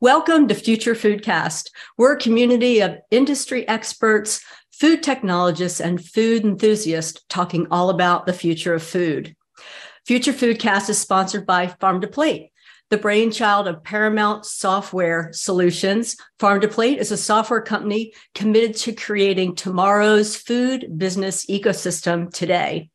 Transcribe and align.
Welcome 0.00 0.46
to 0.46 0.54
Future 0.54 0.94
Foodcast. 0.94 1.70
We're 1.96 2.12
a 2.12 2.20
community 2.20 2.78
of 2.78 2.98
industry 3.10 3.66
experts, 3.66 4.44
food 4.70 5.02
technologists, 5.02 5.80
and 5.80 6.00
food 6.00 6.44
enthusiasts 6.44 7.20
talking 7.28 7.66
all 7.72 7.90
about 7.90 8.24
the 8.24 8.32
future 8.32 8.74
of 8.74 8.82
food. 8.84 9.34
Future 10.06 10.32
Foodcast 10.32 10.88
is 10.88 10.98
sponsored 10.98 11.46
by 11.46 11.66
Farm 11.66 12.00
to 12.02 12.06
Plate, 12.06 12.52
the 12.90 12.96
brainchild 12.96 13.66
of 13.66 13.82
Paramount 13.82 14.46
Software 14.46 15.30
Solutions. 15.32 16.16
Farm 16.38 16.60
to 16.60 16.68
Plate 16.68 17.00
is 17.00 17.10
a 17.10 17.16
software 17.16 17.60
company 17.60 18.12
committed 18.36 18.76
to 18.76 18.92
creating 18.92 19.56
tomorrow's 19.56 20.36
food 20.36 20.96
business 20.96 21.44
ecosystem 21.46 22.32
today. 22.32 22.88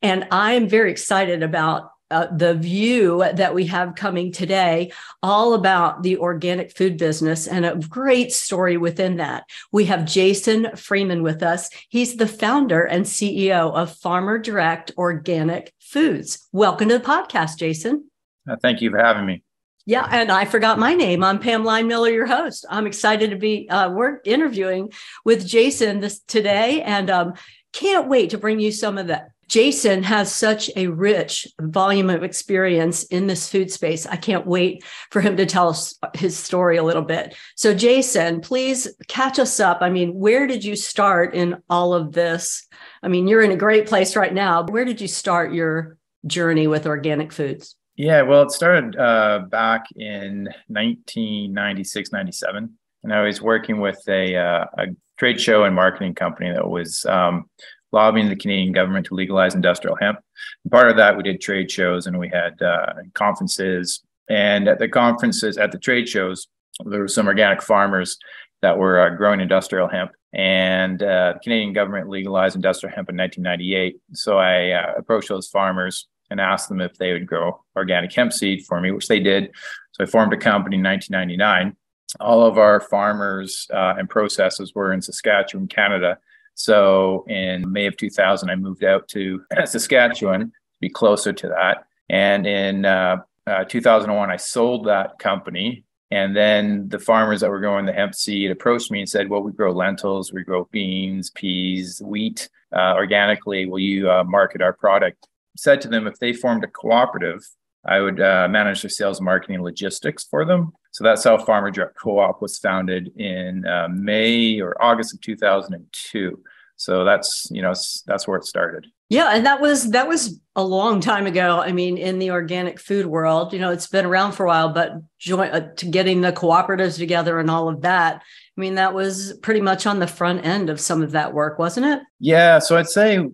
And 0.00 0.26
I 0.30 0.54
am 0.54 0.70
very 0.70 0.90
excited 0.90 1.42
about 1.42 1.90
uh, 2.10 2.26
the 2.34 2.54
view 2.54 3.24
that 3.34 3.54
we 3.54 3.66
have 3.66 3.94
coming 3.94 4.32
today, 4.32 4.92
all 5.22 5.54
about 5.54 6.02
the 6.02 6.16
organic 6.16 6.76
food 6.76 6.96
business 6.96 7.46
and 7.46 7.64
a 7.64 7.76
great 7.88 8.32
story 8.32 8.76
within 8.76 9.16
that. 9.16 9.44
We 9.72 9.84
have 9.86 10.04
Jason 10.04 10.74
Freeman 10.76 11.22
with 11.22 11.42
us. 11.42 11.70
He's 11.88 12.16
the 12.16 12.26
founder 12.26 12.82
and 12.82 13.04
CEO 13.04 13.72
of 13.72 13.96
Farmer 13.96 14.38
Direct 14.38 14.92
Organic 14.96 15.72
Foods. 15.78 16.48
Welcome 16.52 16.88
to 16.88 16.98
the 16.98 17.04
podcast, 17.04 17.58
Jason. 17.58 18.10
Uh, 18.48 18.56
thank 18.60 18.80
you 18.80 18.90
for 18.90 18.98
having 18.98 19.26
me. 19.26 19.42
Yeah, 19.86 20.06
and 20.10 20.30
I 20.30 20.44
forgot 20.44 20.78
my 20.78 20.94
name. 20.94 21.24
I'm 21.24 21.38
Pam 21.38 21.64
Line 21.64 21.88
Miller, 21.88 22.10
your 22.10 22.26
host. 22.26 22.66
I'm 22.68 22.86
excited 22.86 23.30
to 23.30 23.36
be 23.36 23.68
uh, 23.68 23.90
we're 23.90 24.20
interviewing 24.24 24.92
with 25.24 25.46
Jason 25.46 26.00
this 26.00 26.20
today, 26.20 26.82
and 26.82 27.08
um, 27.10 27.34
can't 27.72 28.08
wait 28.08 28.30
to 28.30 28.38
bring 28.38 28.60
you 28.60 28.72
some 28.72 28.98
of 28.98 29.06
that 29.06 29.30
Jason 29.50 30.04
has 30.04 30.32
such 30.32 30.70
a 30.76 30.86
rich 30.86 31.44
volume 31.60 32.08
of 32.08 32.22
experience 32.22 33.02
in 33.02 33.26
this 33.26 33.48
food 33.48 33.68
space. 33.68 34.06
I 34.06 34.14
can't 34.14 34.46
wait 34.46 34.84
for 35.10 35.20
him 35.20 35.36
to 35.38 35.44
tell 35.44 35.68
us 35.68 35.98
his 36.14 36.38
story 36.38 36.76
a 36.76 36.84
little 36.84 37.02
bit. 37.02 37.34
So, 37.56 37.74
Jason, 37.74 38.42
please 38.42 38.86
catch 39.08 39.40
us 39.40 39.58
up. 39.58 39.78
I 39.80 39.90
mean, 39.90 40.14
where 40.14 40.46
did 40.46 40.64
you 40.64 40.76
start 40.76 41.34
in 41.34 41.56
all 41.68 41.94
of 41.94 42.12
this? 42.12 42.64
I 43.02 43.08
mean, 43.08 43.26
you're 43.26 43.42
in 43.42 43.50
a 43.50 43.56
great 43.56 43.88
place 43.88 44.14
right 44.14 44.32
now. 44.32 44.62
Where 44.62 44.84
did 44.84 45.00
you 45.00 45.08
start 45.08 45.52
your 45.52 45.98
journey 46.28 46.68
with 46.68 46.86
organic 46.86 47.32
foods? 47.32 47.74
Yeah, 47.96 48.22
well, 48.22 48.42
it 48.42 48.52
started 48.52 48.96
uh, 48.96 49.40
back 49.50 49.86
in 49.96 50.44
1996, 50.68 52.12
97. 52.12 52.72
And 53.02 53.12
I 53.12 53.22
was 53.22 53.42
working 53.42 53.80
with 53.80 54.00
a, 54.08 54.36
uh, 54.36 54.64
a 54.78 54.86
trade 55.18 55.40
show 55.40 55.64
and 55.64 55.74
marketing 55.74 56.14
company 56.14 56.52
that 56.52 56.68
was 56.68 57.04
um, 57.06 57.46
lobbying 57.92 58.28
the 58.28 58.36
Canadian 58.36 58.72
government 58.72 59.06
to 59.06 59.14
legalize 59.14 59.54
industrial 59.54 59.96
hemp. 59.96 60.18
And 60.64 60.70
part 60.70 60.90
of 60.90 60.96
that, 60.96 61.16
we 61.16 61.22
did 61.22 61.40
trade 61.40 61.70
shows 61.70 62.06
and 62.06 62.18
we 62.18 62.28
had 62.28 62.60
uh, 62.62 62.94
conferences. 63.14 64.02
And 64.28 64.68
at 64.68 64.78
the 64.78 64.88
conferences, 64.88 65.58
at 65.58 65.72
the 65.72 65.78
trade 65.78 66.08
shows, 66.08 66.48
there 66.84 67.00
were 67.00 67.08
some 67.08 67.26
organic 67.26 67.62
farmers 67.62 68.16
that 68.62 68.78
were 68.78 69.00
uh, 69.00 69.16
growing 69.16 69.40
industrial 69.40 69.88
hemp. 69.88 70.12
And 70.32 71.02
uh, 71.02 71.34
the 71.34 71.40
Canadian 71.42 71.72
government 71.72 72.08
legalized 72.08 72.54
industrial 72.54 72.94
hemp 72.94 73.10
in 73.10 73.16
1998. 73.16 74.00
So 74.12 74.38
I 74.38 74.70
uh, 74.70 74.94
approached 74.96 75.28
those 75.28 75.48
farmers 75.48 76.06
and 76.30 76.40
asked 76.40 76.68
them 76.68 76.80
if 76.80 76.96
they 76.96 77.12
would 77.12 77.26
grow 77.26 77.64
organic 77.76 78.12
hemp 78.12 78.32
seed 78.32 78.64
for 78.64 78.80
me, 78.80 78.92
which 78.92 79.08
they 79.08 79.18
did. 79.18 79.50
So 79.92 80.04
I 80.04 80.06
formed 80.06 80.32
a 80.32 80.36
company 80.36 80.76
in 80.76 80.82
1999. 80.82 81.76
All 82.20 82.46
of 82.46 82.58
our 82.58 82.80
farmers 82.80 83.66
uh, 83.72 83.94
and 83.98 84.08
processes 84.08 84.74
were 84.74 84.92
in 84.92 85.02
Saskatchewan, 85.02 85.66
Canada 85.66 86.18
so 86.54 87.24
in 87.28 87.70
May 87.70 87.86
of 87.86 87.96
2000, 87.96 88.50
I 88.50 88.56
moved 88.56 88.84
out 88.84 89.08
to 89.08 89.42
Saskatchewan 89.64 90.40
to 90.40 90.52
be 90.80 90.90
closer 90.90 91.32
to 91.32 91.48
that. 91.48 91.84
And 92.08 92.46
in 92.46 92.84
uh, 92.84 93.18
uh, 93.46 93.64
2001, 93.64 94.30
I 94.30 94.36
sold 94.36 94.86
that 94.86 95.18
company. 95.18 95.84
And 96.10 96.36
then 96.36 96.88
the 96.88 96.98
farmers 96.98 97.40
that 97.40 97.50
were 97.50 97.60
growing 97.60 97.86
the 97.86 97.92
hemp 97.92 98.14
seed 98.14 98.50
approached 98.50 98.90
me 98.90 99.00
and 99.00 99.08
said, 99.08 99.30
Well, 99.30 99.42
we 99.42 99.52
grow 99.52 99.72
lentils, 99.72 100.32
we 100.32 100.42
grow 100.42 100.68
beans, 100.72 101.30
peas, 101.30 102.02
wheat 102.04 102.48
uh, 102.74 102.94
organically. 102.94 103.66
Will 103.66 103.78
you 103.78 104.10
uh, 104.10 104.24
market 104.24 104.60
our 104.60 104.72
product? 104.72 105.28
Said 105.56 105.80
to 105.82 105.88
them, 105.88 106.06
if 106.06 106.18
they 106.18 106.32
formed 106.32 106.64
a 106.64 106.68
cooperative, 106.68 107.40
I 107.84 108.00
would 108.00 108.20
uh, 108.20 108.48
manage 108.50 108.82
their 108.82 108.90
sales, 108.90 109.20
marketing, 109.20 109.62
logistics 109.62 110.24
for 110.24 110.44
them. 110.44 110.72
So 110.92 111.04
that's 111.04 111.24
how 111.24 111.38
Farmer 111.38 111.70
Direct 111.70 111.96
Co-op 111.96 112.42
was 112.42 112.58
founded 112.58 113.12
in 113.16 113.66
uh, 113.66 113.88
May 113.90 114.60
or 114.60 114.80
August 114.82 115.14
of 115.14 115.20
2002. 115.20 116.42
So 116.80 117.04
that's 117.04 117.46
you 117.50 117.60
know 117.60 117.74
that's 118.06 118.26
where 118.26 118.38
it 118.38 118.44
started. 118.44 118.86
Yeah, 119.10 119.34
and 119.34 119.44
that 119.44 119.60
was 119.60 119.90
that 119.90 120.08
was 120.08 120.40
a 120.56 120.64
long 120.64 121.02
time 121.02 121.26
ago. 121.26 121.60
I 121.60 121.72
mean, 121.72 121.98
in 121.98 122.18
the 122.18 122.30
organic 122.30 122.80
food 122.80 123.04
world, 123.04 123.52
you 123.52 123.58
know, 123.58 123.70
it's 123.70 123.86
been 123.86 124.06
around 124.06 124.32
for 124.32 124.46
a 124.46 124.48
while, 124.48 124.72
but 124.72 124.92
joint 125.18 125.52
uh, 125.52 125.60
to 125.76 125.86
getting 125.86 126.22
the 126.22 126.32
cooperatives 126.32 126.96
together 126.96 127.38
and 127.38 127.50
all 127.50 127.68
of 127.68 127.82
that. 127.82 128.22
I 128.56 128.60
mean, 128.60 128.76
that 128.76 128.94
was 128.94 129.34
pretty 129.42 129.60
much 129.60 129.86
on 129.86 129.98
the 129.98 130.06
front 130.06 130.46
end 130.46 130.70
of 130.70 130.80
some 130.80 131.02
of 131.02 131.10
that 131.10 131.34
work, 131.34 131.58
wasn't 131.58 131.84
it? 131.84 132.00
Yeah, 132.18 132.58
so 132.60 132.78
I'd 132.78 132.88
say 132.88 133.28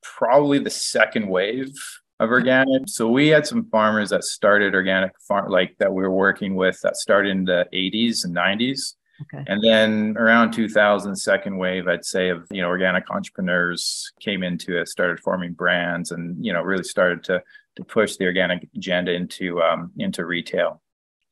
probably 0.00 0.58
the 0.58 0.70
second 0.70 1.28
wave 1.28 1.74
of 2.18 2.30
organic. 2.30 2.84
So 2.86 3.10
we 3.10 3.28
had 3.28 3.46
some 3.46 3.68
farmers 3.68 4.08
that 4.08 4.24
started 4.24 4.74
organic 4.74 5.12
farm 5.28 5.50
like 5.50 5.76
that 5.80 5.92
we 5.92 6.02
were 6.02 6.10
working 6.10 6.54
with 6.54 6.80
that 6.82 6.96
started 6.96 7.28
in 7.28 7.44
the 7.44 7.66
80s 7.74 8.24
and 8.24 8.34
90s. 8.34 8.94
Okay. 9.22 9.44
And 9.46 9.62
then 9.62 10.16
around 10.18 10.52
2000, 10.52 11.16
second 11.16 11.56
wave, 11.56 11.88
I'd 11.88 12.04
say 12.04 12.28
of 12.28 12.46
you 12.50 12.60
know 12.62 12.68
organic 12.68 13.10
entrepreneurs 13.10 14.12
came 14.20 14.42
into 14.42 14.78
it, 14.78 14.88
started 14.88 15.20
forming 15.20 15.52
brands, 15.52 16.10
and 16.10 16.44
you 16.44 16.52
know 16.52 16.62
really 16.62 16.84
started 16.84 17.24
to 17.24 17.42
to 17.76 17.84
push 17.84 18.16
the 18.16 18.26
organic 18.26 18.68
agenda 18.74 19.12
into 19.12 19.62
um, 19.62 19.92
into 19.98 20.24
retail. 20.24 20.82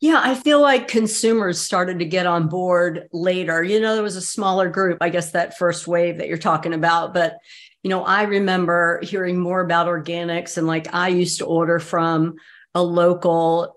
Yeah, 0.01 0.21
I 0.23 0.35
feel 0.35 0.61
like 0.61 0.89
consumers 0.89 1.59
started 1.59 1.99
to 2.01 2.05
get 2.05 2.27
on 2.27 2.49
board 2.49 3.09
later. 3.13 3.63
You 3.63 3.81
know, 3.81 3.95
there 3.95 4.03
was 4.03 4.17
a 4.17 4.21
smaller 4.21 4.69
group, 4.69 4.99
I 5.01 5.09
guess 5.09 5.31
that 5.31 5.57
first 5.57 5.87
wave 5.87 6.19
that 6.19 6.29
you're 6.29 6.37
talking 6.37 6.75
about, 6.75 7.15
but 7.15 7.39
you 7.83 7.91
know, 7.91 8.05
I 8.05 8.23
remember 8.23 9.01
hearing 9.03 9.39
more 9.39 9.61
about 9.61 9.87
organics 9.87 10.59
and 10.59 10.67
like 10.67 10.93
I 10.93 11.09
used 11.09 11.39
to 11.39 11.47
order 11.47 11.79
from 11.79 12.37
a 12.75 12.83
local 12.83 13.74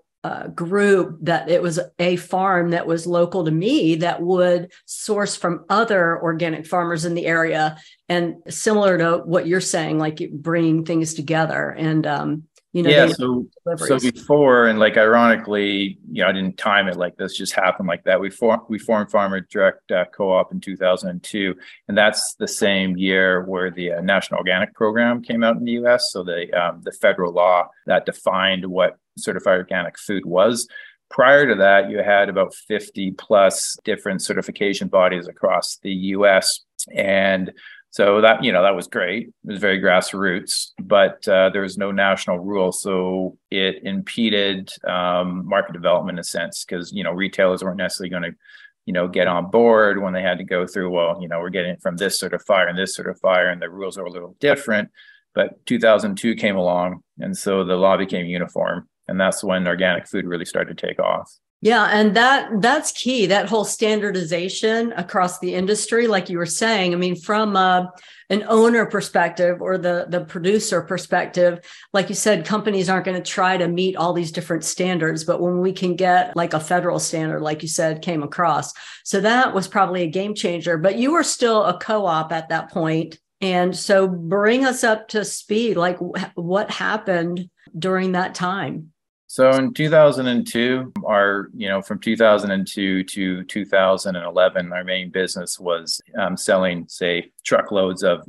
group 0.55 1.17
that 1.21 1.49
it 1.49 1.61
was 1.61 1.79
a 1.99 2.15
farm 2.15 2.71
that 2.71 2.87
was 2.87 3.07
local 3.07 3.45
to 3.45 3.51
me 3.51 3.95
that 3.95 4.21
would 4.21 4.71
source 4.85 5.35
from 5.35 5.65
other 5.69 6.21
organic 6.21 6.65
farmers 6.65 7.05
in 7.05 7.13
the 7.13 7.25
area. 7.25 7.77
And 8.09 8.35
similar 8.49 8.97
to 8.97 9.17
what 9.17 9.47
you're 9.47 9.61
saying 9.61 9.99
like 9.99 10.21
bringing 10.31 10.85
things 10.85 11.13
together. 11.13 11.69
And 11.69 12.07
um, 12.07 12.43
you 12.73 12.83
know 12.83 12.89
yeah 12.89 13.07
so 13.07 13.45
so 13.77 13.99
before 13.99 14.67
and 14.67 14.77
like 14.77 14.97
ironically 14.97 15.97
you 16.11 16.21
know 16.21 16.29
i 16.29 16.31
didn't 16.31 16.57
time 16.57 16.87
it 16.87 16.97
like 16.97 17.15
this 17.17 17.37
just 17.37 17.53
happened 17.53 17.87
like 17.87 18.03
that. 18.03 18.19
We 18.19 18.29
formed 18.29 18.63
we 18.67 18.79
formed 18.79 19.09
farmer 19.09 19.41
direct 19.41 19.91
uh, 19.91 20.05
co-op 20.13 20.51
in 20.51 20.59
2002 20.59 21.55
and 21.87 21.97
that's 21.97 22.35
the 22.35 22.47
same 22.47 22.97
year 22.97 23.45
where 23.45 23.71
the 23.71 23.93
uh, 23.93 24.01
national 24.01 24.39
organic 24.39 24.73
program 24.73 25.21
came 25.21 25.43
out 25.43 25.57
in 25.57 25.63
the 25.63 25.73
us 25.73 26.09
so 26.11 26.23
the 26.23 26.51
um, 26.53 26.81
the 26.83 26.91
federal 26.91 27.33
law 27.33 27.69
that 27.85 28.05
defined 28.05 28.65
what 28.65 28.97
certified 29.17 29.57
organic 29.57 29.97
food 29.97 30.25
was. 30.25 30.67
Prior 31.09 31.47
to 31.47 31.55
that 31.55 31.89
you 31.89 31.99
had 31.99 32.27
about 32.27 32.53
50 32.53 33.11
plus 33.11 33.77
different 33.83 34.21
certification 34.21 34.89
bodies 34.89 35.27
across 35.27 35.77
the 35.81 35.91
us 35.93 36.65
and 36.93 37.53
so 37.97 38.21
that 38.21 38.43
you 38.43 38.51
know 38.51 38.61
that 38.61 38.75
was 38.75 38.85
great. 38.85 39.29
It 39.29 39.33
was 39.43 39.59
very 39.59 39.81
grassroots, 39.81 40.67
but 40.79 41.27
uh, 41.27 41.49
there 41.49 41.63
was 41.63 41.79
no 41.79 41.91
national 41.91 42.37
rule, 42.37 42.71
so 42.71 43.39
it 43.49 43.81
impeded 43.81 44.69
um, 44.87 45.47
market 45.47 45.73
development 45.73 46.17
in 46.17 46.19
a 46.19 46.23
sense 46.23 46.63
because 46.63 46.91
you 46.91 47.03
know 47.03 47.11
retailers 47.11 47.63
weren't 47.63 47.77
necessarily 47.77 48.11
going 48.11 48.21
to 48.21 48.37
you 48.85 48.93
know 48.93 49.07
get 49.07 49.25
on 49.25 49.49
board 49.49 49.99
when 49.99 50.13
they 50.13 50.21
had 50.21 50.37
to 50.37 50.43
go 50.43 50.67
through. 50.67 50.91
Well, 50.91 51.17
you 51.19 51.27
know 51.27 51.39
we're 51.39 51.49
getting 51.49 51.71
it 51.71 51.81
from 51.81 51.97
this 51.97 52.21
certifier 52.21 52.69
and 52.69 52.77
this 52.77 52.95
certifier, 52.95 53.51
and 53.51 53.59
the 53.59 53.67
rules 53.67 53.97
are 53.97 54.05
a 54.05 54.11
little 54.11 54.35
different. 54.39 54.91
But 55.33 55.65
2002 55.65 56.35
came 56.35 56.55
along, 56.55 57.01
and 57.17 57.35
so 57.35 57.63
the 57.63 57.77
law 57.77 57.97
became 57.97 58.27
uniform, 58.27 58.87
and 59.07 59.19
that's 59.19 59.43
when 59.43 59.67
organic 59.67 60.07
food 60.07 60.25
really 60.25 60.45
started 60.45 60.77
to 60.77 60.87
take 60.87 60.99
off. 60.99 61.33
Yeah, 61.61 61.85
and 61.85 62.15
that 62.15 62.61
that's 62.61 62.91
key. 62.91 63.25
That 63.25 63.49
whole 63.49 63.65
standardization 63.65 64.91
across 64.91 65.39
the 65.39 65.55
industry, 65.55 66.05
like 66.05 66.29
you 66.29 66.37
were 66.37 66.45
saying. 66.45 66.93
I 66.93 66.97
mean, 66.97 67.15
from 67.15 67.55
uh, 67.55 67.87
an 68.29 68.43
owner 68.47 68.85
perspective 68.85 69.59
or 69.59 69.79
the 69.79 70.05
the 70.07 70.23
producer 70.23 70.83
perspective, 70.83 71.59
like 71.93 72.09
you 72.09 72.15
said, 72.15 72.45
companies 72.45 72.89
aren't 72.89 73.05
going 73.05 73.17
to 73.17 73.27
try 73.27 73.57
to 73.57 73.67
meet 73.67 73.95
all 73.95 74.13
these 74.13 74.31
different 74.31 74.65
standards. 74.65 75.23
But 75.23 75.41
when 75.41 75.59
we 75.59 75.73
can 75.73 75.95
get 75.95 76.35
like 76.35 76.53
a 76.53 76.59
federal 76.59 76.99
standard, 76.99 77.41
like 77.41 77.63
you 77.63 77.69
said, 77.69 78.03
came 78.03 78.21
across, 78.21 78.71
so 79.03 79.19
that 79.21 79.55
was 79.55 79.67
probably 79.67 80.03
a 80.03 80.07
game 80.07 80.35
changer. 80.35 80.77
But 80.77 80.99
you 80.99 81.11
were 81.11 81.23
still 81.23 81.63
a 81.63 81.79
co-op 81.79 82.31
at 82.31 82.49
that 82.49 82.69
point, 82.69 83.17
and 83.41 83.75
so 83.75 84.07
bring 84.07 84.63
us 84.63 84.83
up 84.83 85.07
to 85.09 85.25
speed. 85.25 85.75
Like, 85.75 85.97
what 86.35 86.69
happened 86.69 87.49
during 87.75 88.11
that 88.11 88.35
time? 88.35 88.91
So 89.29 89.51
in 89.51 89.73
2002, 89.73 90.93
our, 91.05 91.49
you 91.53 91.67
know, 91.67 91.81
from 91.81 91.99
2002 91.99 93.03
to 93.03 93.43
2011, 93.43 94.73
our 94.73 94.83
main 94.85 95.09
business 95.09 95.59
was 95.59 96.01
um, 96.17 96.37
selling, 96.37 96.85
say, 96.87 97.31
truckloads 97.43 98.03
of, 98.03 98.25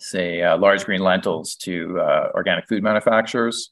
say, 0.00 0.42
uh, 0.42 0.58
large 0.58 0.84
green 0.84 1.00
lentils 1.00 1.54
to 1.56 2.00
uh, 2.00 2.30
organic 2.34 2.66
food 2.66 2.82
manufacturers. 2.82 3.70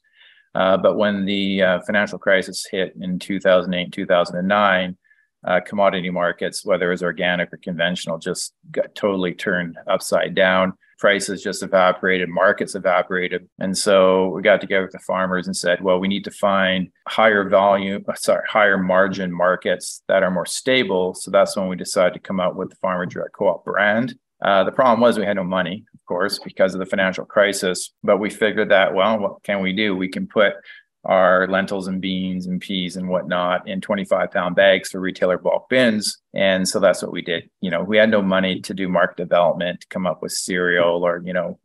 Uh, 0.55 0.77
but 0.77 0.97
when 0.97 1.25
the 1.25 1.61
uh, 1.61 1.79
financial 1.81 2.17
crisis 2.17 2.65
hit 2.69 2.93
in 3.01 3.19
2008, 3.19 3.91
2009, 3.91 4.97
uh, 5.45 5.59
commodity 5.65 6.09
markets, 6.09 6.63
whether 6.63 6.87
it 6.87 6.93
was 6.93 7.03
organic 7.03 7.51
or 7.51 7.57
conventional, 7.57 8.17
just 8.17 8.53
got 8.71 8.95
totally 8.95 9.33
turned 9.33 9.77
upside 9.87 10.35
down. 10.35 10.71
Prices 11.01 11.41
just 11.41 11.63
evaporated, 11.63 12.29
markets 12.29 12.75
evaporated. 12.75 13.49
And 13.57 13.75
so 13.75 14.29
we 14.29 14.43
got 14.43 14.61
together 14.61 14.83
with 14.83 14.91
the 14.91 14.99
farmers 14.99 15.47
and 15.47 15.57
said, 15.57 15.81
well, 15.81 15.99
we 15.99 16.07
need 16.07 16.23
to 16.25 16.31
find 16.31 16.89
higher 17.07 17.49
volume, 17.49 18.05
uh, 18.07 18.13
sorry, 18.13 18.45
higher 18.47 18.77
margin 18.77 19.33
markets 19.33 20.03
that 20.07 20.21
are 20.21 20.29
more 20.29 20.45
stable. 20.45 21.15
So 21.15 21.31
that's 21.31 21.57
when 21.57 21.67
we 21.67 21.75
decided 21.75 22.13
to 22.13 22.19
come 22.19 22.39
out 22.39 22.55
with 22.55 22.69
the 22.69 22.75
Farmer 22.75 23.07
Direct 23.07 23.33
Co 23.33 23.47
op 23.47 23.65
brand. 23.65 24.13
Uh, 24.45 24.63
the 24.63 24.71
problem 24.71 25.01
was 25.01 25.17
we 25.17 25.25
had 25.25 25.37
no 25.37 25.43
money, 25.43 25.83
of 25.95 26.05
course, 26.05 26.37
because 26.37 26.75
of 26.75 26.79
the 26.79 26.85
financial 26.85 27.25
crisis. 27.25 27.93
But 28.03 28.17
we 28.17 28.29
figured 28.29 28.69
that, 28.69 28.93
well, 28.93 29.17
what 29.17 29.43
can 29.43 29.61
we 29.63 29.73
do? 29.73 29.95
We 29.95 30.07
can 30.07 30.27
put 30.27 30.53
our 31.03 31.47
lentils 31.47 31.87
and 31.87 32.01
beans 32.01 32.45
and 32.45 32.61
peas 32.61 32.95
and 32.95 33.09
whatnot 33.09 33.67
in 33.67 33.81
25 33.81 34.31
pound 34.31 34.55
bags 34.55 34.89
for 34.89 34.99
retailer 34.99 35.37
bulk 35.37 35.67
bins. 35.69 36.17
And 36.33 36.67
so 36.67 36.79
that's 36.79 37.01
what 37.01 37.11
we 37.11 37.21
did. 37.21 37.49
You 37.59 37.71
know, 37.71 37.83
we 37.83 37.97
had 37.97 38.09
no 38.09 38.21
money 38.21 38.61
to 38.61 38.73
do 38.73 38.87
market 38.87 39.17
development, 39.17 39.81
to 39.81 39.87
come 39.87 40.05
up 40.05 40.21
with 40.21 40.31
cereal 40.31 41.05
or, 41.05 41.21
you 41.25 41.33
know, 41.33 41.59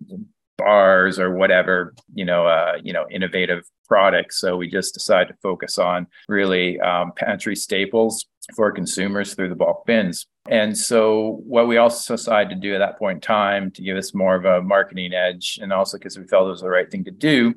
bars 0.59 1.19
or 1.19 1.37
whatever, 1.37 1.95
you 2.15 2.25
know, 2.25 2.47
uh, 2.47 2.79
you 2.83 2.93
know, 2.93 3.07
innovative 3.11 3.65
products. 3.87 4.41
So 4.41 4.57
we 4.57 4.69
just 4.69 4.95
decided 4.95 5.29
to 5.29 5.39
focus 5.43 5.79
on 5.79 6.07
really 6.29 6.81
um, 6.81 7.13
pantry 7.15 7.57
staples 7.57 8.27
for 8.55 8.71
consumers 8.73 9.35
through 9.35 9.49
the 9.49 9.55
bulk 9.57 9.85
bins. 9.87 10.27
And 10.49 10.77
so, 10.79 11.41
what 11.45 11.67
we 11.67 11.77
also 11.77 12.15
decided 12.15 12.51
to 12.51 12.61
do 12.61 12.75
at 12.75 12.79
that 12.79 12.99
point 12.99 13.17
in 13.17 13.21
time 13.21 13.73
to 13.73 13.83
give 13.83 13.97
us 13.97 14.15
more 14.15 14.37
of 14.37 14.45
a 14.45 14.63
marketing 14.63 15.13
edge, 15.13 15.59
and 15.61 15.73
also 15.73 15.99
because 15.99 16.17
we 16.17 16.25
felt 16.27 16.47
it 16.47 16.51
was 16.51 16.61
the 16.61 16.69
right 16.69 16.89
thing 16.89 17.03
to 17.05 17.11
do, 17.11 17.55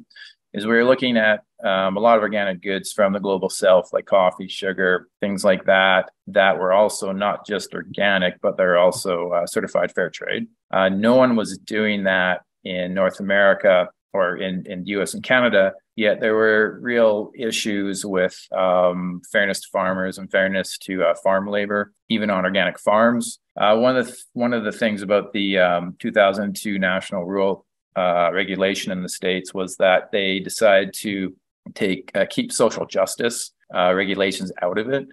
is 0.53 0.65
we 0.65 0.73
were 0.73 0.85
looking 0.85 1.17
at 1.17 1.43
um, 1.63 1.97
a 1.97 1.99
lot 1.99 2.17
of 2.17 2.23
organic 2.23 2.61
goods 2.61 2.91
from 2.91 3.13
the 3.13 3.19
global 3.19 3.49
south, 3.49 3.91
like 3.93 4.05
coffee, 4.05 4.47
sugar, 4.47 5.09
things 5.19 5.43
like 5.43 5.65
that, 5.65 6.11
that 6.27 6.57
were 6.57 6.71
also 6.71 7.11
not 7.11 7.45
just 7.45 7.73
organic, 7.73 8.41
but 8.41 8.57
they're 8.57 8.77
also 8.77 9.31
uh, 9.31 9.45
certified 9.45 9.91
fair 9.93 10.09
trade. 10.09 10.47
Uh, 10.71 10.89
no 10.89 11.15
one 11.15 11.35
was 11.35 11.57
doing 11.57 12.03
that 12.03 12.41
in 12.63 12.93
North 12.93 13.19
America 13.19 13.89
or 14.13 14.37
in, 14.37 14.65
in 14.65 14.83
the 14.83 14.91
US 14.91 15.13
and 15.13 15.23
Canada, 15.23 15.73
yet 15.95 16.19
there 16.19 16.33
were 16.33 16.79
real 16.81 17.31
issues 17.35 18.05
with 18.05 18.35
um, 18.51 19.21
fairness 19.31 19.61
to 19.61 19.67
farmers 19.71 20.17
and 20.17 20.31
fairness 20.31 20.77
to 20.79 21.03
uh, 21.03 21.13
farm 21.23 21.47
labor, 21.47 21.93
even 22.09 22.29
on 22.29 22.45
organic 22.45 22.79
farms. 22.79 23.39
Uh, 23.55 23.77
one 23.77 23.95
of 23.95 24.05
the 24.05 24.11
th- 24.11 24.25
one 24.33 24.53
of 24.53 24.63
the 24.63 24.71
things 24.71 25.01
about 25.01 25.33
the 25.33 25.59
um, 25.59 25.95
2002 25.99 26.79
national 26.79 27.25
rule 27.25 27.65
uh, 27.95 28.29
regulation 28.33 28.91
in 28.91 29.03
the 29.03 29.09
states 29.09 29.53
was 29.53 29.75
that 29.77 30.11
they 30.11 30.39
decided 30.39 30.93
to 30.93 31.35
take 31.75 32.11
uh, 32.15 32.25
keep 32.29 32.51
social 32.51 32.85
justice 32.85 33.51
uh, 33.75 33.93
regulations 33.93 34.51
out 34.61 34.77
of 34.77 34.89
it. 34.89 35.07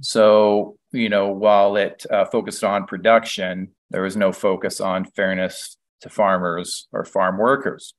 So 0.00 0.76
you 0.92 1.08
know, 1.08 1.28
while 1.28 1.76
it 1.76 2.04
uh, 2.10 2.24
focused 2.26 2.64
on 2.64 2.86
production, 2.86 3.68
there 3.90 4.02
was 4.02 4.16
no 4.16 4.32
focus 4.32 4.80
on 4.80 5.04
fairness 5.04 5.76
to 6.00 6.08
farmers 6.08 6.88
or 6.92 7.04
farm 7.04 7.38
workers. 7.38 7.94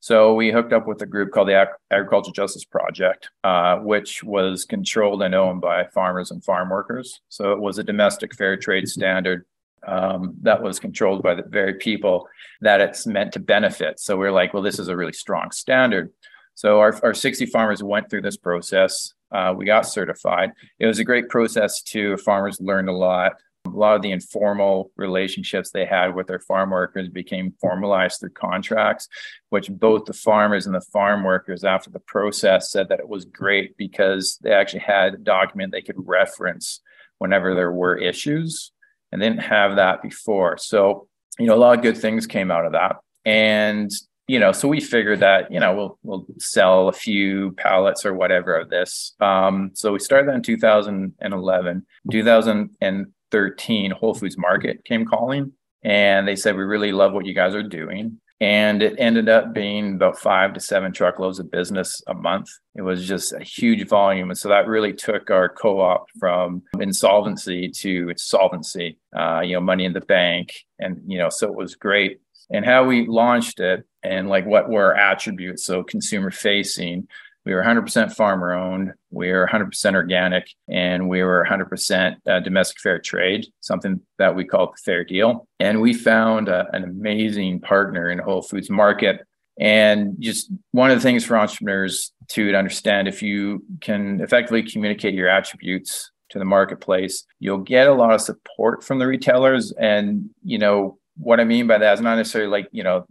So 0.00 0.34
we 0.34 0.52
hooked 0.52 0.74
up 0.74 0.86
with 0.86 1.00
a 1.00 1.06
group 1.06 1.32
called 1.32 1.48
the 1.48 1.54
Ag- 1.54 1.68
Agricultural 1.90 2.34
Justice 2.34 2.64
Project, 2.64 3.30
uh, 3.42 3.78
which 3.78 4.22
was 4.22 4.66
controlled 4.66 5.22
and 5.22 5.34
owned 5.34 5.62
by 5.62 5.86
farmers 5.94 6.30
and 6.30 6.44
farm 6.44 6.68
workers. 6.68 7.20
So 7.30 7.52
it 7.52 7.60
was 7.60 7.78
a 7.78 7.84
domestic 7.84 8.34
fair 8.34 8.56
trade 8.58 8.86
standard 8.88 9.46
um, 9.86 10.34
that 10.42 10.62
was 10.62 10.78
controlled 10.78 11.22
by 11.22 11.34
the 11.34 11.44
very 11.46 11.74
people 11.74 12.28
that 12.60 12.80
it's 12.80 13.06
meant 13.06 13.32
to 13.32 13.40
benefit. 13.40 14.00
So 14.00 14.16
we're 14.16 14.32
like, 14.32 14.54
well, 14.54 14.62
this 14.62 14.78
is 14.78 14.88
a 14.88 14.96
really 14.96 15.12
strong 15.12 15.50
standard. 15.50 16.10
So 16.54 16.78
our, 16.78 16.98
our 17.02 17.14
60 17.14 17.46
farmers 17.46 17.82
went 17.82 18.08
through 18.08 18.22
this 18.22 18.36
process. 18.36 19.12
Uh, 19.32 19.52
we 19.56 19.64
got 19.64 19.82
certified. 19.82 20.52
It 20.78 20.86
was 20.86 20.98
a 20.98 21.04
great 21.04 21.28
process 21.28 21.82
too. 21.82 22.16
Farmers 22.18 22.60
learned 22.60 22.88
a 22.88 22.92
lot. 22.92 23.32
A 23.66 23.70
lot 23.70 23.96
of 23.96 24.02
the 24.02 24.12
informal 24.12 24.92
relationships 24.96 25.70
they 25.70 25.86
had 25.86 26.14
with 26.14 26.26
their 26.26 26.38
farm 26.38 26.70
workers 26.70 27.08
became 27.08 27.54
formalized 27.60 28.20
through 28.20 28.30
contracts, 28.30 29.08
which 29.48 29.70
both 29.70 30.04
the 30.04 30.12
farmers 30.12 30.66
and 30.66 30.74
the 30.74 30.82
farm 30.82 31.24
workers 31.24 31.64
after 31.64 31.90
the 31.90 31.98
process 31.98 32.70
said 32.70 32.90
that 32.90 33.00
it 33.00 33.08
was 33.08 33.24
great 33.24 33.76
because 33.78 34.38
they 34.42 34.52
actually 34.52 34.80
had 34.80 35.14
a 35.14 35.18
document 35.18 35.72
they 35.72 35.80
could 35.80 35.96
reference 35.98 36.80
whenever 37.18 37.54
there 37.54 37.72
were 37.72 37.96
issues 37.96 38.70
and 39.14 39.22
didn't 39.22 39.38
have 39.38 39.76
that 39.76 40.02
before. 40.02 40.58
So, 40.58 41.06
you 41.38 41.46
know, 41.46 41.54
a 41.54 41.56
lot 41.56 41.78
of 41.78 41.82
good 41.82 41.96
things 41.96 42.26
came 42.26 42.50
out 42.50 42.66
of 42.66 42.72
that. 42.72 42.96
And, 43.24 43.88
you 44.26 44.40
know, 44.40 44.50
so 44.50 44.66
we 44.66 44.80
figured 44.80 45.20
that, 45.20 45.52
you 45.52 45.60
know, 45.60 45.72
we'll 45.72 45.98
we'll 46.02 46.26
sell 46.38 46.88
a 46.88 46.92
few 46.92 47.52
pallets 47.52 48.04
or 48.04 48.12
whatever 48.12 48.56
of 48.56 48.70
this. 48.70 49.14
Um, 49.20 49.70
so 49.74 49.92
we 49.92 50.00
started 50.00 50.28
that 50.28 50.34
in 50.34 50.42
2011. 50.42 51.86
2013, 52.10 53.90
Whole 53.92 54.14
Foods 54.14 54.36
Market 54.36 54.84
came 54.84 55.04
calling 55.06 55.52
and 55.84 56.26
they 56.26 56.34
said, 56.34 56.56
We 56.56 56.64
really 56.64 56.90
love 56.90 57.12
what 57.12 57.24
you 57.24 57.34
guys 57.34 57.54
are 57.54 57.62
doing. 57.62 58.20
And 58.40 58.82
it 58.82 58.96
ended 58.98 59.28
up 59.28 59.54
being 59.54 59.94
about 59.94 60.18
five 60.18 60.54
to 60.54 60.60
seven 60.60 60.92
truckloads 60.92 61.38
of 61.38 61.50
business 61.50 62.02
a 62.08 62.14
month. 62.14 62.48
It 62.74 62.82
was 62.82 63.06
just 63.06 63.32
a 63.32 63.42
huge 63.42 63.88
volume. 63.88 64.30
And 64.30 64.38
so 64.38 64.48
that 64.48 64.66
really 64.66 64.92
took 64.92 65.30
our 65.30 65.48
co 65.48 65.80
op 65.80 66.06
from 66.18 66.62
insolvency 66.80 67.68
to 67.68 68.12
solvency, 68.16 68.98
uh, 69.16 69.40
you 69.40 69.54
know, 69.54 69.60
money 69.60 69.84
in 69.84 69.92
the 69.92 70.00
bank. 70.00 70.52
And, 70.78 71.00
you 71.06 71.18
know, 71.18 71.28
so 71.28 71.46
it 71.46 71.54
was 71.54 71.76
great. 71.76 72.20
And 72.50 72.64
how 72.64 72.84
we 72.84 73.06
launched 73.06 73.60
it 73.60 73.86
and 74.02 74.28
like 74.28 74.46
what 74.46 74.68
were 74.68 74.94
attributes, 74.94 75.64
so 75.64 75.82
consumer 75.82 76.30
facing, 76.30 77.08
we 77.44 77.52
were 77.52 77.62
100% 77.62 78.12
farmer 78.12 78.52
owned. 78.52 78.94
We 79.10 79.30
were 79.30 79.48
100% 79.50 79.94
organic, 79.94 80.48
and 80.68 81.08
we 81.08 81.22
were 81.22 81.46
100% 81.48 82.16
uh, 82.26 82.40
domestic 82.40 82.80
fair 82.80 82.98
trade, 82.98 83.46
something 83.60 84.00
that 84.18 84.34
we 84.34 84.44
call 84.44 84.68
the 84.68 84.78
fair 84.84 85.04
deal. 85.04 85.46
And 85.60 85.82
we 85.82 85.92
found 85.92 86.48
uh, 86.48 86.64
an 86.72 86.84
amazing 86.84 87.60
partner 87.60 88.10
in 88.10 88.18
Whole 88.18 88.42
Foods 88.42 88.70
Market. 88.70 89.26
And 89.60 90.16
just 90.18 90.50
one 90.72 90.90
of 90.90 90.96
the 90.96 91.02
things 91.02 91.24
for 91.24 91.36
entrepreneurs 91.36 92.12
to, 92.28 92.54
understand 92.54 93.08
if 93.08 93.22
you 93.22 93.62
can 93.80 94.20
effectively 94.20 94.62
communicate 94.62 95.14
your 95.14 95.28
attributes 95.28 96.10
to 96.30 96.38
the 96.38 96.44
marketplace, 96.44 97.24
you'll 97.38 97.58
get 97.58 97.86
a 97.86 97.94
lot 97.94 98.12
of 98.12 98.20
support 98.20 98.82
from 98.82 98.98
the 98.98 99.06
retailers. 99.06 99.72
And, 99.72 100.30
you 100.42 100.58
know, 100.58 100.98
what 101.16 101.40
I 101.40 101.44
mean 101.44 101.66
by 101.66 101.78
that 101.78 101.94
is 101.94 102.00
not 102.00 102.16
necessarily 102.16 102.50
like, 102.50 102.68
you 102.72 102.82
know, 102.82 103.06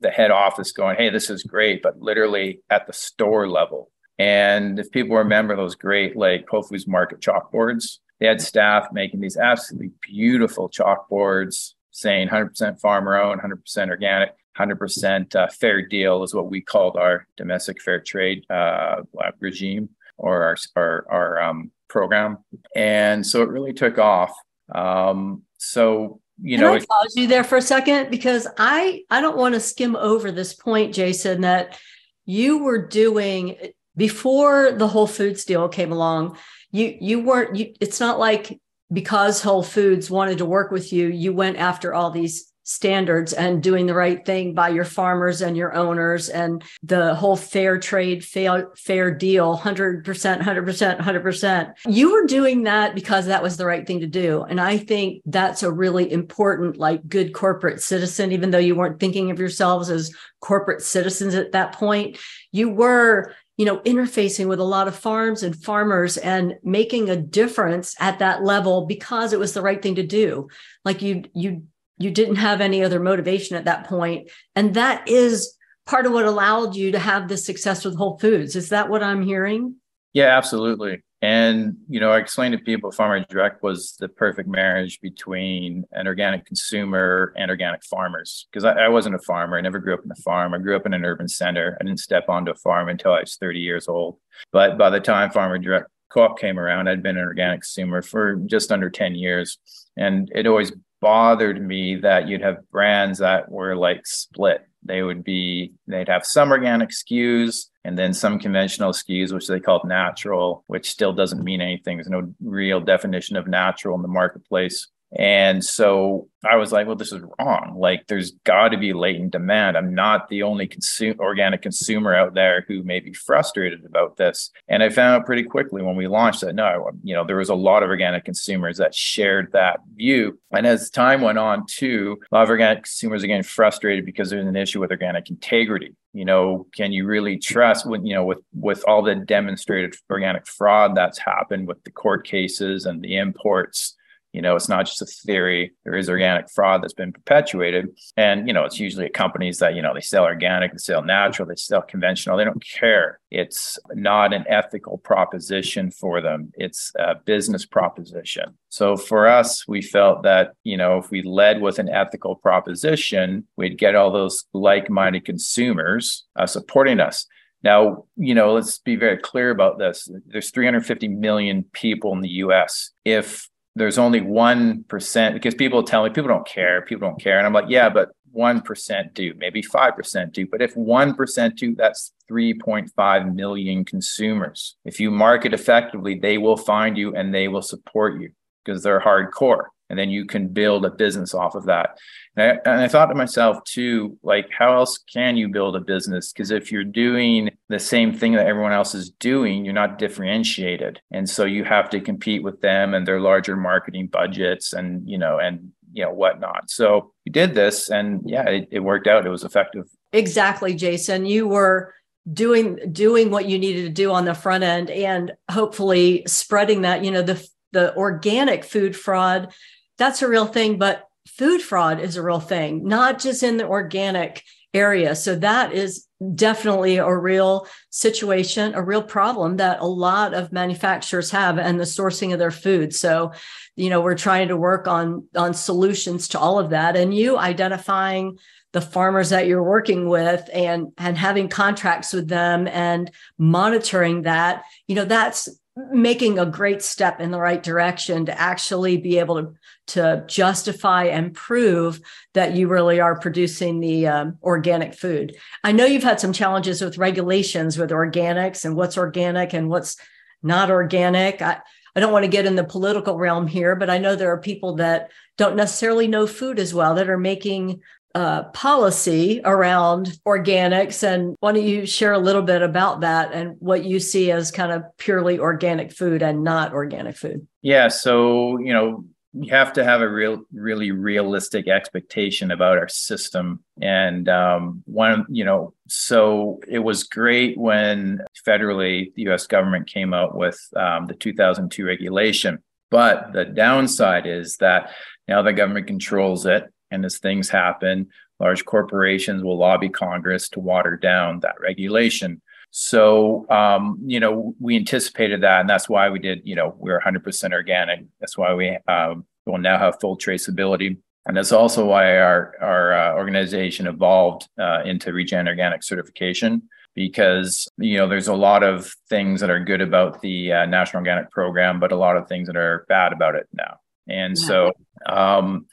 the 0.00 0.10
head 0.10 0.30
office 0.30 0.72
going, 0.72 0.96
hey, 0.96 1.10
this 1.10 1.30
is 1.30 1.42
great, 1.42 1.82
but 1.82 2.00
literally 2.00 2.60
at 2.70 2.86
the 2.86 2.92
store 2.92 3.48
level. 3.48 3.90
And 4.18 4.78
if 4.78 4.90
people 4.90 5.16
remember 5.16 5.56
those 5.56 5.74
great 5.74 6.16
like 6.16 6.48
Whole 6.48 6.62
Foods 6.62 6.86
Market 6.86 7.20
chalkboards, 7.20 7.98
they 8.18 8.26
had 8.26 8.40
staff 8.40 8.88
making 8.92 9.20
these 9.20 9.36
absolutely 9.36 9.92
beautiful 10.02 10.68
chalkboards 10.68 11.74
saying 11.92 12.28
100% 12.28 12.80
farmer 12.80 13.16
owned, 13.16 13.40
100% 13.40 13.88
organic, 13.88 14.34
100% 14.58 15.36
uh, 15.36 15.48
fair 15.48 15.82
deal 15.82 16.22
is 16.22 16.34
what 16.34 16.50
we 16.50 16.60
called 16.60 16.96
our 16.96 17.26
domestic 17.36 17.80
fair 17.80 18.00
trade 18.00 18.44
uh, 18.50 19.02
regime 19.40 19.88
or 20.16 20.42
our, 20.42 20.56
our, 20.76 21.06
our 21.10 21.42
um, 21.42 21.70
program. 21.88 22.38
And 22.74 23.26
so 23.26 23.42
it 23.42 23.48
really 23.48 23.72
took 23.72 23.98
off. 23.98 24.32
Um, 24.74 25.42
so 25.58 26.20
you 26.40 26.56
Can 26.56 26.66
know, 26.66 26.74
I 26.74 26.78
pause 26.78 27.14
you 27.16 27.26
there 27.26 27.44
for 27.44 27.58
a 27.58 27.62
second 27.62 28.10
because 28.10 28.46
I 28.58 29.02
I 29.10 29.20
don't 29.20 29.36
want 29.36 29.54
to 29.54 29.60
skim 29.60 29.96
over 29.96 30.30
this 30.30 30.54
point, 30.54 30.94
Jason, 30.94 31.42
that 31.42 31.78
you 32.26 32.58
were 32.58 32.86
doing 32.86 33.56
before 33.96 34.72
the 34.72 34.86
Whole 34.86 35.06
Foods 35.06 35.44
deal 35.44 35.68
came 35.68 35.92
along. 35.92 36.38
You 36.70 36.96
you 37.00 37.20
weren't. 37.20 37.56
You, 37.56 37.74
it's 37.80 38.00
not 38.00 38.18
like 38.18 38.60
because 38.92 39.42
Whole 39.42 39.62
Foods 39.62 40.10
wanted 40.10 40.38
to 40.38 40.46
work 40.46 40.70
with 40.70 40.92
you, 40.92 41.08
you 41.08 41.32
went 41.32 41.58
after 41.58 41.92
all 41.92 42.10
these 42.10 42.47
standards 42.68 43.32
and 43.32 43.62
doing 43.62 43.86
the 43.86 43.94
right 43.94 44.26
thing 44.26 44.52
by 44.52 44.68
your 44.68 44.84
farmers 44.84 45.40
and 45.40 45.56
your 45.56 45.74
owners 45.74 46.28
and 46.28 46.62
the 46.82 47.14
whole 47.14 47.34
fair 47.34 47.78
trade 47.78 48.22
fair, 48.22 48.68
fair 48.76 49.10
deal 49.10 49.56
100% 49.56 50.04
100% 50.04 51.00
100% 51.00 51.72
you 51.86 52.12
were 52.12 52.26
doing 52.26 52.64
that 52.64 52.94
because 52.94 53.24
that 53.24 53.42
was 53.42 53.56
the 53.56 53.64
right 53.64 53.86
thing 53.86 54.00
to 54.00 54.06
do. 54.06 54.42
And 54.42 54.60
i 54.60 54.76
think 54.76 55.22
that's 55.24 55.62
a 55.62 55.72
really 55.72 56.12
important 56.12 56.76
like 56.76 57.08
good 57.08 57.32
corporate 57.32 57.80
citizen 57.82 58.32
even 58.32 58.50
though 58.50 58.58
you 58.58 58.74
weren't 58.74 59.00
thinking 59.00 59.30
of 59.30 59.38
yourselves 59.38 59.88
as 59.88 60.12
corporate 60.40 60.82
citizens 60.82 61.34
at 61.34 61.52
that 61.52 61.72
point 61.72 62.18
you 62.52 62.68
were 62.68 63.34
you 63.58 63.64
know 63.64 63.78
interfacing 63.80 64.46
with 64.46 64.60
a 64.60 64.64
lot 64.64 64.88
of 64.88 64.96
farms 64.96 65.42
and 65.42 65.56
farmers 65.56 66.16
and 66.16 66.54
making 66.62 67.10
a 67.10 67.16
difference 67.16 67.94
at 67.98 68.20
that 68.20 68.42
level 68.42 68.86
because 68.86 69.32
it 69.32 69.38
was 69.38 69.52
the 69.52 69.62
right 69.62 69.82
thing 69.82 69.96
to 69.96 70.06
do. 70.06 70.48
Like 70.84 71.02
you 71.02 71.24
you 71.34 71.64
you 71.98 72.10
didn't 72.10 72.36
have 72.36 72.60
any 72.60 72.82
other 72.82 73.00
motivation 73.00 73.56
at 73.56 73.64
that 73.64 73.86
point 73.86 74.30
and 74.54 74.74
that 74.74 75.06
is 75.08 75.56
part 75.86 76.06
of 76.06 76.12
what 76.12 76.24
allowed 76.24 76.74
you 76.74 76.92
to 76.92 76.98
have 76.98 77.28
this 77.28 77.44
success 77.44 77.84
with 77.84 77.96
whole 77.96 78.18
foods 78.18 78.56
is 78.56 78.68
that 78.68 78.88
what 78.88 79.02
i'm 79.02 79.22
hearing 79.22 79.74
yeah 80.12 80.36
absolutely 80.36 81.02
And, 81.20 81.76
you 81.88 81.98
know, 81.98 82.10
I 82.12 82.18
explained 82.18 82.56
to 82.56 82.62
people 82.62 82.92
Farmer 82.92 83.24
Direct 83.28 83.62
was 83.62 83.96
the 83.98 84.08
perfect 84.08 84.48
marriage 84.48 85.00
between 85.00 85.84
an 85.90 86.06
organic 86.06 86.46
consumer 86.46 87.32
and 87.36 87.50
organic 87.50 87.82
farmers. 87.84 88.46
Because 88.50 88.64
I, 88.64 88.72
I, 88.84 88.88
wasn't 88.88 89.16
a 89.16 89.18
farmer. 89.18 89.58
I 89.58 89.60
never 89.60 89.80
grew 89.80 89.94
up 89.94 90.04
in 90.04 90.12
a 90.12 90.22
farm. 90.22 90.54
I 90.54 90.58
grew 90.58 90.76
up 90.76 90.86
in 90.86 90.94
an 90.94 91.04
urban 91.04 91.26
center. 91.26 91.76
I 91.80 91.84
didn't 91.84 91.98
step 91.98 92.28
onto 92.28 92.52
a 92.52 92.54
farm 92.54 92.88
until 92.88 93.12
I 93.12 93.20
was 93.20 93.36
30 93.36 93.58
years 93.58 93.88
old. 93.88 94.18
But 94.52 94.78
by 94.78 94.90
the 94.90 95.00
time 95.00 95.30
Farmer 95.30 95.58
Direct 95.58 95.90
Co-op 96.10 96.38
came 96.38 96.58
around, 96.58 96.88
I'd 96.88 97.02
been 97.02 97.18
an 97.18 97.24
organic 97.24 97.62
consumer 97.62 98.00
for 98.00 98.36
just 98.46 98.70
under 98.70 98.88
10 98.88 99.16
years. 99.16 99.58
And 99.96 100.30
it 100.34 100.46
always 100.46 100.72
bothered 101.00 101.60
me 101.60 101.96
that 101.96 102.28
you'd 102.28 102.42
have 102.42 102.68
brands 102.70 103.18
that 103.18 103.50
were 103.50 103.76
like 103.76 104.06
split. 104.06 104.66
They 104.82 105.02
would 105.02 105.24
be, 105.24 105.72
they'd 105.86 106.08
have 106.08 106.24
some 106.24 106.50
organic 106.50 106.90
SKUs 106.90 107.66
and 107.84 107.98
then 107.98 108.14
some 108.14 108.38
conventional 108.38 108.92
SKUs, 108.92 109.32
which 109.32 109.48
they 109.48 109.60
called 109.60 109.86
natural, 109.86 110.64
which 110.66 110.90
still 110.90 111.12
doesn't 111.12 111.42
mean 111.42 111.60
anything. 111.60 111.96
There's 111.96 112.08
no 112.08 112.32
real 112.42 112.80
definition 112.80 113.36
of 113.36 113.46
natural 113.46 113.96
in 113.96 114.02
the 114.02 114.08
marketplace. 114.08 114.88
And 115.16 115.64
so 115.64 116.28
I 116.44 116.56
was 116.56 116.70
like, 116.70 116.86
well, 116.86 116.96
this 116.96 117.12
is 117.12 117.22
wrong. 117.38 117.76
Like, 117.78 118.06
there's 118.08 118.32
got 118.44 118.68
to 118.68 118.78
be 118.78 118.92
latent 118.92 119.32
demand. 119.32 119.76
I'm 119.76 119.94
not 119.94 120.28
the 120.28 120.42
only 120.42 120.66
consume, 120.66 121.18
organic 121.18 121.62
consumer 121.62 122.14
out 122.14 122.34
there 122.34 122.64
who 122.68 122.82
may 122.82 123.00
be 123.00 123.14
frustrated 123.14 123.84
about 123.86 124.18
this. 124.18 124.50
And 124.68 124.82
I 124.82 124.90
found 124.90 125.16
out 125.20 125.26
pretty 125.26 125.44
quickly 125.44 125.82
when 125.82 125.96
we 125.96 126.06
launched 126.08 126.42
that, 126.42 126.54
no, 126.54 126.90
you 127.02 127.14
know, 127.14 127.24
there 127.24 127.36
was 127.36 127.48
a 127.48 127.54
lot 127.54 127.82
of 127.82 127.88
organic 127.88 128.24
consumers 128.24 128.76
that 128.76 128.94
shared 128.94 129.50
that 129.52 129.80
view. 129.96 130.38
And 130.52 130.66
as 130.66 130.90
time 130.90 131.22
went 131.22 131.38
on, 131.38 131.64
too, 131.66 132.18
a 132.30 132.34
lot 132.34 132.44
of 132.44 132.50
organic 132.50 132.84
consumers 132.84 133.24
are 133.24 133.28
getting 133.28 133.42
frustrated 133.42 134.04
because 134.04 134.28
there's 134.28 134.46
an 134.46 134.56
issue 134.56 134.80
with 134.80 134.90
organic 134.90 135.30
integrity. 135.30 135.94
You 136.12 136.24
know, 136.24 136.66
can 136.74 136.92
you 136.92 137.06
really 137.06 137.38
trust 137.38 137.86
when, 137.86 138.04
you 138.04 138.14
know, 138.14 138.24
with, 138.24 138.40
with 138.54 138.84
all 138.86 139.02
the 139.02 139.14
demonstrated 139.14 139.94
organic 140.10 140.46
fraud 140.46 140.94
that's 140.94 141.18
happened 141.18 141.66
with 141.66 141.82
the 141.84 141.90
court 141.90 142.26
cases 142.26 142.84
and 142.84 143.02
the 143.02 143.16
imports? 143.16 143.94
You 144.32 144.42
know, 144.42 144.56
it's 144.56 144.68
not 144.68 144.86
just 144.86 145.02
a 145.02 145.06
theory. 145.06 145.72
There 145.84 145.96
is 145.96 146.10
organic 146.10 146.50
fraud 146.50 146.82
that's 146.82 146.92
been 146.92 147.12
perpetuated. 147.12 147.88
And, 148.16 148.46
you 148.46 148.52
know, 148.52 148.64
it's 148.64 148.78
usually 148.78 149.06
at 149.06 149.14
companies 149.14 149.58
that, 149.58 149.74
you 149.74 149.82
know, 149.82 149.94
they 149.94 150.00
sell 150.00 150.24
organic, 150.24 150.72
they 150.72 150.78
sell 150.78 151.02
natural, 151.02 151.48
they 151.48 151.56
sell 151.56 151.82
conventional. 151.82 152.36
They 152.36 152.44
don't 152.44 152.64
care. 152.64 153.20
It's 153.30 153.78
not 153.94 154.34
an 154.34 154.44
ethical 154.48 154.98
proposition 154.98 155.90
for 155.90 156.20
them, 156.20 156.52
it's 156.54 156.92
a 156.98 157.14
business 157.14 157.66
proposition. 157.66 158.54
So 158.68 158.96
for 158.96 159.26
us, 159.26 159.66
we 159.66 159.80
felt 159.82 160.22
that, 160.22 160.52
you 160.64 160.76
know, 160.76 160.98
if 160.98 161.10
we 161.10 161.22
led 161.22 161.60
with 161.60 161.78
an 161.78 161.88
ethical 161.88 162.36
proposition, 162.36 163.46
we'd 163.56 163.78
get 163.78 163.94
all 163.94 164.12
those 164.12 164.44
like 164.52 164.90
minded 164.90 165.24
consumers 165.24 166.26
uh, 166.36 166.46
supporting 166.46 167.00
us. 167.00 167.26
Now, 167.62 168.04
you 168.16 168.34
know, 168.34 168.54
let's 168.54 168.78
be 168.78 168.96
very 168.96 169.18
clear 169.18 169.50
about 169.50 169.78
this. 169.78 170.08
There's 170.26 170.50
350 170.50 171.08
million 171.08 171.64
people 171.72 172.12
in 172.12 172.20
the 172.20 172.28
US. 172.28 172.92
If 173.04 173.48
there's 173.78 173.98
only 173.98 174.20
1% 174.20 175.32
because 175.32 175.54
people 175.54 175.82
tell 175.82 176.04
me 176.04 176.10
people 176.10 176.28
don't 176.28 176.46
care, 176.46 176.82
people 176.82 177.08
don't 177.08 177.20
care. 177.20 177.38
And 177.38 177.46
I'm 177.46 177.52
like, 177.52 177.68
yeah, 177.68 177.88
but 177.88 178.10
1% 178.36 179.14
do, 179.14 179.34
maybe 179.38 179.62
5% 179.62 180.32
do. 180.32 180.46
But 180.46 180.62
if 180.62 180.74
1% 180.74 181.56
do, 181.56 181.74
that's 181.74 182.12
3.5 182.30 183.34
million 183.34 183.84
consumers. 183.84 184.76
If 184.84 185.00
you 185.00 185.10
market 185.10 185.54
effectively, 185.54 186.18
they 186.18 186.38
will 186.38 186.56
find 186.56 186.96
you 186.96 187.14
and 187.14 187.34
they 187.34 187.48
will 187.48 187.62
support 187.62 188.20
you 188.20 188.30
because 188.64 188.82
they're 188.82 189.00
hardcore 189.00 189.66
and 189.90 189.98
then 189.98 190.10
you 190.10 190.24
can 190.24 190.48
build 190.48 190.84
a 190.84 190.90
business 190.90 191.34
off 191.34 191.54
of 191.54 191.66
that. 191.66 191.98
And 192.36 192.52
I, 192.52 192.70
and 192.70 192.80
I 192.82 192.88
thought 192.88 193.06
to 193.06 193.14
myself 193.14 193.62
too, 193.64 194.18
like, 194.22 194.48
how 194.56 194.74
else 194.74 194.98
can 194.98 195.36
you 195.36 195.48
build 195.48 195.76
a 195.76 195.80
business? 195.80 196.32
Because 196.32 196.50
if 196.50 196.70
you're 196.70 196.84
doing 196.84 197.50
the 197.68 197.78
same 197.78 198.12
thing 198.12 198.32
that 198.32 198.46
everyone 198.46 198.72
else 198.72 198.94
is 198.94 199.10
doing, 199.10 199.64
you're 199.64 199.74
not 199.74 199.98
differentiated, 199.98 201.00
and 201.10 201.28
so 201.28 201.44
you 201.44 201.64
have 201.64 201.90
to 201.90 202.00
compete 202.00 202.42
with 202.42 202.60
them 202.60 202.94
and 202.94 203.06
their 203.06 203.20
larger 203.20 203.56
marketing 203.56 204.08
budgets, 204.08 204.72
and 204.72 205.08
you 205.08 205.18
know, 205.18 205.38
and 205.38 205.72
you 205.92 206.04
know 206.04 206.12
whatnot. 206.12 206.70
So 206.70 207.12
we 207.24 207.32
did 207.32 207.54
this, 207.54 207.90
and 207.90 208.22
yeah, 208.24 208.48
it, 208.48 208.68
it 208.70 208.80
worked 208.80 209.06
out. 209.06 209.26
It 209.26 209.30
was 209.30 209.44
effective. 209.44 209.84
Exactly, 210.12 210.74
Jason. 210.74 211.26
You 211.26 211.48
were 211.48 211.94
doing 212.32 212.78
doing 212.92 213.30
what 213.30 213.46
you 213.46 213.58
needed 213.58 213.82
to 213.82 213.88
do 213.88 214.12
on 214.12 214.24
the 214.24 214.34
front 214.34 214.64
end 214.64 214.90
and 214.90 215.32
hopefully 215.50 216.22
spreading 216.26 216.82
that 216.82 217.04
you 217.04 217.10
know 217.10 217.22
the 217.22 217.48
the 217.72 217.94
organic 217.96 218.64
food 218.64 218.96
fraud 218.96 219.52
that's 219.98 220.22
a 220.22 220.28
real 220.28 220.46
thing, 220.46 220.78
but 220.78 221.08
food 221.26 221.60
fraud 221.60 222.00
is 222.00 222.16
a 222.16 222.22
real 222.22 222.40
thing, 222.40 222.86
not 222.86 223.18
just 223.18 223.42
in 223.42 223.58
the 223.58 223.66
organic 223.66 224.42
area. 224.74 225.14
So 225.14 225.34
that 225.36 225.72
is 225.72 226.06
definitely 226.34 226.96
a 226.96 227.16
real 227.16 227.66
situation, 227.90 228.74
a 228.74 228.82
real 228.82 229.02
problem 229.02 229.56
that 229.58 229.80
a 229.80 229.86
lot 229.86 230.34
of 230.34 230.52
manufacturers 230.52 231.30
have 231.30 231.58
and 231.58 231.78
the 231.78 231.84
sourcing 231.84 232.32
of 232.32 232.38
their 232.38 232.50
food. 232.50 232.94
So, 232.94 233.32
you 233.76 233.88
know, 233.90 234.00
we're 234.00 234.16
trying 234.16 234.48
to 234.48 234.56
work 234.56 234.88
on 234.88 235.26
on 235.36 235.54
solutions 235.54 236.28
to 236.28 236.38
all 236.38 236.58
of 236.58 236.70
that 236.70 236.96
and 236.96 237.14
you 237.14 237.38
identifying 237.38 238.38
the 238.72 238.80
farmers 238.80 239.30
that 239.30 239.46
you're 239.46 239.62
working 239.62 240.08
with 240.08 240.48
and 240.52 240.92
and 240.98 241.16
having 241.16 241.48
contracts 241.48 242.12
with 242.12 242.28
them 242.28 242.66
and 242.68 243.10
monitoring 243.38 244.22
that, 244.22 244.64
you 244.86 244.94
know, 244.94 245.04
that's 245.04 245.48
making 245.92 246.38
a 246.38 246.46
great 246.46 246.82
step 246.82 247.20
in 247.20 247.30
the 247.30 247.38
right 247.38 247.62
direction 247.62 248.26
to 248.26 248.40
actually 248.40 248.96
be 248.96 249.18
able 249.18 249.42
to 249.42 249.54
to 249.86 250.22
justify 250.26 251.04
and 251.04 251.32
prove 251.32 251.98
that 252.34 252.54
you 252.54 252.68
really 252.68 253.00
are 253.00 253.18
producing 253.18 253.80
the 253.80 254.06
um, 254.06 254.36
organic 254.42 254.94
food. 254.94 255.34
I 255.64 255.72
know 255.72 255.86
you've 255.86 256.02
had 256.02 256.20
some 256.20 256.34
challenges 256.34 256.82
with 256.82 256.98
regulations 256.98 257.78
with 257.78 257.90
organics 257.90 258.66
and 258.66 258.76
what's 258.76 258.98
organic 258.98 259.54
and 259.54 259.70
what's 259.70 259.96
not 260.42 260.70
organic. 260.70 261.40
I, 261.40 261.60
I 261.96 262.00
don't 262.00 262.12
want 262.12 262.24
to 262.24 262.30
get 262.30 262.44
in 262.44 262.54
the 262.54 262.64
political 262.64 263.16
realm 263.16 263.46
here, 263.46 263.76
but 263.76 263.88
I 263.88 263.96
know 263.96 264.14
there 264.14 264.32
are 264.32 264.40
people 264.40 264.76
that 264.76 265.10
don't 265.38 265.56
necessarily 265.56 266.06
know 266.06 266.26
food 266.26 266.58
as 266.58 266.74
well 266.74 266.94
that 266.96 267.08
are 267.08 267.18
making 267.18 267.80
uh, 268.14 268.44
policy 268.44 269.40
around 269.44 270.18
organics. 270.26 271.02
And 271.02 271.36
why 271.40 271.52
don't 271.52 271.64
you 271.64 271.86
share 271.86 272.12
a 272.12 272.18
little 272.18 272.42
bit 272.42 272.62
about 272.62 273.00
that 273.02 273.32
and 273.32 273.56
what 273.60 273.84
you 273.84 274.00
see 274.00 274.30
as 274.30 274.50
kind 274.50 274.72
of 274.72 274.84
purely 274.96 275.38
organic 275.38 275.92
food 275.92 276.22
and 276.22 276.42
not 276.42 276.72
organic 276.72 277.16
food? 277.16 277.46
Yeah. 277.62 277.88
So, 277.88 278.58
you 278.58 278.72
know, 278.72 279.04
you 279.34 279.52
have 279.52 279.72
to 279.74 279.84
have 279.84 280.00
a 280.00 280.08
real, 280.08 280.42
really 280.52 280.90
realistic 280.90 281.68
expectation 281.68 282.50
about 282.50 282.78
our 282.78 282.88
system. 282.88 283.62
And 283.80 284.28
um, 284.28 284.82
one, 284.86 285.26
you 285.28 285.44
know, 285.44 285.74
so 285.86 286.60
it 286.66 286.78
was 286.78 287.04
great 287.04 287.58
when 287.58 288.20
federally 288.46 289.12
the 289.14 289.28
US 289.28 289.46
government 289.46 289.86
came 289.86 290.14
out 290.14 290.34
with 290.34 290.58
um, 290.74 291.06
the 291.06 291.14
2002 291.14 291.84
regulation. 291.84 292.58
But 292.90 293.32
the 293.34 293.44
downside 293.44 294.26
is 294.26 294.56
that 294.56 294.92
now 295.28 295.42
the 295.42 295.52
government 295.52 295.86
controls 295.86 296.46
it 296.46 296.64
and 296.90 297.04
as 297.04 297.18
things 297.18 297.48
happen, 297.48 298.08
large 298.40 298.64
corporations 298.64 299.42
will 299.42 299.58
lobby 299.58 299.88
Congress 299.88 300.48
to 300.50 300.60
water 300.60 300.96
down 300.96 301.40
that 301.40 301.60
regulation. 301.60 302.40
So, 302.70 303.48
um, 303.50 303.98
you 304.04 304.20
know, 304.20 304.54
we 304.60 304.76
anticipated 304.76 305.42
that, 305.42 305.60
and 305.60 305.70
that's 305.70 305.88
why 305.88 306.10
we 306.10 306.18
did. 306.18 306.42
You 306.44 306.54
know, 306.54 306.74
we're 306.78 307.00
100% 307.00 307.52
organic. 307.52 308.04
That's 308.20 308.36
why 308.36 308.54
we 308.54 308.78
um, 308.86 309.24
will 309.46 309.58
now 309.58 309.78
have 309.78 310.00
full 310.00 310.18
traceability, 310.18 310.98
and 311.24 311.36
that's 311.36 311.52
also 311.52 311.86
why 311.86 312.18
our 312.18 312.54
our 312.60 312.92
uh, 312.92 313.14
organization 313.14 313.86
evolved 313.86 314.48
uh, 314.60 314.82
into 314.84 315.12
Regen 315.12 315.48
Organic 315.48 315.82
certification 315.82 316.68
because 316.94 317.68
you 317.78 317.96
know 317.96 318.08
there's 318.08 318.26
a 318.26 318.34
lot 318.34 318.64
of 318.64 318.92
things 319.08 319.40
that 319.40 319.50
are 319.50 319.62
good 319.62 319.80
about 319.80 320.20
the 320.20 320.52
uh, 320.52 320.66
National 320.66 320.98
Organic 320.98 321.30
Program, 321.30 321.78
but 321.78 321.92
a 321.92 321.96
lot 321.96 322.16
of 322.16 322.28
things 322.28 322.48
that 322.48 322.56
are 322.56 322.84
bad 322.88 323.12
about 323.12 323.36
it 323.36 323.46
now. 323.52 323.76
And 324.08 324.36
yeah. 324.36 324.46
so, 324.46 324.72
um, 325.06 325.66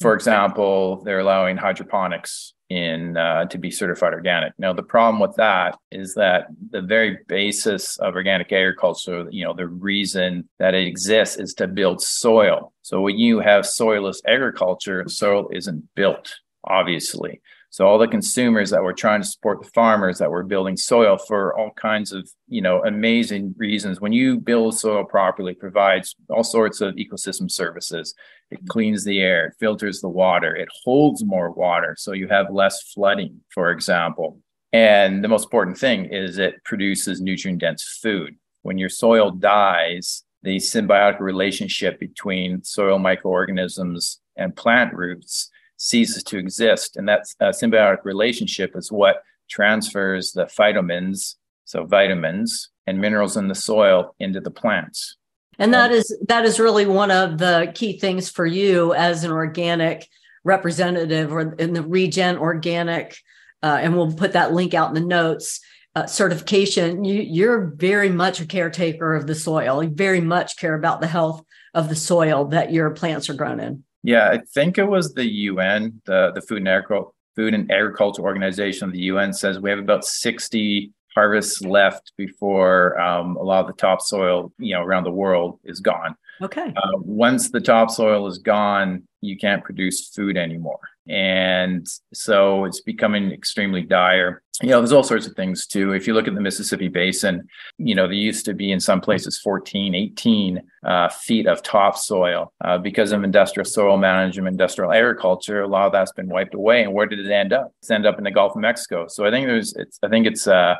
for 0.00 0.14
example, 0.14 1.02
they're 1.04 1.20
allowing 1.20 1.56
hydroponics 1.56 2.54
in 2.70 3.16
uh, 3.16 3.46
to 3.46 3.58
be 3.58 3.70
certified 3.70 4.12
organic. 4.12 4.52
Now, 4.58 4.72
the 4.72 4.82
problem 4.82 5.20
with 5.20 5.34
that 5.36 5.78
is 5.90 6.14
that 6.14 6.48
the 6.70 6.82
very 6.82 7.18
basis 7.26 7.98
of 7.98 8.14
organic 8.14 8.52
agriculture, 8.52 9.26
you 9.30 9.44
know, 9.44 9.54
the 9.54 9.66
reason 9.66 10.48
that 10.58 10.74
it 10.74 10.86
exists 10.86 11.38
is 11.38 11.54
to 11.54 11.66
build 11.66 12.02
soil. 12.02 12.72
So 12.82 13.00
when 13.00 13.18
you 13.18 13.40
have 13.40 13.64
soilless 13.64 14.18
agriculture, 14.26 15.08
soil 15.08 15.48
isn't 15.52 15.82
built, 15.94 16.34
obviously. 16.64 17.40
So 17.70 17.86
all 17.86 17.98
the 17.98 18.08
consumers 18.08 18.70
that 18.70 18.82
were 18.82 18.94
trying 18.94 19.20
to 19.20 19.26
support 19.26 19.62
the 19.62 19.70
farmers 19.70 20.18
that 20.18 20.30
were 20.30 20.42
building 20.42 20.76
soil 20.76 21.18
for 21.18 21.56
all 21.56 21.70
kinds 21.72 22.12
of, 22.12 22.30
you 22.48 22.62
know, 22.62 22.82
amazing 22.84 23.54
reasons. 23.58 24.00
When 24.00 24.12
you 24.12 24.38
build 24.38 24.78
soil 24.78 25.04
properly, 25.04 25.54
provides 25.54 26.14
all 26.30 26.44
sorts 26.44 26.80
of 26.80 26.94
ecosystem 26.94 27.50
services. 27.50 28.14
It 28.50 28.66
cleans 28.68 29.04
the 29.04 29.20
air, 29.20 29.48
it 29.48 29.54
filters 29.60 30.00
the 30.00 30.08
water, 30.08 30.56
it 30.56 30.68
holds 30.84 31.22
more 31.22 31.50
water. 31.50 31.94
So 31.98 32.12
you 32.12 32.28
have 32.28 32.50
less 32.50 32.90
flooding, 32.94 33.40
for 33.52 33.70
example. 33.70 34.40
And 34.72 35.22
the 35.22 35.28
most 35.28 35.44
important 35.44 35.76
thing 35.76 36.06
is 36.06 36.38
it 36.38 36.64
produces 36.64 37.20
nutrient 37.20 37.60
dense 37.60 37.98
food. 38.02 38.36
When 38.62 38.78
your 38.78 38.88
soil 38.88 39.30
dies, 39.30 40.24
the 40.42 40.56
symbiotic 40.56 41.20
relationship 41.20 42.00
between 42.00 42.64
soil 42.64 42.98
microorganisms 42.98 44.20
and 44.36 44.56
plant 44.56 44.94
roots 44.94 45.50
ceases 45.78 46.22
to 46.24 46.38
exist. 46.38 46.96
And 46.96 47.08
that 47.08 47.24
uh, 47.40 47.46
symbiotic 47.46 48.04
relationship 48.04 48.76
is 48.76 48.92
what 48.92 49.22
transfers 49.48 50.32
the 50.32 50.44
phytamins, 50.44 51.36
so 51.64 51.84
vitamins, 51.84 52.68
and 52.86 53.00
minerals 53.00 53.36
in 53.36 53.48
the 53.48 53.54
soil 53.54 54.14
into 54.18 54.40
the 54.40 54.50
plants. 54.50 55.16
And 55.58 55.74
that 55.74 55.90
is 55.90 56.16
that 56.28 56.44
is 56.44 56.60
really 56.60 56.86
one 56.86 57.10
of 57.10 57.38
the 57.38 57.72
key 57.74 57.98
things 57.98 58.30
for 58.30 58.46
you 58.46 58.94
as 58.94 59.24
an 59.24 59.32
organic 59.32 60.06
representative 60.44 61.32
or 61.32 61.54
in 61.54 61.72
the 61.72 61.82
regen 61.82 62.38
organic 62.38 63.16
uh, 63.62 63.78
and 63.80 63.96
we'll 63.96 64.12
put 64.12 64.32
that 64.32 64.52
link 64.52 64.72
out 64.72 64.88
in 64.88 64.94
the 64.94 65.00
notes 65.00 65.60
uh, 65.96 66.06
certification 66.06 67.04
you, 67.04 67.20
you're 67.20 67.72
very 67.76 68.08
much 68.08 68.40
a 68.40 68.46
caretaker 68.46 69.14
of 69.14 69.26
the 69.26 69.34
soil 69.34 69.82
you 69.82 69.90
very 69.90 70.20
much 70.20 70.56
care 70.56 70.74
about 70.74 71.00
the 71.00 71.08
health 71.08 71.42
of 71.74 71.88
the 71.88 71.96
soil 71.96 72.46
that 72.46 72.72
your 72.72 72.90
plants 72.90 73.28
are 73.28 73.34
grown 73.34 73.58
in 73.58 73.84
yeah 74.02 74.28
i 74.30 74.38
think 74.54 74.78
it 74.78 74.84
was 74.84 75.14
the 75.14 75.24
un 75.24 76.00
the, 76.06 76.32
the 76.34 76.40
food 76.40 76.58
and 76.58 76.68
agriculture 76.68 77.10
food 77.36 77.54
and 77.54 77.70
agriculture 77.70 78.22
organization 78.22 78.88
of 78.88 78.92
the 78.92 79.00
un 79.00 79.32
says 79.32 79.60
we 79.60 79.70
have 79.70 79.78
about 79.78 80.04
60 80.04 80.92
harvests 81.14 81.62
left 81.62 82.12
before 82.16 82.98
um, 83.00 83.36
a 83.36 83.42
lot 83.42 83.60
of 83.60 83.66
the 83.66 83.80
topsoil 83.80 84.52
you 84.58 84.74
know 84.74 84.82
around 84.82 85.04
the 85.04 85.10
world 85.10 85.58
is 85.64 85.80
gone 85.80 86.16
Okay. 86.40 86.72
Uh, 86.76 86.98
once 86.98 87.50
the 87.50 87.60
topsoil 87.60 88.26
is 88.26 88.38
gone, 88.38 89.02
you 89.20 89.36
can't 89.36 89.64
produce 89.64 90.08
food 90.08 90.36
anymore. 90.36 90.78
And 91.08 91.86
so 92.12 92.64
it's 92.64 92.80
becoming 92.80 93.32
extremely 93.32 93.82
dire. 93.82 94.42
You 94.62 94.70
know, 94.70 94.80
there's 94.80 94.92
all 94.92 95.04
sorts 95.04 95.26
of 95.26 95.34
things 95.34 95.66
too. 95.66 95.92
If 95.92 96.06
you 96.06 96.14
look 96.14 96.26
at 96.26 96.34
the 96.34 96.40
Mississippi 96.40 96.88
Basin, 96.88 97.48
you 97.78 97.94
know, 97.94 98.06
there 98.06 98.14
used 98.14 98.44
to 98.46 98.54
be 98.54 98.72
in 98.72 98.80
some 98.80 99.00
places 99.00 99.38
14, 99.38 99.94
18 99.94 100.62
uh, 100.84 101.08
feet 101.08 101.46
of 101.46 101.62
topsoil 101.62 102.52
uh, 102.64 102.76
because 102.76 103.12
of 103.12 103.22
industrial 103.22 103.64
soil 103.64 103.96
management, 103.96 104.54
industrial 104.54 104.92
agriculture. 104.92 105.62
A 105.62 105.68
lot 105.68 105.86
of 105.86 105.92
that's 105.92 106.12
been 106.12 106.28
wiped 106.28 106.54
away. 106.54 106.82
And 106.82 106.92
where 106.92 107.06
did 107.06 107.20
it 107.20 107.30
end 107.30 107.52
up? 107.52 107.72
It's 107.80 107.90
end 107.90 108.04
up 108.04 108.18
in 108.18 108.24
the 108.24 108.30
Gulf 108.30 108.56
of 108.56 108.60
Mexico. 108.60 109.06
So 109.06 109.24
I 109.24 109.30
think 109.30 109.46
there's, 109.46 109.74
it's, 109.76 109.98
I 110.02 110.08
think 110.08 110.26
it's, 110.26 110.46
uh, 110.46 110.74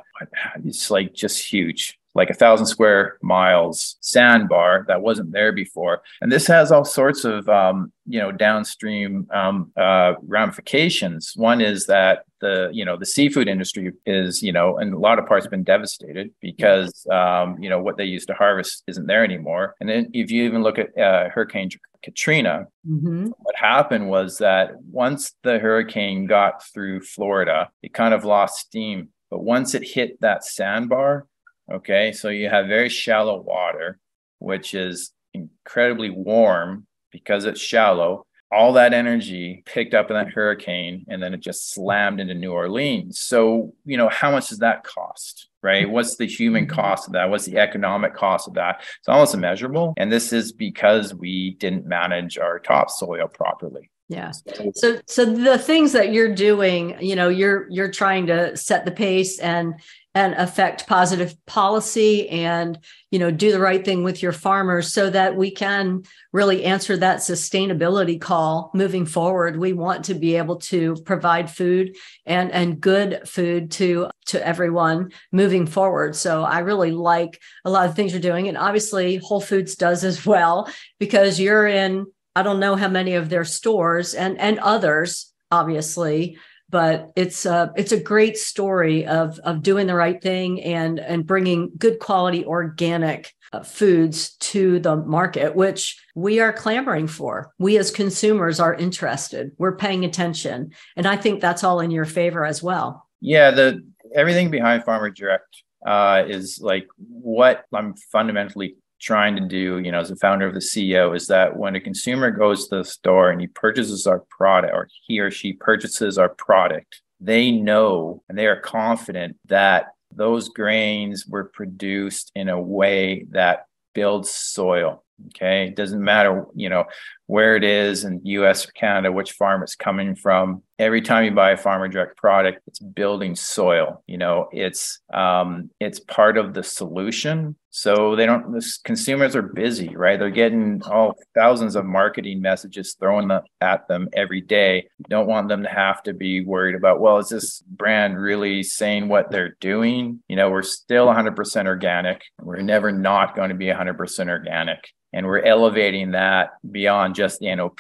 it's 0.65 0.91
like 0.91 1.15
just 1.15 1.39
huge 1.39 1.98
like 2.19 2.31
a 2.31 2.35
thousand 2.35 2.67
square 2.67 3.17
miles 3.23 3.97
sandbar 4.01 4.85
that 4.89 5.01
wasn't 5.01 5.33
there 5.33 5.53
before. 5.53 6.03
And 6.21 6.31
this 6.31 6.47
has 6.49 6.71
all 6.71 6.85
sorts 6.85 7.25
of 7.25 7.49
um, 7.49 7.93
you 8.07 8.19
know 8.19 8.33
downstream 8.33 9.27
um, 9.33 9.71
uh, 9.77 10.15
ramifications. 10.23 11.33
One 11.37 11.61
is 11.61 11.87
that 11.87 12.25
the 12.41 12.71
you 12.73 12.85
know 12.85 12.97
the 12.97 13.07
seafood 13.07 13.49
industry 13.49 13.93
is 14.05 14.43
you 14.43 14.53
know 14.53 14.79
in 14.79 14.93
a 14.93 14.99
lot 14.99 15.19
of 15.19 15.27
parts 15.27 15.47
been 15.47 15.63
devastated 15.63 16.31
because 16.41 17.07
um, 17.11 17.57
you 17.61 17.71
know 17.71 17.81
what 17.81 17.97
they 17.97 18.05
used 18.05 18.29
to 18.29 18.35
harvest 18.35 18.83
isn't 18.89 19.07
there 19.07 19.25
anymore. 19.25 19.75
And 19.81 19.89
then 19.89 20.11
if 20.13 20.31
you 20.31 20.45
even 20.45 20.63
look 20.63 20.79
at 20.79 20.97
uh, 20.99 21.29
Hurricane 21.31 21.71
Katrina, 22.03 22.67
mm-hmm. 22.89 23.29
what 23.39 23.57
happened 23.57 24.09
was 24.09 24.39
that 24.39 24.73
once 24.91 25.35
the 25.43 25.59
hurricane 25.59 26.27
got 26.27 26.65
through 26.73 27.01
Florida, 27.03 27.71
it 27.83 27.95
kind 27.95 28.13
of 28.13 28.25
lost 28.25 28.59
steam. 28.59 29.09
But 29.31 29.45
once 29.45 29.75
it 29.75 29.87
hit 29.87 30.21
that 30.23 30.43
sandbar, 30.45 31.27
Okay, 31.71 32.13
so 32.13 32.29
you 32.31 32.49
have 32.49 32.67
very 32.67 32.89
shallow 32.89 33.41
water, 33.41 33.99
which 34.39 34.75
is 34.75 35.13
incredibly 35.35 36.11
warm 36.11 36.87
because 37.13 37.45
it's 37.45 37.61
shallow. 37.61 38.25
All 38.51 38.73
that 38.75 38.95
energy 38.95 39.63
picked 39.67 39.93
up 39.93 40.11
in 40.11 40.17
that 40.17 40.31
hurricane 40.31 41.05
and 41.09 41.23
then 41.23 41.35
it 41.35 41.41
just 41.41 41.75
slammed 41.75 42.21
into 42.21 42.33
New 42.33 42.53
Orleans. 42.53 43.21
So, 43.21 43.75
you 43.85 43.99
know, 43.99 44.09
how 44.09 44.31
much 44.31 44.49
does 44.49 44.61
that 44.61 44.85
cost? 44.85 45.49
Right? 45.63 45.91
What's 45.91 46.17
the 46.17 46.27
human 46.27 46.65
mm-hmm. 46.65 46.75
cost 46.75 47.09
of 47.09 47.13
that? 47.13 47.29
What's 47.29 47.45
the 47.45 47.59
economic 47.59 48.15
cost 48.15 48.49
of 48.49 48.55
that? 48.55 48.81
It's 49.01 49.09
almost 49.09 49.35
immeasurable. 49.35 49.93
And 49.99 50.11
this 50.11 50.33
is 50.33 50.53
because 50.53 51.13
we 51.13 51.57
didn't 51.61 51.85
manage 51.85 52.39
our 52.39 52.59
topsoil 52.59 53.29
properly. 53.29 53.91
Yeah. 54.09 54.33
So 54.75 55.01
so 55.07 55.25
the 55.27 55.59
things 55.59 55.93
that 55.93 56.13
you're 56.13 56.35
doing, 56.35 56.97
you 57.01 57.15
know, 57.15 57.29
you're 57.29 57.67
you're 57.71 57.91
trying 57.91 58.27
to 58.29 58.57
set 58.57 58.87
the 58.87 58.91
pace 58.91 59.39
and 59.39 59.75
and 60.15 60.35
affect 60.35 60.87
positive 60.87 61.37
policy 61.45 62.29
and 62.31 62.79
you 63.11 63.19
know 63.19 63.31
do 63.31 63.53
the 63.53 63.61
right 63.61 63.85
thing 63.85 64.03
with 64.03 64.23
your 64.23 64.33
farmers 64.33 64.93
so 64.93 65.11
that 65.11 65.37
we 65.37 65.51
can 65.51 66.03
really 66.33 66.65
answer 66.65 66.97
that 66.97 67.19
sustainability 67.19 68.19
call 68.19 68.71
moving 68.73 69.05
forward. 69.05 69.59
We 69.59 69.75
want 69.75 70.07
to 70.07 70.15
be 70.15 70.37
able 70.37 70.57
to 70.57 70.97
provide 71.05 71.51
food 71.51 71.95
and 72.25 72.51
and 72.51 72.81
good 72.81 73.29
food 73.29 73.71
to 73.73 74.09
to 74.27 74.47
everyone 74.47 75.11
moving 75.33 75.67
forward. 75.67 76.17
So 76.17 76.45
i 76.45 76.61
really 76.61 76.91
like 76.91 77.41
a 77.67 77.71
lot 77.71 77.87
of 77.87 77.95
things 77.95 78.13
you're 78.13 78.21
doing. 78.21 78.49
And 78.49 78.57
obviously 78.57 79.17
whole 79.17 79.41
foods 79.41 79.77
does 79.77 80.03
as 80.03 80.25
well 80.25 80.71
because 80.99 81.39
you're 81.39 81.67
in 81.67 82.07
i 82.39 82.43
don't 82.43 82.61
know 82.61 82.77
how 82.77 82.89
many 82.89 83.15
of 83.15 83.29
their 83.29 83.45
stores 83.45 84.15
and 84.15 84.39
and 84.39 84.59
others 84.61 85.33
obviously 85.51 86.37
but 86.71 87.11
it's 87.17 87.47
a 87.47 87.73
it's 87.77 87.93
a 87.93 88.01
great 88.01 88.37
story 88.37 89.07
of 89.07 89.39
of 89.41 89.63
doing 89.63 89.87
the 89.87 89.95
right 89.95 90.21
thing 90.23 90.63
and 90.63 90.99
and 90.99 91.27
bringing 91.27 91.71
good 91.79 91.99
quality 91.99 92.45
organic 92.45 93.33
uh, 93.53 93.63
foods 93.63 94.37
to 94.37 94.79
the 94.81 94.97
market 94.97 95.57
which 95.57 95.99
we 96.15 96.41
are 96.41 96.53
clamoring 96.53 97.07
for. 97.07 97.55
We 97.59 97.79
as 97.79 97.91
consumers 97.91 98.61
are 98.61 98.75
interested. 98.75 99.53
We're 99.57 99.77
paying 99.77 100.05
attention. 100.05 100.73
And 100.97 101.07
i 101.07 101.17
think 101.17 101.41
that's 101.41 101.65
all 101.65 101.81
in 101.81 101.91
your 101.91 102.05
favor 102.05 102.45
as 102.45 102.63
well. 102.63 103.09
Yeah 103.21 103.51
the 103.51 103.83
everything 104.15 104.51
behind 104.51 104.85
farmer 104.85 105.11
direct 105.11 105.63
uh, 105.87 106.25
is 106.27 106.59
like 106.61 106.87
what 106.97 107.65
i'm 107.73 107.95
fundamentally 108.13 108.77
trying 109.01 109.37
to 109.37 109.47
do, 109.47 109.79
you 109.79 109.93
know, 109.93 110.01
as 110.01 110.11
a 110.11 110.17
founder 110.17 110.47
of 110.47 110.55
the 110.55 110.61
CEO, 110.61 111.15
is 111.15 111.27
that 111.29 111.57
when 111.57 111.75
a 111.75 111.81
consumer 111.81 112.31
goes 112.31 112.69
to 112.69 112.79
the 112.79 112.85
store 112.85 113.31
and 113.31 113.41
he 113.41 113.47
purchases 113.47 114.07
our 114.07 114.25
product 114.31 114.75
or 114.75 114.89
he 115.07 115.21
or 115.21 115.31
she 115.31 115.53
purchases 115.53 116.19
our 116.19 116.29
product, 116.29 117.01
they 117.21 117.51
know 117.51 118.23
and 118.29 118.39
they 118.39 118.47
are 118.47 118.61
confident 118.61 119.37
that 119.47 119.87
those 120.11 120.49
grains 120.49 121.27
were 121.27 121.45
produced 121.45 122.33
in 122.35 122.49
a 122.49 122.61
way 122.61 123.27
that 123.31 123.67
builds 123.95 124.31
soil. 124.31 125.05
Okay. 125.27 125.67
It 125.67 125.75
doesn't 125.75 126.03
matter, 126.03 126.47
you 126.55 126.69
know, 126.69 126.85
where 127.27 127.57
it 127.57 127.65
is 127.65 128.05
in 128.05 128.21
US 128.25 128.69
or 128.69 128.73
Canada, 128.73 129.11
which 129.11 129.33
farm 129.33 129.63
it's 129.63 129.75
coming 129.75 130.15
from. 130.15 130.63
Every 130.79 131.03
time 131.03 131.25
you 131.25 131.33
buy 131.33 131.53
a 131.53 131.57
farmer 131.57 131.89
direct 131.89 132.17
product, 132.17 132.61
it's 132.69 132.79
building 132.79 133.35
soil. 133.35 134.05
You 134.07 134.19
know, 134.19 134.49
it's 134.53 135.01
um, 135.13 135.71
it's 135.81 135.99
part 135.99 136.39
of 136.39 136.55
the 136.55 136.63
solution. 136.63 137.57
So 137.81 138.17
they 138.17 138.27
don't 138.27 138.51
the 138.53 138.79
consumers 138.83 139.37
are 139.37 139.43
busy, 139.43 139.95
right? 139.95 140.19
They're 140.19 140.31
getting 140.31 140.83
all 140.83 141.15
thousands 141.33 141.77
of 141.77 141.85
marketing 141.85 142.43
messages 142.43 142.97
thrown 142.99 143.31
at 143.61 143.87
them 143.87 144.09
every 144.15 144.41
day. 144.41 144.89
Don't 145.09 145.29
want 145.29 145.49
them 145.49 145.63
to 145.63 145.69
have 145.69 146.03
to 146.03 146.13
be 146.13 146.45
worried 146.45 146.75
about, 146.75 147.01
well, 147.01 147.19
is 147.19 147.29
this 147.29 147.61
brand 147.61 148.19
really 148.19 148.65
saying 148.65 149.07
what 149.07 149.31
they're 149.31 149.57
doing? 149.61 150.21
You 150.27 150.35
know, 150.35 150.51
we're 150.51 150.63
still 150.63 151.07
100% 151.07 151.67
organic. 151.67 152.23
We're 152.41 152.63
never 152.63 152.91
not 152.91 153.37
going 153.37 153.51
to 153.51 153.55
be 153.55 153.67
100% 153.67 154.29
organic 154.29 154.93
and 155.13 155.27
we're 155.27 155.43
elevating 155.43 156.11
that 156.11 156.51
beyond 156.71 157.15
just 157.15 157.39
the 157.39 157.55
NOP 157.55 157.79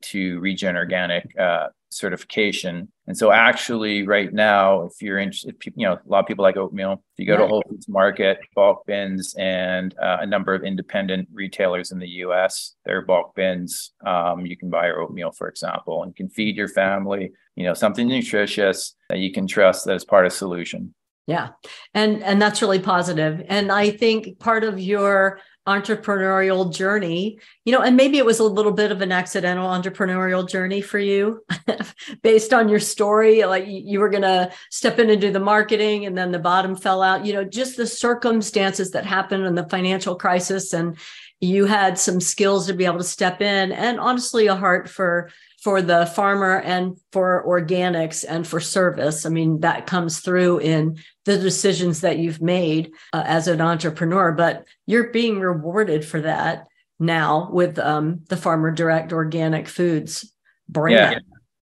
to 0.00 0.38
Regen 0.40 0.76
Organic 0.76 1.24
uh, 1.38 1.68
certification. 1.90 2.88
And 3.06 3.16
so, 3.16 3.32
actually, 3.32 4.06
right 4.06 4.32
now, 4.32 4.82
if 4.82 5.00
you're 5.00 5.18
interested, 5.18 5.56
you 5.76 5.86
know, 5.86 5.94
a 5.94 6.00
lot 6.06 6.20
of 6.20 6.26
people 6.26 6.42
like 6.42 6.56
oatmeal. 6.56 6.92
If 6.92 7.18
you 7.18 7.26
go 7.26 7.34
right. 7.34 7.42
to 7.42 7.48
Whole 7.48 7.64
Foods 7.68 7.88
Market, 7.88 8.38
bulk 8.54 8.84
bins, 8.86 9.34
and 9.38 9.94
uh, 9.98 10.18
a 10.20 10.26
number 10.26 10.54
of 10.54 10.64
independent 10.64 11.28
retailers 11.32 11.90
in 11.90 11.98
the 11.98 12.08
U.S., 12.08 12.74
their 12.84 13.02
bulk 13.02 13.34
bins, 13.34 13.92
um, 14.06 14.46
you 14.46 14.56
can 14.56 14.70
buy 14.70 14.86
your 14.86 15.00
oatmeal, 15.00 15.32
for 15.32 15.48
example, 15.48 16.02
and 16.02 16.14
can 16.14 16.28
feed 16.28 16.56
your 16.56 16.68
family. 16.68 17.32
You 17.56 17.64
know, 17.64 17.74
something 17.74 18.06
nutritious 18.06 18.94
that 19.08 19.18
you 19.18 19.32
can 19.32 19.46
trust 19.46 19.84
that 19.86 19.94
is 19.94 20.04
part 20.04 20.26
of 20.26 20.32
solution. 20.32 20.94
Yeah, 21.26 21.50
and 21.92 22.22
and 22.22 22.40
that's 22.40 22.62
really 22.62 22.78
positive. 22.78 23.42
And 23.48 23.70
I 23.70 23.90
think 23.90 24.38
part 24.38 24.64
of 24.64 24.80
your 24.80 25.40
entrepreneurial 25.68 26.74
journey. 26.74 27.38
You 27.64 27.72
know 27.72 27.82
and 27.82 27.96
maybe 27.96 28.18
it 28.18 28.24
was 28.24 28.38
a 28.38 28.44
little 28.44 28.72
bit 28.72 28.90
of 28.90 29.02
an 29.02 29.12
accidental 29.12 29.68
entrepreneurial 29.68 30.48
journey 30.48 30.80
for 30.80 30.98
you 30.98 31.44
based 32.22 32.52
on 32.52 32.68
your 32.68 32.80
story. 32.80 33.44
Like 33.44 33.64
you 33.66 34.00
were 34.00 34.08
going 34.08 34.22
to 34.22 34.50
step 34.70 34.98
in 34.98 35.10
and 35.10 35.20
do 35.20 35.30
the 35.30 35.40
marketing 35.40 36.06
and 36.06 36.16
then 36.16 36.32
the 36.32 36.38
bottom 36.38 36.74
fell 36.74 37.02
out. 37.02 37.26
You 37.26 37.34
know 37.34 37.44
just 37.44 37.76
the 37.76 37.86
circumstances 37.86 38.90
that 38.92 39.04
happened 39.04 39.44
in 39.44 39.54
the 39.54 39.68
financial 39.68 40.16
crisis 40.16 40.72
and 40.72 40.96
you 41.40 41.66
had 41.66 41.98
some 41.98 42.20
skills 42.20 42.66
to 42.66 42.74
be 42.74 42.84
able 42.84 42.98
to 42.98 43.04
step 43.04 43.40
in 43.40 43.70
and 43.70 44.00
honestly 44.00 44.48
a 44.48 44.56
heart 44.56 44.88
for 44.88 45.30
for 45.62 45.82
the 45.82 46.06
farmer 46.06 46.60
and 46.60 46.96
for 47.12 47.44
organics 47.46 48.24
and 48.26 48.46
for 48.46 48.60
service. 48.60 49.26
I 49.26 49.28
mean, 49.28 49.60
that 49.60 49.86
comes 49.86 50.20
through 50.20 50.58
in 50.58 50.98
the 51.24 51.36
decisions 51.36 52.00
that 52.02 52.18
you've 52.18 52.40
made 52.40 52.92
uh, 53.12 53.24
as 53.26 53.48
an 53.48 53.60
entrepreneur, 53.60 54.32
but 54.32 54.66
you're 54.86 55.10
being 55.10 55.40
rewarded 55.40 56.04
for 56.04 56.20
that 56.20 56.68
now 57.00 57.50
with 57.52 57.78
um, 57.78 58.20
the 58.28 58.36
Farmer 58.36 58.70
Direct 58.70 59.12
Organic 59.12 59.68
Foods 59.68 60.32
brand. 60.68 61.12
Yeah. 61.12 61.18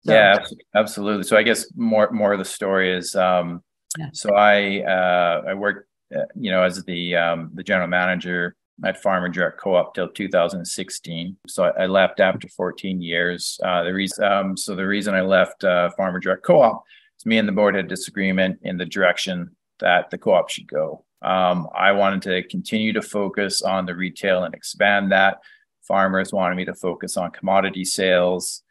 So. 0.03 0.12
yeah, 0.14 0.38
absolutely. 0.75 1.25
So 1.25 1.37
I 1.37 1.43
guess 1.43 1.66
more 1.77 2.11
more 2.11 2.33
of 2.33 2.38
the 2.38 2.45
story 2.45 2.95
is 2.95 3.14
um, 3.14 3.62
yeah. 3.99 4.09
so 4.12 4.35
I 4.35 4.81
uh, 4.81 5.43
I 5.49 5.55
worked 5.55 5.88
uh, 6.14 6.21
you 6.35 6.51
know 6.51 6.62
as 6.62 6.83
the 6.85 7.16
um, 7.16 7.51
the 7.53 7.62
general 7.62 7.88
manager 7.88 8.57
at 8.85 9.03
Farmer 9.03 9.29
Direct 9.29 9.59
Co-op 9.61 9.95
till 9.95 10.09
2016. 10.09 11.37
So 11.47 11.64
I, 11.64 11.83
I 11.83 11.87
left 11.87 12.21
after 12.21 12.49
14 12.49 13.01
years. 13.01 13.59
Uh, 13.64 13.83
the 13.83 13.93
reason, 13.93 14.25
um, 14.25 14.57
so 14.57 14.75
the 14.75 14.87
reason 14.87 15.14
I 15.14 15.23
left 15.23 15.64
uh, 15.64 15.90
Farmer 15.97 16.21
Direct 16.21 16.43
Co-op 16.45 16.83
is 17.19 17.27
me 17.27 17.38
and 17.38 17.49
the 17.49 17.53
board 17.53 17.75
had 17.75 17.88
disagreement 17.88 18.59
in 18.62 18.77
the 18.77 18.87
direction 18.87 19.55
that 19.81 20.11
the 20.11 20.19
co-op 20.19 20.51
should 20.51 20.69
go. 20.69 21.05
Um, 21.23 21.69
I 21.75 21.93
wanted 21.93 22.23
to 22.23 22.49
continue 22.49 22.93
to 22.95 23.03
focus 23.03 23.62
on 23.62 23.87
the 23.87 23.95
retail 23.95 24.45
and 24.45 24.55
expand 24.55 25.12
that. 25.12 25.38
Farmers 25.87 26.33
wanted 26.33 26.55
me 26.55 26.64
to 26.66 26.75
focus 26.75 27.16
on 27.16 27.31
commodity 27.31 27.85
sales. 27.85 28.62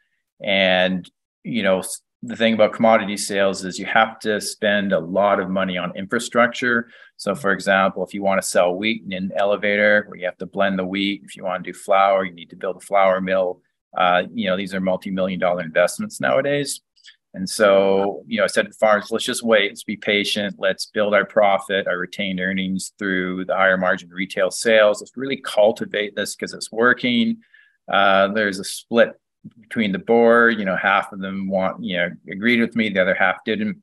And, 0.42 1.08
you 1.44 1.62
know, 1.62 1.82
the 2.22 2.36
thing 2.36 2.52
about 2.52 2.74
commodity 2.74 3.16
sales 3.16 3.64
is 3.64 3.78
you 3.78 3.86
have 3.86 4.18
to 4.20 4.40
spend 4.40 4.92
a 4.92 4.98
lot 4.98 5.40
of 5.40 5.48
money 5.48 5.78
on 5.78 5.96
infrastructure. 5.96 6.88
So, 7.16 7.34
for 7.34 7.50
example, 7.52 8.04
if 8.04 8.12
you 8.12 8.22
want 8.22 8.42
to 8.42 8.46
sell 8.46 8.74
wheat 8.74 9.02
in 9.06 9.12
an 9.12 9.32
elevator 9.36 10.04
where 10.06 10.18
you 10.18 10.26
have 10.26 10.36
to 10.38 10.46
blend 10.46 10.78
the 10.78 10.84
wheat, 10.84 11.22
if 11.24 11.34
you 11.34 11.44
want 11.44 11.64
to 11.64 11.72
do 11.72 11.78
flour, 11.78 12.24
you 12.24 12.32
need 12.32 12.50
to 12.50 12.56
build 12.56 12.76
a 12.76 12.80
flour 12.80 13.20
mill. 13.20 13.62
Uh, 13.96 14.24
you 14.34 14.48
know, 14.48 14.56
these 14.56 14.74
are 14.74 14.80
multi-million 14.80 15.40
dollar 15.40 15.62
investments 15.62 16.20
nowadays. 16.20 16.80
And 17.32 17.48
so, 17.48 18.22
you 18.26 18.38
know, 18.38 18.44
I 18.44 18.48
said 18.48 18.66
to 18.66 18.72
farmers, 18.72 19.10
let's 19.10 19.24
just 19.24 19.44
wait, 19.44 19.70
let's 19.70 19.84
be 19.84 19.96
patient, 19.96 20.56
let's 20.58 20.86
build 20.86 21.14
our 21.14 21.24
profit, 21.24 21.86
our 21.86 21.96
retained 21.96 22.40
earnings 22.40 22.92
through 22.98 23.44
the 23.44 23.54
higher 23.54 23.78
margin 23.78 24.10
retail 24.10 24.50
sales. 24.50 25.00
Let's 25.00 25.16
really 25.16 25.36
cultivate 25.36 26.16
this 26.16 26.34
because 26.34 26.52
it's 26.54 26.72
working. 26.72 27.38
Uh, 27.90 28.28
there's 28.28 28.58
a 28.58 28.64
split 28.64 29.19
between 29.60 29.92
the 29.92 29.98
board. 29.98 30.58
You 30.58 30.64
know, 30.64 30.76
half 30.76 31.12
of 31.12 31.20
them 31.20 31.48
want, 31.48 31.82
you 31.82 31.96
know, 31.96 32.10
agreed 32.30 32.60
with 32.60 32.76
me, 32.76 32.88
the 32.88 33.00
other 33.00 33.14
half 33.14 33.44
didn't. 33.44 33.82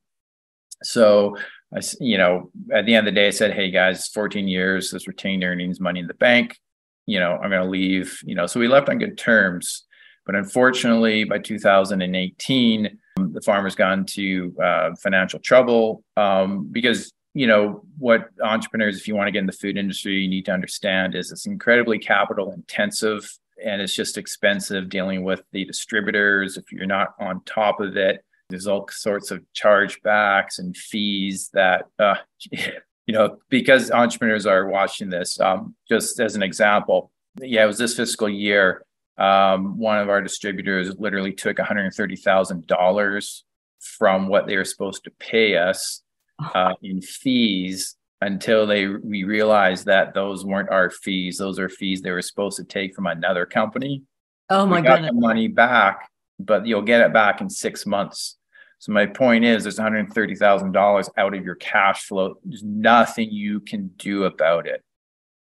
So, 0.84 1.38
I, 1.76 1.82
you 2.00 2.18
know, 2.18 2.52
at 2.74 2.86
the 2.86 2.96
end 2.96 3.08
of 3.08 3.14
the 3.14 3.20
day, 3.20 3.28
I 3.28 3.32
said, 3.32 3.54
hey 3.54 3.72
guys, 3.72 4.08
14 4.10 4.48
years, 4.48 4.92
this 4.92 5.08
retained 5.08 5.44
earnings, 5.44 5.80
money 5.80 6.00
in 6.00 6.08
the 6.08 6.14
bank. 6.14 6.58
You 7.06 7.20
know, 7.20 7.34
I'm 7.34 7.50
going 7.50 7.64
to 7.64 7.70
leave. 7.70 8.20
You 8.24 8.36
know, 8.36 8.46
so 8.46 8.60
we 8.60 8.68
left 8.68 8.90
on 8.90 9.00
good 9.00 9.18
terms. 9.18 9.86
But 10.26 10.36
unfortunately, 10.36 11.24
by 11.24 11.40
2018, 11.40 13.00
the 13.16 13.42
farmers 13.42 13.76
got 13.76 13.94
into 13.94 14.56
uh, 14.62 14.92
financial 15.02 15.40
trouble 15.40 16.04
um, 16.18 16.68
because 16.70 17.12
you 17.34 17.48
know 17.48 17.86
what 17.98 18.30
entrepreneurs, 18.44 18.98
if 18.98 19.08
you 19.08 19.16
want 19.16 19.28
to 19.28 19.32
get 19.32 19.40
in 19.40 19.46
the 19.46 19.52
food 19.52 19.78
industry, 19.78 20.16
you 20.16 20.28
need 20.28 20.46
to 20.46 20.52
understand 20.52 21.16
is 21.16 21.32
it's 21.32 21.46
incredibly 21.46 21.98
capital 21.98 22.52
intensive 22.52 23.30
and 23.64 23.82
it's 23.82 23.96
just 23.96 24.18
expensive 24.18 24.90
dealing 24.90 25.24
with 25.24 25.42
the 25.52 25.66
distributors. 25.66 26.58
If 26.58 26.72
you're 26.72 26.86
not 26.86 27.14
on 27.20 27.42
top 27.46 27.80
of 27.80 27.98
it, 27.98 28.24
there's 28.50 28.68
all 28.68 28.88
sorts 28.90 29.32
of 29.32 29.44
chargebacks 29.56 30.60
and 30.60 30.76
fees 30.76 31.50
that 31.54 31.86
uh, 32.00 32.16
you 32.52 33.14
know 33.14 33.38
because 33.50 33.92
entrepreneurs 33.92 34.46
are 34.46 34.68
watching 34.68 35.10
this. 35.10 35.40
Um, 35.40 35.76
just 35.90 36.20
as 36.20 36.36
an 36.36 36.44
example, 36.44 37.12
yeah, 37.40 37.64
it 37.64 37.68
was 37.68 37.78
this 37.78 37.96
fiscal 37.96 38.30
year 38.30 38.84
um, 39.18 39.78
one 39.78 39.98
of 39.98 40.10
our 40.10 40.22
distributors 40.22 40.94
literally 41.00 41.34
took 41.34 41.58
$130,000 41.58 43.42
from 43.80 44.28
what 44.28 44.48
they 44.48 44.56
were 44.56 44.66
supposed 44.66 45.04
to 45.04 45.12
pay 45.20 45.58
us 45.58 46.04
oh. 46.42 46.52
uh, 46.54 46.74
in 46.84 47.02
fees 47.02 47.96
until 48.22 48.66
they 48.66 48.88
we 48.88 49.24
realized 49.24 49.86
that 49.86 50.14
those 50.14 50.46
weren't 50.46 50.70
our 50.70 50.90
fees; 50.90 51.38
those 51.38 51.60
are 51.60 51.70
fees 51.70 52.02
they 52.02 52.12
were 52.12 52.22
supposed 52.22 52.58
to 52.58 52.64
take 52.64 52.96
from 52.96 53.08
another 53.08 53.46
company. 53.46 54.04
Oh 54.50 54.66
my 54.66 54.82
god! 54.82 55.02
Got 55.02 55.08
the 55.08 55.14
money 55.14 55.48
back, 55.48 56.10
but 56.40 56.66
you'll 56.66 56.82
get 56.82 57.02
it 57.02 57.14
back 57.14 57.42
in 57.42 57.50
six 57.50 57.86
months. 57.86 58.38
So 58.80 58.92
my 58.92 59.06
point 59.06 59.44
is, 59.44 59.64
there's 59.64 59.78
one 59.78 59.92
hundred 59.92 60.14
thirty 60.14 60.36
thousand 60.36 60.72
dollars 60.72 61.10
out 61.18 61.34
of 61.34 61.44
your 61.44 61.56
cash 61.56 62.06
flow. 62.06 62.36
There's 62.44 62.64
nothing 62.64 63.30
you 63.32 63.60
can 63.60 63.88
do 63.98 64.26
about 64.26 64.68
it. 64.68 64.84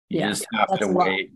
You 0.10 0.20
yeah, 0.20 0.30
just 0.30 0.46
have 0.54 0.80
to 0.80 0.88
wait 0.88 1.32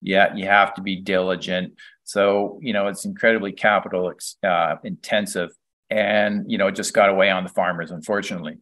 yeah, 0.00 0.34
you 0.34 0.46
have 0.46 0.74
to 0.74 0.82
be 0.82 0.96
diligent. 0.96 1.74
So, 2.04 2.58
you 2.62 2.72
know, 2.72 2.86
it's 2.88 3.04
incredibly 3.04 3.52
capital 3.52 4.12
uh, 4.42 4.76
intensive. 4.84 5.50
And, 5.90 6.50
you 6.50 6.58
know, 6.58 6.68
it 6.68 6.74
just 6.76 6.92
got 6.92 7.08
away 7.08 7.30
on 7.30 7.44
the 7.44 7.50
farmers, 7.50 7.90
unfortunately. 7.90 8.58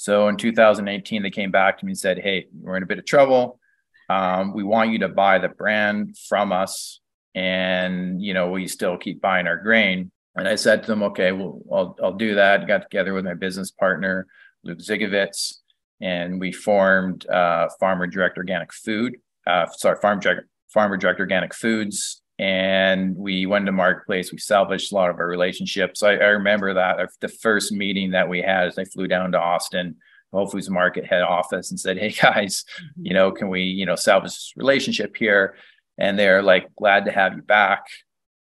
So 0.00 0.28
in 0.28 0.38
2018, 0.38 1.22
they 1.22 1.28
came 1.28 1.50
back 1.50 1.76
to 1.76 1.84
me 1.84 1.90
and 1.90 1.98
said, 1.98 2.18
Hey, 2.18 2.46
we're 2.58 2.78
in 2.78 2.82
a 2.82 2.86
bit 2.86 2.98
of 2.98 3.04
trouble. 3.04 3.60
Um, 4.08 4.54
we 4.54 4.62
want 4.62 4.92
you 4.92 5.00
to 5.00 5.10
buy 5.10 5.38
the 5.38 5.50
brand 5.50 6.16
from 6.26 6.52
us. 6.52 7.00
And, 7.34 8.22
you 8.22 8.32
know, 8.32 8.48
we 8.48 8.66
still 8.66 8.96
keep 8.96 9.20
buying 9.20 9.46
our 9.46 9.58
grain. 9.58 10.10
And 10.36 10.48
I 10.48 10.54
said 10.54 10.82
to 10.82 10.86
them, 10.86 11.02
okay, 11.02 11.32
well, 11.32 11.60
I'll, 11.70 11.96
I'll 12.02 12.14
do 12.14 12.36
that. 12.36 12.66
Got 12.66 12.80
together 12.80 13.12
with 13.12 13.26
my 13.26 13.34
business 13.34 13.70
partner, 13.70 14.26
Luke 14.64 14.78
Zigovitz, 14.78 15.56
and 16.00 16.40
we 16.40 16.50
formed 16.50 17.28
uh, 17.28 17.68
Farmer 17.78 18.06
Direct 18.06 18.38
Organic 18.38 18.72
Food. 18.72 19.16
Uh, 19.46 19.66
sorry, 19.70 19.98
Farm 20.00 20.18
Direct 20.18 20.48
Farmer 20.72 20.96
Direct 20.96 21.20
Organic 21.20 21.52
Foods, 21.52 22.22
and 22.40 23.14
we 23.16 23.44
went 23.44 23.66
to 23.66 23.72
marketplace. 23.72 24.32
We 24.32 24.38
salvaged 24.38 24.92
a 24.92 24.94
lot 24.94 25.10
of 25.10 25.18
our 25.18 25.26
relationships. 25.26 26.02
I, 26.02 26.12
I 26.12 26.28
remember 26.28 26.72
that 26.72 27.10
the 27.20 27.28
first 27.28 27.70
meeting 27.70 28.12
that 28.12 28.30
we 28.30 28.40
had 28.40 28.68
as 28.68 28.78
I 28.78 28.84
flew 28.86 29.06
down 29.06 29.32
to 29.32 29.38
Austin, 29.38 29.96
Whole 30.32 30.46
Foods 30.46 30.70
Market 30.70 31.04
head 31.04 31.20
office, 31.20 31.70
and 31.70 31.78
said, 31.78 31.98
"Hey 31.98 32.10
guys, 32.22 32.64
mm-hmm. 32.64 33.06
you 33.06 33.12
know, 33.12 33.30
can 33.30 33.50
we 33.50 33.64
you 33.64 33.84
know 33.84 33.94
salvage 33.94 34.30
this 34.30 34.54
relationship 34.56 35.16
here?" 35.16 35.54
And 35.98 36.18
they're 36.18 36.42
like, 36.42 36.74
"Glad 36.76 37.04
to 37.04 37.12
have 37.12 37.34
you 37.34 37.42
back." 37.42 37.84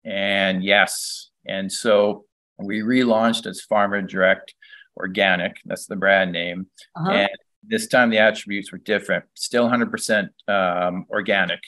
And 0.04 0.64
yes, 0.64 1.30
and 1.46 1.70
so 1.70 2.24
we 2.58 2.80
relaunched 2.80 3.46
as 3.46 3.60
Farmer 3.60 4.02
Direct 4.02 4.54
Organic. 4.96 5.58
That's 5.64 5.86
the 5.86 5.96
brand 5.96 6.32
name. 6.32 6.66
Uh-huh. 6.96 7.12
And 7.12 7.30
this 7.62 7.86
time 7.86 8.10
the 8.10 8.18
attributes 8.18 8.72
were 8.72 8.78
different. 8.78 9.24
Still 9.34 9.68
100% 9.68 10.28
um, 10.48 11.06
organic, 11.10 11.60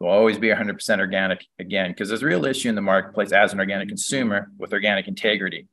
will 0.00 0.08
always 0.08 0.38
be 0.38 0.48
100% 0.48 1.00
organic 1.00 1.46
again 1.58 1.90
because 1.90 2.08
there's 2.08 2.22
a 2.22 2.26
real 2.26 2.44
issue 2.44 2.68
in 2.68 2.74
the 2.74 2.80
marketplace 2.80 3.32
as 3.32 3.52
an 3.52 3.60
organic 3.60 3.88
consumer 3.88 4.50
with 4.58 4.72
organic 4.72 5.08
integrity. 5.08 5.66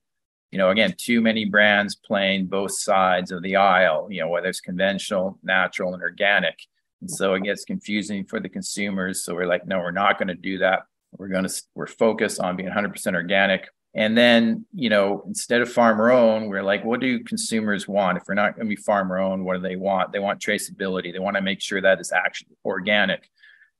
You 0.52 0.60
know 0.60 0.70
again 0.70 0.96
too 0.98 1.22
many 1.22 1.46
brands 1.46 1.96
playing 1.96 2.46
both 2.46 2.72
sides 2.72 3.32
of 3.32 3.42
the 3.44 3.58
aisle 3.58 4.08
you 4.10 4.22
know 4.22 4.30
whether 4.30 4.48
it's 4.48 4.62
conventional 4.62 5.38
natural 5.44 5.94
and 5.94 6.02
organic. 6.02 6.58
And 7.02 7.12
so 7.12 7.34
it 7.34 7.44
gets 7.44 7.66
confusing 7.66 8.26
for 8.26 8.40
the 8.40 8.48
consumers. 8.48 9.24
So 9.24 9.36
we're 9.36 9.48
like 9.48 9.68
no 9.68 9.80
we're 9.80 9.92
not 9.92 10.18
going 10.18 10.30
to 10.30 10.36
do 10.36 10.60
that. 10.60 10.84
We're 11.18 11.28
going 11.28 11.48
to 11.48 11.54
we're 11.74 11.88
focused 11.88 12.40
on 12.40 12.56
being 12.56 12.70
100% 12.70 13.16
organic. 13.16 13.68
And 13.96 14.18
then 14.18 14.66
you 14.74 14.90
know 14.90 15.24
instead 15.28 15.62
of 15.62 15.72
farmer 15.72 16.12
own 16.12 16.48
we're 16.48 16.64
like 16.64 16.86
what 16.86 17.02
do 17.02 17.20
consumers 17.24 17.88
want? 17.88 18.18
If 18.18 18.24
we're 18.28 18.36
not 18.36 18.56
going 18.56 18.68
to 18.68 18.76
be 18.76 18.82
farmer 18.82 19.20
own 19.20 19.44
what 19.44 19.56
do 19.56 19.62
they 19.62 19.76
want? 19.76 20.14
They 20.14 20.20
want 20.20 20.40
traceability. 20.40 21.12
They 21.12 21.20
want 21.20 21.36
to 21.36 21.42
make 21.42 21.62
sure 21.62 21.82
that 21.82 22.00
it's 22.00 22.14
actually 22.14 22.56
organic 22.64 23.30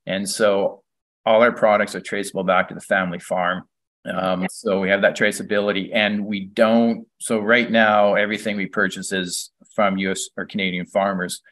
and 0.06 0.28
so 0.28 0.82
all 1.24 1.42
our 1.42 1.52
products 1.52 1.94
are 1.94 2.00
traceable 2.00 2.44
back 2.44 2.68
to 2.68 2.74
the 2.74 2.80
family 2.80 3.18
farm. 3.18 3.64
Um, 4.06 4.46
so 4.50 4.80
we 4.80 4.88
have 4.88 5.02
that 5.02 5.16
traceability 5.16 5.90
and 5.92 6.24
we 6.24 6.44
don't. 6.46 7.06
So 7.18 7.40
right 7.40 7.70
now, 7.70 8.14
everything 8.14 8.56
we 8.56 8.66
purchase 8.66 9.12
is 9.12 9.50
from 9.74 9.98
US 9.98 10.28
or 10.36 10.46
Canadian 10.46 10.86
farmers. 10.86 11.42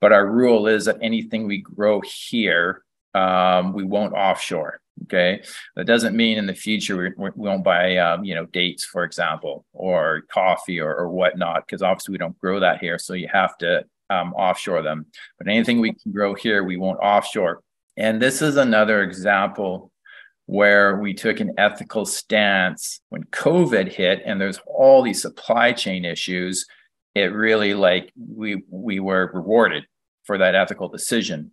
But 0.00 0.12
our 0.12 0.30
rule 0.30 0.66
is 0.66 0.84
that 0.84 0.98
anything 1.00 1.46
we 1.46 1.62
grow 1.62 2.02
here, 2.02 2.82
um, 3.14 3.72
we 3.72 3.84
won't 3.84 4.12
offshore. 4.12 4.80
Okay. 5.04 5.42
That 5.74 5.86
doesn't 5.86 6.16
mean 6.16 6.38
in 6.38 6.46
the 6.46 6.54
future 6.54 6.96
we, 6.96 7.10
we 7.16 7.48
won't 7.48 7.64
buy, 7.64 7.96
um, 7.96 8.24
you 8.24 8.34
know, 8.34 8.46
dates, 8.46 8.84
for 8.84 9.04
example, 9.04 9.64
or 9.72 10.22
coffee 10.30 10.80
or, 10.80 10.94
or 10.94 11.08
whatnot, 11.10 11.66
because 11.66 11.82
obviously 11.82 12.12
we 12.12 12.18
don't 12.18 12.38
grow 12.38 12.60
that 12.60 12.80
here. 12.80 12.98
So 12.98 13.14
you 13.14 13.28
have 13.32 13.56
to 13.58 13.84
um, 14.10 14.32
offshore 14.34 14.82
them. 14.82 15.06
But 15.38 15.48
anything 15.48 15.80
we 15.80 15.94
can 15.94 16.12
grow 16.12 16.34
here, 16.34 16.64
we 16.64 16.76
won't 16.76 17.00
offshore. 17.00 17.62
And 17.96 18.20
this 18.20 18.42
is 18.42 18.56
another 18.56 19.02
example 19.02 19.90
where 20.46 20.96
we 20.96 21.12
took 21.12 21.40
an 21.40 21.52
ethical 21.58 22.06
stance 22.06 23.00
when 23.08 23.24
COVID 23.24 23.90
hit 23.90 24.22
and 24.24 24.40
there's 24.40 24.60
all 24.66 25.02
these 25.02 25.22
supply 25.22 25.72
chain 25.72 26.04
issues. 26.04 26.66
It 27.14 27.32
really 27.32 27.74
like 27.74 28.12
we 28.16 28.62
we 28.70 29.00
were 29.00 29.30
rewarded 29.32 29.86
for 30.24 30.38
that 30.38 30.54
ethical 30.54 30.88
decision. 30.88 31.52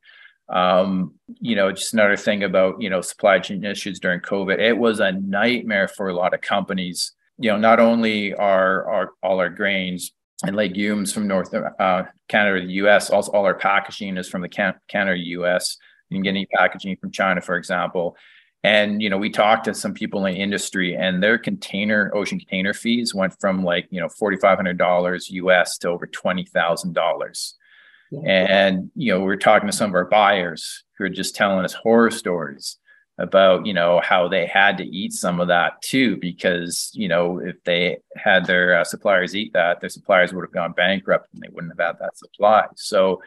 Um, 0.49 1.13
you 1.39 1.55
know, 1.55 1.71
just 1.71 1.93
another 1.93 2.17
thing 2.17 2.43
about 2.43 2.81
you 2.81 2.89
know 2.89 3.01
supply 3.01 3.39
chain 3.39 3.63
issues 3.63 3.99
during 3.99 4.19
COVID. 4.19 4.59
It 4.59 4.77
was 4.77 4.99
a 4.99 5.13
nightmare 5.13 5.87
for 5.87 6.09
a 6.09 6.15
lot 6.15 6.33
of 6.33 6.41
companies. 6.41 7.13
You 7.39 7.51
know, 7.51 7.57
not 7.57 7.79
only 7.79 8.33
are 8.33 8.87
our 8.91 9.11
all 9.23 9.39
our 9.39 9.49
grains 9.49 10.11
and 10.45 10.57
legumes 10.57 11.13
from 11.13 11.27
North 11.27 11.53
uh, 11.53 12.03
Canada, 12.27 12.65
the 12.65 12.73
U.S. 12.73 13.09
Also, 13.09 13.31
all 13.31 13.45
our 13.45 13.55
packaging 13.55 14.17
is 14.17 14.27
from 14.27 14.41
the 14.41 14.49
can- 14.49 14.75
Canada, 14.89 15.17
U.S 15.17 15.77
and 16.15 16.27
any 16.27 16.45
packaging 16.45 16.97
from 16.97 17.11
China, 17.11 17.41
for 17.41 17.55
example. 17.55 18.15
And 18.63 19.01
you 19.01 19.09
know, 19.09 19.17
we 19.17 19.29
talked 19.29 19.65
to 19.65 19.73
some 19.73 19.93
people 19.93 20.25
in 20.25 20.33
the 20.33 20.39
industry, 20.39 20.95
and 20.95 21.21
their 21.21 21.37
container 21.37 22.11
ocean 22.15 22.39
container 22.39 22.73
fees 22.73 23.13
went 23.13 23.35
from 23.39 23.63
like 23.63 23.87
you 23.89 23.99
know 23.99 24.09
forty 24.09 24.37
five 24.37 24.57
hundred 24.57 24.77
dollars 24.77 25.29
US 25.29 25.77
to 25.79 25.89
over 25.89 26.07
twenty 26.07 26.45
thousand 26.45 26.93
dollars. 26.93 27.55
And 28.25 28.91
you 28.95 29.11
know, 29.11 29.19
we 29.19 29.25
we're 29.25 29.37
talking 29.37 29.67
to 29.67 29.75
some 29.75 29.89
of 29.89 29.95
our 29.95 30.05
buyers 30.05 30.83
who 30.97 31.05
are 31.05 31.09
just 31.09 31.35
telling 31.35 31.65
us 31.65 31.73
horror 31.73 32.11
stories 32.11 32.77
about 33.19 33.65
you 33.65 33.73
know 33.73 34.01
how 34.03 34.27
they 34.27 34.45
had 34.45 34.77
to 34.77 34.85
eat 34.85 35.13
some 35.13 35.39
of 35.39 35.47
that 35.47 35.79
too 35.81 36.17
because 36.17 36.89
you 36.93 37.07
know 37.07 37.39
if 37.39 37.55
they 37.63 37.97
had 38.15 38.45
their 38.45 38.79
uh, 38.79 38.83
suppliers 38.83 39.35
eat 39.35 39.53
that 39.53 39.79
their 39.79 39.89
suppliers 39.89 40.33
would 40.33 40.43
have 40.43 40.51
gone 40.51 40.71
bankrupt 40.71 41.27
and 41.31 41.41
they 41.41 41.47
wouldn't 41.51 41.73
have 41.77 41.87
had 41.87 41.99
that 41.99 42.17
supply 42.17 42.65
so 42.75 43.21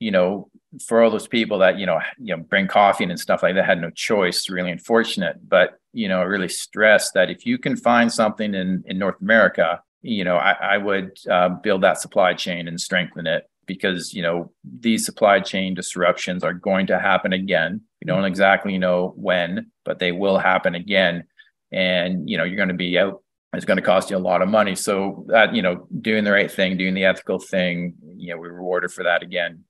you 0.00 0.10
know, 0.10 0.50
for 0.86 1.02
all 1.02 1.10
those 1.10 1.28
people 1.28 1.58
that 1.58 1.78
you 1.78 1.86
know, 1.86 2.00
you 2.18 2.36
know, 2.36 2.42
bring 2.42 2.66
coffee 2.66 3.04
and 3.04 3.20
stuff 3.20 3.42
like 3.42 3.54
that 3.54 3.66
had 3.66 3.80
no 3.80 3.90
choice. 3.90 4.48
Really 4.50 4.72
unfortunate, 4.72 5.36
but 5.48 5.78
you 5.92 6.08
know, 6.08 6.24
really 6.24 6.48
stress 6.48 7.12
that 7.12 7.30
if 7.30 7.46
you 7.46 7.58
can 7.58 7.76
find 7.76 8.12
something 8.12 8.54
in 8.54 8.82
in 8.86 8.98
North 8.98 9.20
America, 9.20 9.80
you 10.02 10.24
know, 10.24 10.36
I, 10.36 10.52
I 10.52 10.78
would 10.78 11.16
uh, 11.30 11.50
build 11.50 11.82
that 11.82 12.00
supply 12.00 12.34
chain 12.34 12.66
and 12.66 12.80
strengthen 12.80 13.26
it 13.26 13.44
because 13.66 14.12
you 14.12 14.22
know 14.22 14.50
these 14.64 15.04
supply 15.04 15.38
chain 15.38 15.74
disruptions 15.74 16.42
are 16.42 16.54
going 16.54 16.88
to 16.88 16.98
happen 16.98 17.32
again. 17.32 17.80
We 18.02 18.06
don't 18.06 18.24
exactly 18.24 18.76
know 18.78 19.12
when, 19.16 19.70
but 19.84 19.98
they 19.98 20.12
will 20.12 20.38
happen 20.38 20.74
again, 20.74 21.24
and 21.70 22.28
you 22.28 22.36
know 22.36 22.44
you're 22.44 22.56
going 22.56 22.68
to 22.68 22.74
be 22.74 22.98
out. 22.98 23.22
It's 23.52 23.64
going 23.64 23.78
to 23.78 23.82
cost 23.82 24.10
you 24.10 24.16
a 24.16 24.18
lot 24.18 24.42
of 24.42 24.48
money. 24.48 24.74
So 24.74 25.24
that 25.28 25.54
you 25.54 25.62
know, 25.62 25.86
doing 26.00 26.24
the 26.24 26.32
right 26.32 26.50
thing, 26.50 26.76
doing 26.76 26.94
the 26.94 27.04
ethical 27.04 27.38
thing, 27.38 27.94
you 28.16 28.30
know, 28.30 28.38
we're 28.38 28.52
rewarded 28.52 28.92
for 28.92 29.04
that 29.04 29.22
again. 29.22 29.64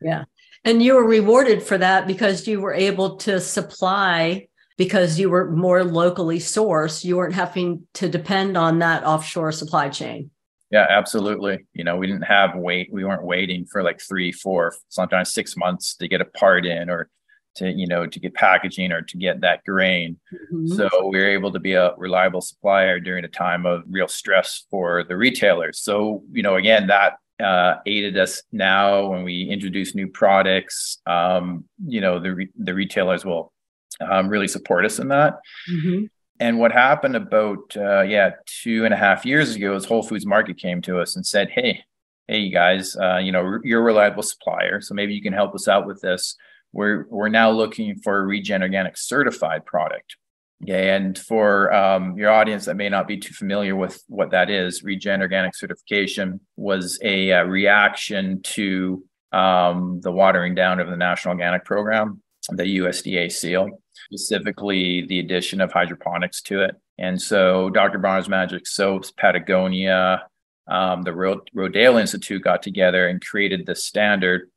Yeah, 0.00 0.24
and 0.64 0.82
you 0.82 0.94
were 0.94 1.06
rewarded 1.06 1.62
for 1.62 1.78
that 1.78 2.06
because 2.06 2.46
you 2.46 2.60
were 2.60 2.74
able 2.74 3.16
to 3.16 3.40
supply 3.40 4.48
because 4.76 5.18
you 5.18 5.30
were 5.30 5.50
more 5.50 5.84
locally 5.84 6.38
sourced. 6.38 7.04
You 7.04 7.16
weren't 7.16 7.34
having 7.34 7.86
to 7.94 8.08
depend 8.08 8.56
on 8.56 8.80
that 8.80 9.04
offshore 9.04 9.52
supply 9.52 9.88
chain. 9.88 10.30
Yeah, 10.70 10.86
absolutely. 10.88 11.66
You 11.72 11.84
know, 11.84 11.96
we 11.96 12.06
didn't 12.06 12.22
have 12.22 12.56
wait. 12.56 12.92
We 12.92 13.04
weren't 13.04 13.22
waiting 13.22 13.64
for 13.66 13.82
like 13.82 14.00
three, 14.00 14.32
four, 14.32 14.74
sometimes 14.88 15.32
six 15.32 15.56
months 15.56 15.94
to 15.96 16.08
get 16.08 16.20
a 16.20 16.24
part 16.24 16.66
in 16.66 16.90
or 16.90 17.08
to, 17.56 17.70
you 17.70 17.86
know, 17.86 18.06
to 18.06 18.18
get 18.18 18.34
packaging 18.34 18.90
or 18.90 19.02
to 19.02 19.16
get 19.16 19.42
that 19.42 19.64
grain. 19.64 20.18
Mm-hmm. 20.52 20.74
So 20.74 20.88
we 21.06 21.18
were 21.18 21.28
able 21.28 21.52
to 21.52 21.60
be 21.60 21.74
a 21.74 21.94
reliable 21.96 22.40
supplier 22.40 22.98
during 22.98 23.24
a 23.24 23.28
time 23.28 23.66
of 23.66 23.84
real 23.88 24.08
stress 24.08 24.64
for 24.70 25.04
the 25.04 25.16
retailers. 25.16 25.78
So, 25.78 26.24
you 26.32 26.42
know, 26.42 26.56
again, 26.56 26.88
that 26.88 27.18
uh, 27.42 27.76
aided 27.86 28.16
us 28.16 28.42
now 28.52 29.08
when 29.08 29.24
we 29.24 29.42
introduce 29.44 29.94
new 29.94 30.08
products. 30.08 30.98
Um, 31.06 31.64
you 31.86 32.00
know, 32.00 32.18
the, 32.18 32.34
re- 32.34 32.52
the 32.56 32.74
retailers 32.74 33.24
will 33.24 33.52
um, 34.00 34.28
really 34.28 34.48
support 34.48 34.84
us 34.84 34.98
in 34.98 35.08
that. 35.08 35.38
Mm-hmm. 35.70 36.04
And 36.40 36.58
what 36.58 36.72
happened 36.72 37.16
about 37.16 37.76
uh, 37.76 38.02
yeah 38.02 38.30
two 38.46 38.84
and 38.84 38.92
a 38.92 38.96
half 38.96 39.24
years 39.24 39.54
ago 39.54 39.74
is 39.76 39.84
Whole 39.84 40.02
Foods 40.02 40.26
Market 40.26 40.58
came 40.58 40.82
to 40.82 41.00
us 41.00 41.14
and 41.14 41.24
said, 41.24 41.48
"Hey, 41.50 41.84
hey, 42.26 42.38
you 42.38 42.52
guys, 42.52 42.96
uh, 42.96 43.18
you 43.18 43.30
know 43.30 43.58
you're 43.62 43.80
a 43.80 43.84
reliable 43.84 44.22
supplier, 44.22 44.80
so 44.80 44.94
maybe 44.94 45.14
you 45.14 45.22
can 45.22 45.32
help 45.32 45.54
us 45.54 45.68
out 45.68 45.86
with 45.86 46.00
this. 46.00 46.36
We're 46.72 47.06
we're 47.08 47.28
now 47.28 47.52
looking 47.52 48.00
for 48.00 48.18
a 48.18 48.26
Regen 48.26 48.62
Organic 48.62 48.96
certified 48.96 49.64
product." 49.64 50.16
Yeah, 50.64 50.96
and 50.96 51.18
for 51.18 51.72
um, 51.74 52.16
your 52.16 52.30
audience 52.30 52.64
that 52.64 52.76
may 52.76 52.88
not 52.88 53.06
be 53.06 53.18
too 53.18 53.34
familiar 53.34 53.76
with 53.76 54.02
what 54.08 54.30
that 54.30 54.50
is, 54.50 54.82
Regen 54.82 55.20
Organic 55.20 55.54
certification 55.54 56.40
was 56.56 56.98
a, 57.02 57.32
uh, 57.32 57.44
reaction 57.44 58.40
to 58.42 59.04
um, 59.32 60.00
the 60.02 60.12
watering 60.12 60.54
down 60.54 60.80
of 60.80 60.88
the 60.88 60.96
National 60.96 61.32
Organic 61.32 61.64
Program, 61.64 62.22
the 62.50 62.78
USDA 62.78 63.30
seal 63.30 63.68
specifically 64.04 65.06
the 65.06 65.18
addition 65.18 65.60
of 65.60 65.72
hydroponics 65.72 66.42
to 66.42 66.62
it. 66.62 66.76
And 66.98 67.20
so 67.20 67.70
Dr. 67.70 67.98
Bronner's 67.98 68.28
Magic 68.28 68.66
Soaps, 68.66 69.10
Patagonia, 69.10 70.26
um, 70.66 71.02
the 71.02 71.10
Rodale 71.10 72.00
Institute 72.00 72.42
got 72.42 72.62
together 72.62 73.08
and 73.08 73.24
created 73.24 73.66
this 73.66 73.84
standard 73.84 74.50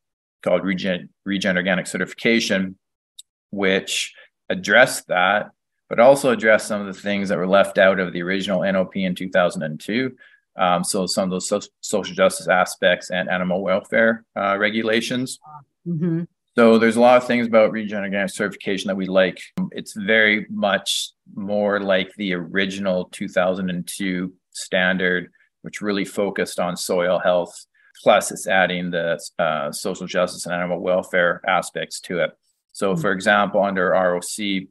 called 0.43 0.63
Regen, 0.63 1.09
Regen 1.25 1.57
Organic 1.57 1.87
Certification, 1.87 2.77
which 3.49 4.13
addressed 4.49 5.07
that, 5.07 5.49
but 5.89 5.99
also 5.99 6.31
address 6.31 6.65
some 6.67 6.81
of 6.81 6.87
the 6.87 7.01
things 7.01 7.29
that 7.29 7.37
were 7.37 7.47
left 7.47 7.77
out 7.77 7.99
of 7.99 8.13
the 8.13 8.21
original 8.21 8.61
NOP 8.61 8.97
in 8.97 9.15
2002. 9.15 10.15
Um, 10.57 10.83
so 10.83 11.05
some 11.05 11.25
of 11.25 11.29
those 11.29 11.47
so- 11.47 11.61
social 11.81 12.15
justice 12.15 12.47
aspects 12.47 13.11
and 13.11 13.29
animal 13.29 13.61
welfare 13.61 14.25
uh, 14.35 14.57
regulations. 14.57 15.39
Mm-hmm. 15.87 16.23
So 16.57 16.79
there's 16.79 16.95
a 16.95 17.01
lot 17.01 17.17
of 17.17 17.27
things 17.27 17.45
about 17.45 17.71
Regen 17.71 17.99
Organic 17.99 18.31
certification 18.31 18.87
that 18.87 18.95
we 18.95 19.05
like. 19.05 19.39
It's 19.71 19.93
very 19.93 20.47
much 20.49 21.11
more 21.35 21.79
like 21.79 22.11
the 22.15 22.33
original 22.33 23.09
2002 23.11 24.33
standard, 24.49 25.29
which 25.61 25.81
really 25.81 26.03
focused 26.03 26.59
on 26.59 26.75
soil 26.75 27.19
health. 27.19 27.67
Plus, 28.01 28.31
it's 28.31 28.47
adding 28.47 28.89
the 28.89 29.19
uh, 29.37 29.71
social 29.71 30.07
justice 30.07 30.47
and 30.47 30.55
animal 30.55 30.79
welfare 30.79 31.41
aspects 31.47 31.99
to 32.01 32.23
it. 32.23 32.31
So, 32.73 32.93
mm-hmm. 32.93 33.01
for 33.01 33.11
example, 33.11 33.61
under 33.63 33.89
ROC, 33.89 34.67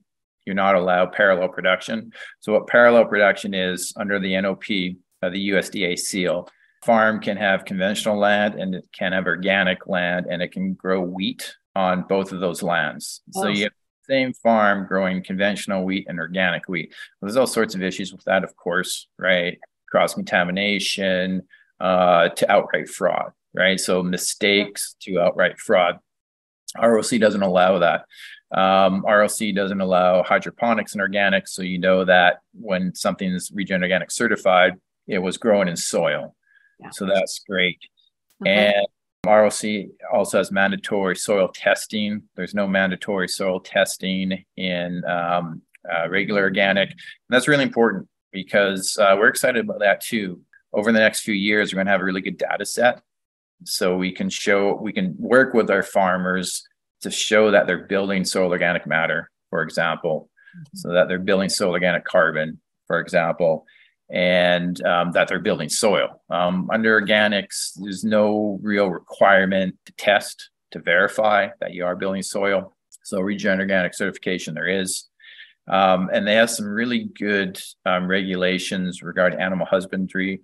you're 0.47 0.55
not 0.55 0.77
allowed 0.77 1.13
parallel 1.13 1.49
production. 1.49 2.13
So, 2.41 2.53
what 2.53 2.69
parallel 2.69 3.05
production 3.07 3.53
is 3.53 3.93
under 3.97 4.19
the 4.19 4.41
NOP, 4.41 4.65
uh, 5.23 5.31
the 5.31 5.51
USDA 5.51 5.99
seal, 5.99 6.49
farm 6.85 7.21
can 7.21 7.37
have 7.37 7.65
conventional 7.65 8.17
land 8.17 8.55
and 8.55 8.75
it 8.75 8.87
can 8.97 9.13
have 9.13 9.27
organic 9.27 9.87
land 9.89 10.27
and 10.31 10.41
it 10.41 10.53
can 10.53 10.75
grow 10.75 11.01
wheat 11.01 11.55
on 11.75 12.03
both 12.09 12.33
of 12.33 12.41
those 12.41 12.63
lands. 12.63 13.23
Oh. 13.35 13.43
So 13.43 13.49
you 13.49 13.65
have 13.65 13.73
the 14.07 14.15
same 14.15 14.33
farm 14.33 14.87
growing 14.87 15.23
conventional 15.23 15.85
wheat 15.85 16.07
and 16.09 16.19
organic 16.19 16.69
wheat. 16.69 16.95
Well, 17.21 17.27
there's 17.27 17.37
all 17.37 17.47
sorts 17.47 17.75
of 17.75 17.83
issues 17.83 18.13
with 18.13 18.25
that, 18.25 18.45
of 18.45 18.57
course, 18.57 19.09
right? 19.19 19.59
Cross 19.91 20.15
contamination 20.15 21.43
uh, 21.81 22.29
to 22.31 22.51
outright 22.51 22.89
fraud, 22.89 23.33
right? 23.55 23.81
So 23.81 24.03
mistakes 24.03 24.95
to 25.03 25.21
outright 25.21 25.59
fraud. 25.59 25.99
ROC 26.81 27.11
doesn't 27.19 27.43
allow 27.43 27.79
that. 27.79 28.05
Um, 28.53 29.05
ROC 29.07 29.39
doesn't 29.55 29.81
allow 29.81 30.23
hydroponics 30.23 30.95
and 30.95 31.03
organics. 31.03 31.49
So 31.49 31.63
you 31.63 31.79
know 31.79 32.05
that 32.05 32.41
when 32.53 32.95
something 32.95 33.33
is 33.33 33.51
regen 33.53 33.83
organic 33.83 34.11
certified, 34.11 34.75
it 35.07 35.19
was 35.19 35.37
grown 35.37 35.69
in 35.69 35.77
soil. 35.77 36.35
Yeah. 36.81 36.91
So 36.91 37.07
that's 37.07 37.41
great. 37.49 37.79
Okay. 38.43 38.73
And 38.75 38.87
ROC 39.27 39.89
also 40.13 40.39
has 40.39 40.53
mandatory 40.53 41.17
soil 41.17 41.49
testing. 41.49 42.23
There's 42.37 42.55
no 42.55 42.67
mandatory 42.67 43.29
soil 43.29 43.61
testing 43.61 44.45
in 44.57 45.05
um, 45.05 45.63
uh, 45.91 46.09
regular 46.09 46.43
organic. 46.43 46.91
And 46.91 46.99
that's 47.29 47.49
really 47.49 47.65
important 47.65 48.09
because 48.33 48.97
uh, 48.99 49.17
we're 49.19 49.29
excited 49.29 49.65
about 49.65 49.81
that 49.81 50.01
too. 50.01 50.41
Over 50.73 50.93
the 50.93 50.99
next 50.99 51.21
few 51.21 51.35
years, 51.35 51.73
we're 51.73 51.79
going 51.79 51.87
to 51.87 51.93
have 51.93 52.03
a 52.03 52.05
really 52.05 52.21
good 52.21 52.39
data 52.39 52.67
set. 52.67 53.01
So 53.65 53.97
we 53.97 54.13
can 54.13 54.29
show, 54.29 54.75
we 54.75 54.93
can 54.93 55.15
work 55.19 55.55
with 55.55 55.71
our 55.71 55.83
farmers 55.83 56.67
to 57.03 57.11
show 57.11 57.51
that 57.51 57.67
they're 57.67 57.87
building 57.87 58.25
soil 58.25 58.51
organic 58.51 58.87
matter, 58.87 59.31
for 59.51 59.63
example, 59.63 60.31
mm-hmm. 60.57 60.77
so 60.77 60.93
that 60.93 61.09
they're 61.09 61.19
building 61.19 61.49
soil 61.49 61.71
organic 61.71 62.05
carbon, 62.05 62.61
for 62.87 63.01
example 63.01 63.67
and 64.11 64.85
um, 64.87 65.13
that 65.13 65.29
they're 65.29 65.39
building 65.39 65.69
soil. 65.69 66.23
Um, 66.31 66.71
under 66.73 67.01
organics, 67.01 67.73
there's 67.77 68.05
no 68.05 68.59
real 68.63 68.89
requirement 68.89 69.77
to 69.87 69.93
test 69.93 70.51
to 70.73 70.81
verify 70.81 71.49
that 71.61 71.75
you 71.75 71.85
are 71.85 71.97
building 71.97 72.23
soil. 72.23 72.77
So, 73.03 73.21
regen 73.21 73.61
organic 73.61 73.95
certification 73.95 74.55
there 74.55 74.69
is. 74.69 75.05
Um, 75.69 76.11
and 76.13 76.25
they 76.25 76.35
have 76.35 76.51
some 76.51 76.67
really 76.67 77.11
good 77.19 77.61
um, 77.85 78.07
regulations 78.07 79.03
regarding 79.03 79.41
animal 79.41 79.67
husbandry 79.67 80.41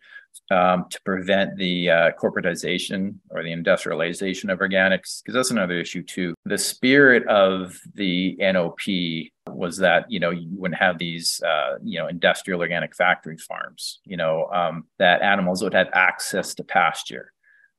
um, 0.51 0.87
to 0.91 1.01
prevent 1.03 1.57
the 1.57 1.91
uh, 1.91 2.11
corporatization 2.21 3.15
or 3.31 3.43
the 3.43 3.53
industrialization 3.53 4.51
of 4.51 4.59
organics, 4.59 5.23
because 5.23 5.35
that's 5.35 5.51
another 5.51 5.79
issue 5.79 6.03
too. 6.03 6.35
The 6.45 6.59
spirit 6.59 7.27
of 7.27 7.79
the 7.95 8.37
NOP 8.39 9.31
was 9.49 9.79
that 9.79 10.11
you 10.11 10.21
know 10.21 10.31
you 10.31 10.49
wouldn't 10.53 10.81
have 10.81 10.99
these 10.99 11.41
uh, 11.47 11.79
you 11.83 11.99
know 11.99 12.09
industrial 12.09 12.61
organic 12.61 12.95
factory 12.95 13.39
farms, 13.39 14.01
you 14.05 14.17
know 14.17 14.47
um, 14.53 14.85
that 14.99 15.23
animals 15.23 15.63
would 15.63 15.75
have 15.75 15.89
access 15.93 16.55
to 16.55 16.65
pasture. 16.65 17.33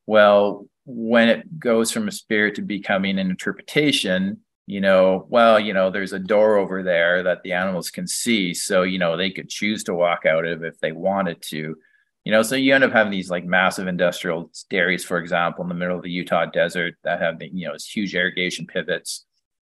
Well, 0.05 0.67
when 0.85 1.29
it 1.29 1.59
goes 1.59 1.91
from 1.91 2.07
a 2.07 2.11
spirit 2.11 2.55
to 2.55 2.61
becoming 2.61 3.19
an 3.19 3.29
interpretation, 3.29 4.41
you 4.65 4.81
know, 4.81 5.25
well, 5.29 5.59
you 5.59 5.73
know, 5.73 5.89
there's 5.89 6.13
a 6.13 6.19
door 6.19 6.57
over 6.57 6.83
there 6.83 7.23
that 7.23 7.43
the 7.43 7.53
animals 7.53 7.89
can 7.89 8.07
see, 8.07 8.53
so 8.53 8.83
you 8.83 8.97
know 8.97 9.15
they 9.17 9.29
could 9.29 9.49
choose 9.49 9.83
to 9.85 9.93
walk 9.93 10.25
out 10.25 10.45
of 10.45 10.63
if 10.63 10.79
they 10.79 10.91
wanted 10.91 11.41
to 11.49 11.75
you 12.23 12.31
know 12.31 12.41
so 12.41 12.55
you 12.55 12.73
end 12.73 12.83
up 12.83 12.91
having 12.91 13.11
these 13.11 13.29
like 13.29 13.45
massive 13.45 13.87
industrial 13.87 14.49
dairies 14.69 15.03
for 15.03 15.17
example 15.17 15.63
in 15.63 15.69
the 15.69 15.75
middle 15.75 15.97
of 15.97 16.03
the 16.03 16.09
utah 16.09 16.45
desert 16.45 16.95
that 17.03 17.21
have 17.21 17.39
the 17.39 17.49
you 17.53 17.65
know 17.67 17.73
these 17.73 17.85
huge 17.85 18.15
irrigation 18.15 18.65
pivots 18.65 19.25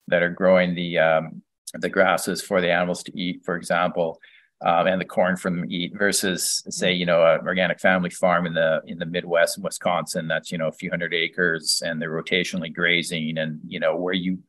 that 0.07 0.23
are 0.23 0.29
growing 0.29 0.75
the 0.75 0.97
um, 0.97 1.41
the 1.73 1.89
grasses 1.89 2.41
for 2.41 2.61
the 2.61 2.71
animals 2.71 3.03
to 3.03 3.17
eat 3.19 3.41
for 3.43 3.55
example 3.55 4.19
um, 4.65 4.87
and 4.87 5.01
the 5.01 5.05
corn 5.05 5.35
for 5.35 5.51
them 5.51 5.67
to 5.67 5.73
eat 5.73 5.93
versus 5.97 6.63
say 6.69 6.93
you 6.93 7.05
know 7.05 7.25
an 7.25 7.45
organic 7.45 7.79
family 7.79 8.09
farm 8.09 8.45
in 8.45 8.53
the 8.53 8.81
in 8.85 8.97
the 8.97 9.05
midwest 9.05 9.57
in 9.57 9.63
wisconsin 9.63 10.27
that's 10.27 10.51
you 10.51 10.57
know 10.57 10.67
a 10.67 10.73
few 10.73 10.89
hundred 10.89 11.13
acres 11.13 11.81
and 11.85 12.01
they're 12.01 12.09
rotationally 12.09 12.73
grazing 12.73 13.37
and 13.37 13.59
you 13.67 13.79
know 13.79 13.95
where 13.95 14.13
you 14.13 14.39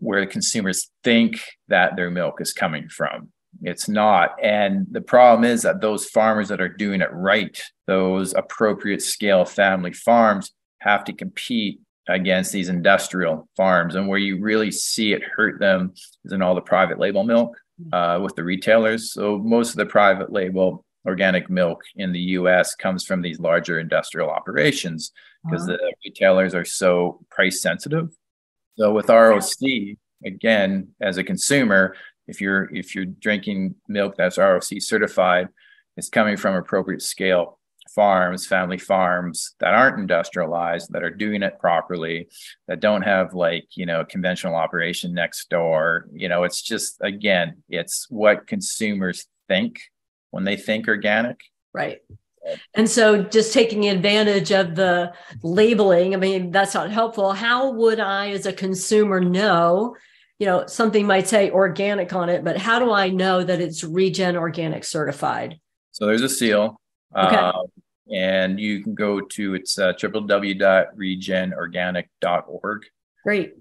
where 0.00 0.20
the 0.20 0.26
consumers 0.26 0.90
think 1.04 1.40
that 1.68 1.94
their 1.94 2.10
milk 2.10 2.40
is 2.40 2.52
coming 2.52 2.88
from 2.88 3.28
it's 3.62 3.88
not. 3.88 4.36
And 4.42 4.86
the 4.90 5.00
problem 5.00 5.44
is 5.44 5.62
that 5.62 5.80
those 5.80 6.06
farmers 6.06 6.48
that 6.48 6.60
are 6.60 6.68
doing 6.68 7.00
it 7.00 7.12
right, 7.12 7.60
those 7.86 8.34
appropriate 8.34 9.02
scale 9.02 9.44
family 9.44 9.92
farms, 9.92 10.52
have 10.80 11.04
to 11.04 11.12
compete 11.12 11.80
against 12.08 12.52
these 12.52 12.68
industrial 12.68 13.48
farms. 13.56 13.94
And 13.94 14.08
where 14.08 14.18
you 14.18 14.40
really 14.40 14.70
see 14.70 15.12
it 15.12 15.22
hurt 15.22 15.58
them 15.60 15.92
is 16.24 16.32
in 16.32 16.40
all 16.40 16.54
the 16.54 16.60
private 16.60 16.98
label 16.98 17.24
milk 17.24 17.56
uh, 17.92 18.20
with 18.22 18.34
the 18.34 18.44
retailers. 18.44 19.12
So 19.12 19.38
most 19.38 19.70
of 19.70 19.76
the 19.76 19.86
private 19.86 20.32
label 20.32 20.84
organic 21.06 21.48
milk 21.48 21.82
in 21.96 22.12
the 22.12 22.20
US 22.20 22.74
comes 22.74 23.04
from 23.04 23.22
these 23.22 23.40
larger 23.40 23.78
industrial 23.78 24.30
operations 24.30 25.12
because 25.44 25.68
uh-huh. 25.68 25.78
the 25.78 25.94
retailers 26.04 26.54
are 26.54 26.64
so 26.64 27.20
price 27.30 27.62
sensitive. 27.62 28.10
So 28.76 28.92
with 28.92 29.08
ROC, 29.08 29.96
again, 30.24 30.88
as 31.00 31.18
a 31.18 31.24
consumer, 31.24 31.94
if 32.28 32.40
you're 32.40 32.72
if 32.74 32.94
you're 32.94 33.06
drinking 33.06 33.74
milk 33.88 34.14
that's 34.16 34.38
ROC 34.38 34.62
certified, 34.78 35.48
it's 35.96 36.08
coming 36.08 36.36
from 36.36 36.54
appropriate 36.54 37.02
scale 37.02 37.58
farms, 37.88 38.46
family 38.46 38.78
farms 38.78 39.54
that 39.60 39.74
aren't 39.74 39.98
industrialized, 39.98 40.92
that 40.92 41.02
are 41.02 41.10
doing 41.10 41.42
it 41.42 41.58
properly, 41.58 42.28
that 42.68 42.80
don't 42.80 43.02
have 43.02 43.34
like, 43.34 43.66
you 43.76 43.86
know, 43.86 44.04
conventional 44.04 44.54
operation 44.54 45.14
next 45.14 45.48
door. 45.50 46.06
You 46.12 46.28
know, 46.28 46.44
it's 46.44 46.62
just, 46.62 46.98
again, 47.00 47.62
it's 47.68 48.06
what 48.10 48.46
consumers 48.46 49.26
think 49.48 49.80
when 50.30 50.44
they 50.44 50.56
think 50.56 50.86
organic. 50.86 51.40
Right. 51.72 52.00
And 52.74 52.88
so 52.88 53.22
just 53.22 53.52
taking 53.52 53.88
advantage 53.88 54.52
of 54.52 54.74
the 54.74 55.12
labeling, 55.42 56.14
I 56.14 56.18
mean, 56.18 56.50
that's 56.50 56.74
not 56.74 56.90
helpful. 56.90 57.32
How 57.32 57.72
would 57.72 58.00
I, 58.00 58.30
as 58.30 58.46
a 58.46 58.52
consumer, 58.52 59.20
know? 59.20 59.96
You 60.38 60.46
know, 60.46 60.66
something 60.66 61.06
might 61.06 61.26
say 61.26 61.50
organic 61.50 62.12
on 62.12 62.28
it, 62.28 62.44
but 62.44 62.56
how 62.56 62.78
do 62.78 62.92
I 62.92 63.08
know 63.08 63.42
that 63.42 63.60
it's 63.60 63.82
Regen 63.82 64.36
Organic 64.36 64.84
certified? 64.84 65.58
So 65.92 66.06
there's 66.06 66.22
a 66.22 66.28
seal. 66.28 66.80
Okay. 67.16 67.36
Uh, 67.36 67.62
and 68.12 68.60
you 68.60 68.82
can 68.82 68.94
go 68.94 69.20
to 69.20 69.54
it's 69.54 69.78
uh, 69.78 69.92
www.regenorganic.org. 69.94 72.82
Great. 73.24 73.54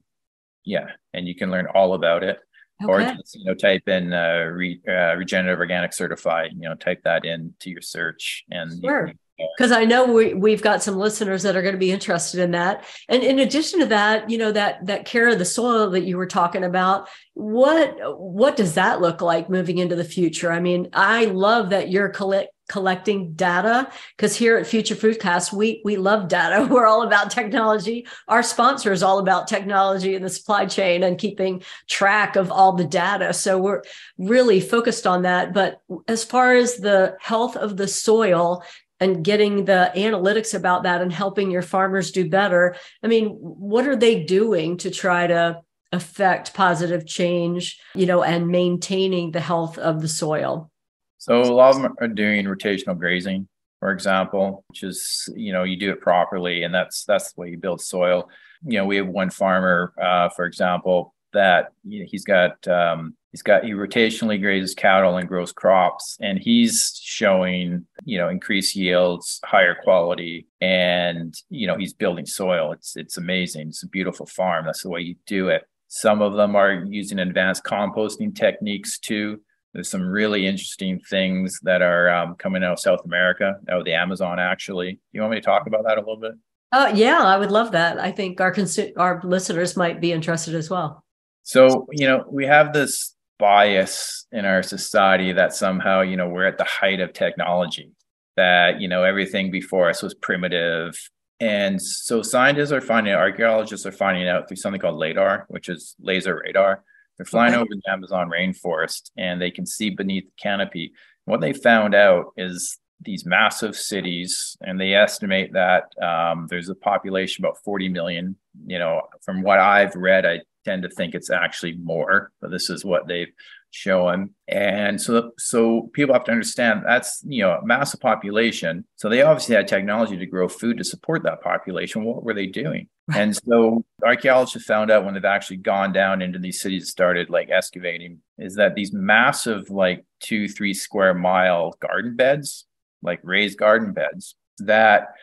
Yeah, 0.63 0.87
and 1.13 1.27
you 1.27 1.35
can 1.35 1.51
learn 1.51 1.67
all 1.73 1.93
about 1.93 2.23
it. 2.23 2.39
Okay. 2.83 2.91
Or 2.91 3.01
just 3.01 3.35
you 3.35 3.45
know 3.45 3.53
type 3.55 3.87
in 3.87 4.13
uh, 4.13 4.49
re, 4.51 4.79
uh, 4.87 5.15
regenerative 5.15 5.59
organic 5.59 5.93
certified. 5.93 6.51
You 6.53 6.69
know, 6.69 6.75
type 6.75 7.01
that 7.03 7.25
into 7.25 7.71
your 7.71 7.81
search, 7.81 8.45
and 8.51 8.71
sure. 8.81 9.11
Because 9.37 9.71
I 9.71 9.85
know 9.85 10.11
we 10.11 10.33
we've 10.33 10.61
got 10.61 10.81
some 10.81 10.97
listeners 10.97 11.43
that 11.43 11.55
are 11.55 11.61
going 11.61 11.75
to 11.75 11.79
be 11.79 11.91
interested 11.91 12.39
in 12.39 12.51
that. 12.51 12.85
And 13.07 13.23
in 13.23 13.39
addition 13.39 13.79
to 13.79 13.85
that, 13.87 14.29
you 14.29 14.37
know 14.37 14.51
that 14.51 14.85
that 14.85 15.05
care 15.05 15.27
of 15.27 15.39
the 15.39 15.45
soil 15.45 15.89
that 15.91 16.03
you 16.03 16.17
were 16.17 16.25
talking 16.25 16.63
about, 16.63 17.07
what 17.33 17.95
what 18.19 18.55
does 18.55 18.73
that 18.75 19.01
look 19.01 19.21
like 19.21 19.49
moving 19.49 19.77
into 19.77 19.95
the 19.95 20.03
future? 20.03 20.51
I 20.51 20.59
mean, 20.59 20.89
I 20.93 21.25
love 21.25 21.69
that 21.69 21.89
you're 21.89 22.09
collect 22.09 22.49
collecting 22.67 23.31
data 23.33 23.89
because 24.15 24.35
here 24.35 24.57
at 24.57 24.67
Future 24.67 24.95
Foodcast, 24.95 25.53
we 25.53 25.81
we 25.85 25.95
love 25.95 26.27
data. 26.27 26.65
We're 26.71 26.87
all 26.87 27.03
about 27.03 27.31
technology. 27.31 28.07
Our 28.27 28.43
sponsor 28.43 28.91
is 28.91 29.03
all 29.03 29.19
about 29.19 29.47
technology 29.47 30.15
in 30.15 30.23
the 30.23 30.29
supply 30.29 30.65
chain 30.65 31.03
and 31.03 31.17
keeping 31.17 31.63
track 31.87 32.35
of 32.35 32.51
all 32.51 32.73
the 32.73 32.85
data. 32.85 33.33
So 33.33 33.57
we're 33.57 33.83
really 34.17 34.59
focused 34.59 35.07
on 35.07 35.21
that. 35.21 35.53
But 35.53 35.81
as 36.07 36.23
far 36.23 36.53
as 36.53 36.77
the 36.77 37.15
health 37.21 37.55
of 37.55 37.77
the 37.77 37.87
soil 37.87 38.63
and 38.99 39.23
getting 39.23 39.65
the 39.65 39.91
analytics 39.95 40.53
about 40.53 40.83
that 40.83 41.01
and 41.01 41.11
helping 41.11 41.51
your 41.51 41.61
farmers 41.61 42.11
do 42.11 42.29
better, 42.29 42.75
I 43.03 43.07
mean, 43.07 43.29
what 43.29 43.87
are 43.87 43.95
they 43.95 44.23
doing 44.23 44.77
to 44.77 44.89
try 44.89 45.27
to 45.27 45.61
affect 45.91 46.53
positive 46.53 47.05
change, 47.05 47.79
you 47.95 48.05
know, 48.05 48.23
and 48.23 48.47
maintaining 48.47 49.31
the 49.31 49.39
health 49.39 49.77
of 49.77 50.01
the 50.01 50.07
soil? 50.07 50.71
So 51.17 51.41
a 51.41 51.53
lot 51.53 51.75
of 51.75 51.81
them 51.81 51.95
are 51.99 52.07
doing 52.07 52.45
rotational 52.45 52.97
grazing, 52.97 53.47
for 53.79 53.91
example, 53.91 54.63
which 54.67 54.83
is 54.83 55.29
you 55.35 55.51
know 55.51 55.63
you 55.63 55.77
do 55.77 55.91
it 55.91 56.01
properly, 56.01 56.63
and 56.63 56.73
that's 56.73 57.05
that's 57.05 57.33
the 57.33 57.41
way 57.41 57.49
you 57.49 57.57
build 57.57 57.81
soil. 57.81 58.29
You 58.65 58.79
know, 58.79 58.85
we 58.85 58.97
have 58.97 59.07
one 59.07 59.29
farmer, 59.29 59.93
uh, 60.01 60.29
for 60.29 60.45
example, 60.45 61.13
that 61.33 61.71
he's 61.87 62.23
got 62.23 62.67
um, 62.67 63.15
he's 63.37 63.43
got 63.43 63.63
he 63.63 63.71
rotationally 63.71 64.41
grazes 64.41 64.73
cattle 64.73 65.17
and 65.17 65.27
grows 65.27 65.51
crops, 65.51 66.17
and 66.19 66.39
he's 66.39 66.99
showing 67.03 67.85
you 68.03 68.17
know 68.17 68.29
increased 68.29 68.75
yields, 68.75 69.39
higher 69.43 69.75
quality, 69.83 70.47
and 70.59 71.35
you 71.49 71.67
know 71.67 71.77
he's 71.77 71.93
building 71.93 72.25
soil. 72.25 72.71
It's 72.71 72.97
it's 72.97 73.17
amazing. 73.17 73.67
It's 73.67 73.83
a 73.83 73.87
beautiful 73.87 74.25
farm. 74.25 74.65
That's 74.65 74.81
the 74.81 74.89
way 74.89 75.01
you 75.01 75.15
do 75.27 75.49
it. 75.49 75.63
Some 75.87 76.23
of 76.23 76.33
them 76.33 76.55
are 76.55 76.73
using 76.73 77.19
advanced 77.19 77.63
composting 77.63 78.35
techniques 78.35 78.97
too 78.97 79.39
there's 79.73 79.89
some 79.89 80.01
really 80.01 80.47
interesting 80.47 80.99
things 81.01 81.59
that 81.61 81.83
are 81.83 82.09
um, 82.09 82.33
coming 82.35 82.63
out 82.63 82.71
of 82.71 82.79
South 82.79 83.01
America, 83.05 83.57
out 83.69 83.77
of 83.77 83.85
the 83.85 83.93
Amazon. 83.93 84.39
Actually, 84.39 84.99
you 85.11 85.21
want 85.21 85.31
me 85.31 85.37
to 85.39 85.45
talk 85.45 85.67
about 85.67 85.83
that 85.83 85.97
a 85.97 86.01
little 86.01 86.17
bit? 86.17 86.31
Uh, 86.71 86.91
yeah, 86.95 87.21
I 87.21 87.37
would 87.37 87.51
love 87.51 87.73
that. 87.73 87.99
I 87.99 88.11
think 88.11 88.41
our 88.41 88.51
consu- 88.51 88.93
our 88.97 89.21
listeners 89.23 89.77
might 89.77 90.01
be 90.01 90.11
interested 90.11 90.55
as 90.55 90.71
well. 90.71 91.03
So 91.43 91.85
you 91.91 92.07
know, 92.07 92.25
we 92.27 92.47
have 92.47 92.73
this 92.73 93.13
bias 93.39 94.25
in 94.31 94.45
our 94.45 94.63
society 94.63 95.31
that 95.33 95.53
somehow 95.53 96.01
you 96.01 96.17
know 96.17 96.27
we're 96.29 96.47
at 96.47 96.57
the 96.57 96.65
height 96.65 96.99
of 96.99 97.13
technology, 97.13 97.91
that 98.35 98.81
you 98.81 98.87
know 98.87 99.03
everything 99.03 99.51
before 99.51 99.89
us 99.89 100.01
was 100.01 100.13
primitive, 100.13 100.95
and 101.39 101.81
so 101.81 102.21
scientists 102.21 102.71
are 102.71 102.81
finding, 102.81 103.13
archaeologists 103.13 103.85
are 103.85 103.91
finding 103.91 104.27
out 104.27 104.47
through 104.47 104.57
something 104.57 104.81
called 104.81 104.97
LADAR, 104.97 105.45
which 105.49 105.69
is 105.69 105.95
laser 105.99 106.41
radar 106.45 106.83
they're 107.17 107.25
flying 107.25 107.53
okay. 107.53 107.61
over 107.61 107.69
the 107.69 107.91
Amazon 107.91 108.29
rainforest 108.29 109.11
and 109.17 109.41
they 109.41 109.51
can 109.51 109.65
see 109.65 109.89
beneath 109.89 110.25
the 110.25 110.41
canopy. 110.41 110.93
What 111.25 111.41
they 111.41 111.51
found 111.51 111.95
out 111.95 112.31
is 112.37 112.77
these 113.01 113.25
massive 113.25 113.75
cities, 113.75 114.57
and 114.61 114.79
they 114.79 114.93
estimate 114.93 115.53
that 115.53 115.83
um, 116.01 116.47
there's 116.49 116.69
a 116.69 116.75
population 116.75 117.45
about 117.45 117.57
40 117.63 117.89
million. 117.89 118.35
You 118.65 118.79
know, 118.79 119.01
from 119.23 119.43
what 119.43 119.59
I've 119.59 119.95
read, 119.95 120.25
I 120.25 120.39
tend 120.67 120.83
to 120.83 120.89
think 120.89 121.15
it's 121.15 121.29
actually 121.29 121.77
more, 121.77 122.31
but 122.41 122.51
this 122.51 122.69
is 122.69 122.83
what 122.83 123.07
they've 123.07 123.31
shown. 123.71 124.31
And 124.47 124.99
so, 124.99 125.31
so 125.37 125.89
people 125.93 126.13
have 126.13 126.23
to 126.25 126.31
understand 126.31 126.83
that's 126.85 127.21
you 127.25 127.43
know 127.43 127.51
a 127.51 127.65
massive 127.65 127.99
population. 127.99 128.85
So 128.95 129.09
they 129.09 129.21
obviously 129.21 129.55
had 129.55 129.67
technology 129.67 130.17
to 130.17 130.25
grow 130.25 130.47
food 130.47 130.77
to 130.77 130.83
support 130.83 131.23
that 131.23 131.41
population. 131.41 132.03
What 132.03 132.23
were 132.23 132.33
they 132.33 132.47
doing? 132.47 132.87
And 133.15 133.35
so 133.35 133.85
archaeologists 134.03 134.67
found 134.67 134.91
out 134.91 135.05
when 135.05 135.13
they've 135.13 135.23
actually 135.23 135.57
gone 135.57 135.93
down 135.93 136.21
into 136.21 136.39
these 136.39 136.59
cities, 136.59 136.89
started 136.89 137.29
like 137.29 137.49
excavating, 137.49 138.19
is 138.37 138.55
that 138.55 138.75
these 138.75 138.91
massive 138.91 139.69
like 139.69 140.05
two, 140.19 140.49
three 140.49 140.73
square 140.73 141.13
mile 141.13 141.73
garden 141.79 142.15
beds, 142.15 142.65
like 143.01 143.19
raised 143.23 143.57
garden 143.57 143.93
beds, 143.93 144.35
that 144.59 145.13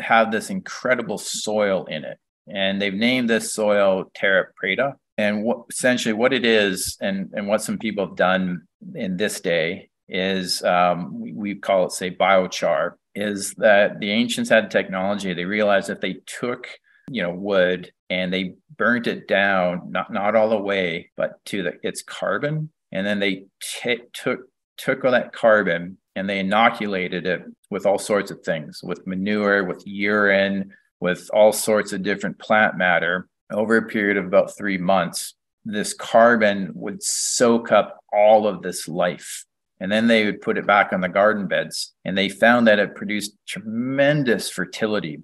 have 0.00 0.32
this 0.32 0.50
incredible 0.50 1.18
soil 1.18 1.84
in 1.86 2.04
it. 2.04 2.18
And 2.52 2.80
they've 2.80 2.94
named 2.94 3.30
this 3.30 3.54
soil 3.54 4.10
terra 4.14 4.46
preta 4.62 4.94
and 5.16 5.44
what, 5.44 5.64
essentially 5.70 6.12
what 6.12 6.32
it 6.32 6.44
is 6.44 6.96
and, 7.00 7.30
and 7.34 7.46
what 7.46 7.62
some 7.62 7.78
people 7.78 8.06
have 8.06 8.16
done 8.16 8.66
in 8.94 9.16
this 9.16 9.40
day 9.40 9.90
is 10.08 10.62
um, 10.64 11.20
we, 11.20 11.32
we, 11.32 11.54
call 11.54 11.86
it 11.86 11.92
say 11.92 12.10
biochar 12.10 12.92
is 13.14 13.54
that 13.54 14.00
the 14.00 14.10
ancients 14.10 14.50
had 14.50 14.70
technology. 14.70 15.32
They 15.32 15.44
realized 15.44 15.88
if 15.88 16.00
they 16.00 16.16
took 16.26 16.68
you 17.10 17.22
know 17.22 17.30
wood 17.30 17.92
and 18.10 18.32
they 18.32 18.54
burnt 18.76 19.06
it 19.06 19.28
down 19.28 19.90
not 19.90 20.12
not 20.12 20.34
all 20.34 20.48
the 20.48 20.58
way 20.58 21.10
but 21.16 21.44
to 21.46 21.62
the 21.62 21.72
its 21.82 22.02
carbon. 22.02 22.70
And 22.92 23.06
then 23.06 23.18
they 23.18 23.46
t- 23.62 24.02
took 24.12 24.40
took 24.76 25.04
all 25.04 25.12
that 25.12 25.32
carbon 25.32 25.98
and 26.16 26.28
they 26.28 26.40
inoculated 26.40 27.26
it 27.26 27.42
with 27.70 27.86
all 27.86 27.98
sorts 27.98 28.30
of 28.30 28.40
things 28.40 28.80
with 28.82 29.06
manure 29.06 29.64
with 29.64 29.82
urine 29.86 30.72
with 31.04 31.28
all 31.34 31.52
sorts 31.52 31.92
of 31.92 32.02
different 32.02 32.38
plant 32.38 32.78
matter 32.78 33.28
over 33.52 33.76
a 33.76 33.86
period 33.86 34.16
of 34.16 34.24
about 34.24 34.56
three 34.56 34.78
months, 34.78 35.34
this 35.62 35.92
carbon 35.92 36.72
would 36.74 37.02
soak 37.02 37.70
up 37.70 38.00
all 38.10 38.46
of 38.46 38.62
this 38.62 38.88
life. 38.88 39.44
And 39.80 39.92
then 39.92 40.06
they 40.06 40.24
would 40.24 40.40
put 40.40 40.56
it 40.56 40.66
back 40.66 40.94
on 40.94 41.02
the 41.02 41.10
garden 41.10 41.46
beds. 41.46 41.92
And 42.06 42.16
they 42.16 42.30
found 42.30 42.66
that 42.68 42.78
it 42.78 42.94
produced 42.94 43.36
tremendous 43.46 44.48
fertility. 44.48 45.20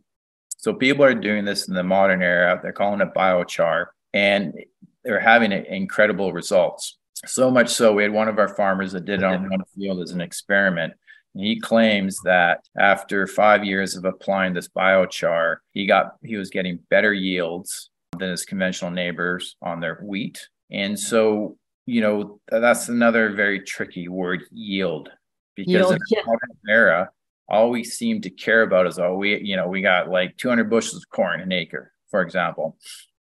So 0.58 0.74
people 0.74 1.02
are 1.02 1.14
doing 1.14 1.46
this 1.46 1.66
in 1.66 1.72
the 1.72 1.82
modern 1.82 2.20
era. 2.20 2.60
They're 2.62 2.74
calling 2.74 3.00
it 3.00 3.14
biochar. 3.14 3.86
And 4.12 4.52
they're 5.02 5.18
having 5.18 5.50
incredible 5.50 6.34
results. 6.34 6.98
So 7.24 7.50
much 7.50 7.70
so, 7.70 7.94
we 7.94 8.02
had 8.02 8.12
one 8.12 8.28
of 8.28 8.38
our 8.38 8.54
farmers 8.54 8.92
that 8.92 9.06
did 9.06 9.20
it 9.20 9.24
on 9.24 9.48
one 9.50 9.62
field 9.74 10.02
as 10.02 10.10
an 10.10 10.20
experiment. 10.20 10.92
He 11.34 11.60
claims 11.60 12.18
that 12.24 12.64
after 12.78 13.26
five 13.26 13.64
years 13.64 13.96
of 13.96 14.04
applying 14.04 14.52
this 14.52 14.68
biochar, 14.68 15.56
he 15.72 15.86
got 15.86 16.16
he 16.22 16.36
was 16.36 16.50
getting 16.50 16.78
better 16.90 17.12
yields 17.12 17.90
than 18.18 18.30
his 18.30 18.44
conventional 18.44 18.90
neighbors 18.90 19.56
on 19.62 19.80
their 19.80 20.00
wheat. 20.02 20.48
And 20.70 20.98
so, 20.98 21.56
you 21.86 22.00
know, 22.00 22.40
that's 22.48 22.88
another 22.88 23.32
very 23.32 23.60
tricky 23.60 24.08
word, 24.08 24.42
yield, 24.50 25.08
because 25.56 25.72
yield, 25.72 25.92
in 25.92 25.98
the 25.98 26.16
yeah. 26.16 26.22
modern 26.26 26.58
era, 26.68 27.10
all 27.48 27.70
we 27.70 27.84
seem 27.84 28.20
to 28.22 28.30
care 28.30 28.62
about 28.62 28.86
is, 28.86 28.98
oh, 28.98 29.16
we, 29.16 29.40
you 29.40 29.56
know, 29.56 29.68
we 29.68 29.82
got 29.82 30.08
like 30.08 30.36
200 30.36 30.70
bushels 30.70 31.02
of 31.02 31.08
corn 31.10 31.40
an 31.40 31.52
acre, 31.52 31.92
for 32.10 32.22
example. 32.22 32.76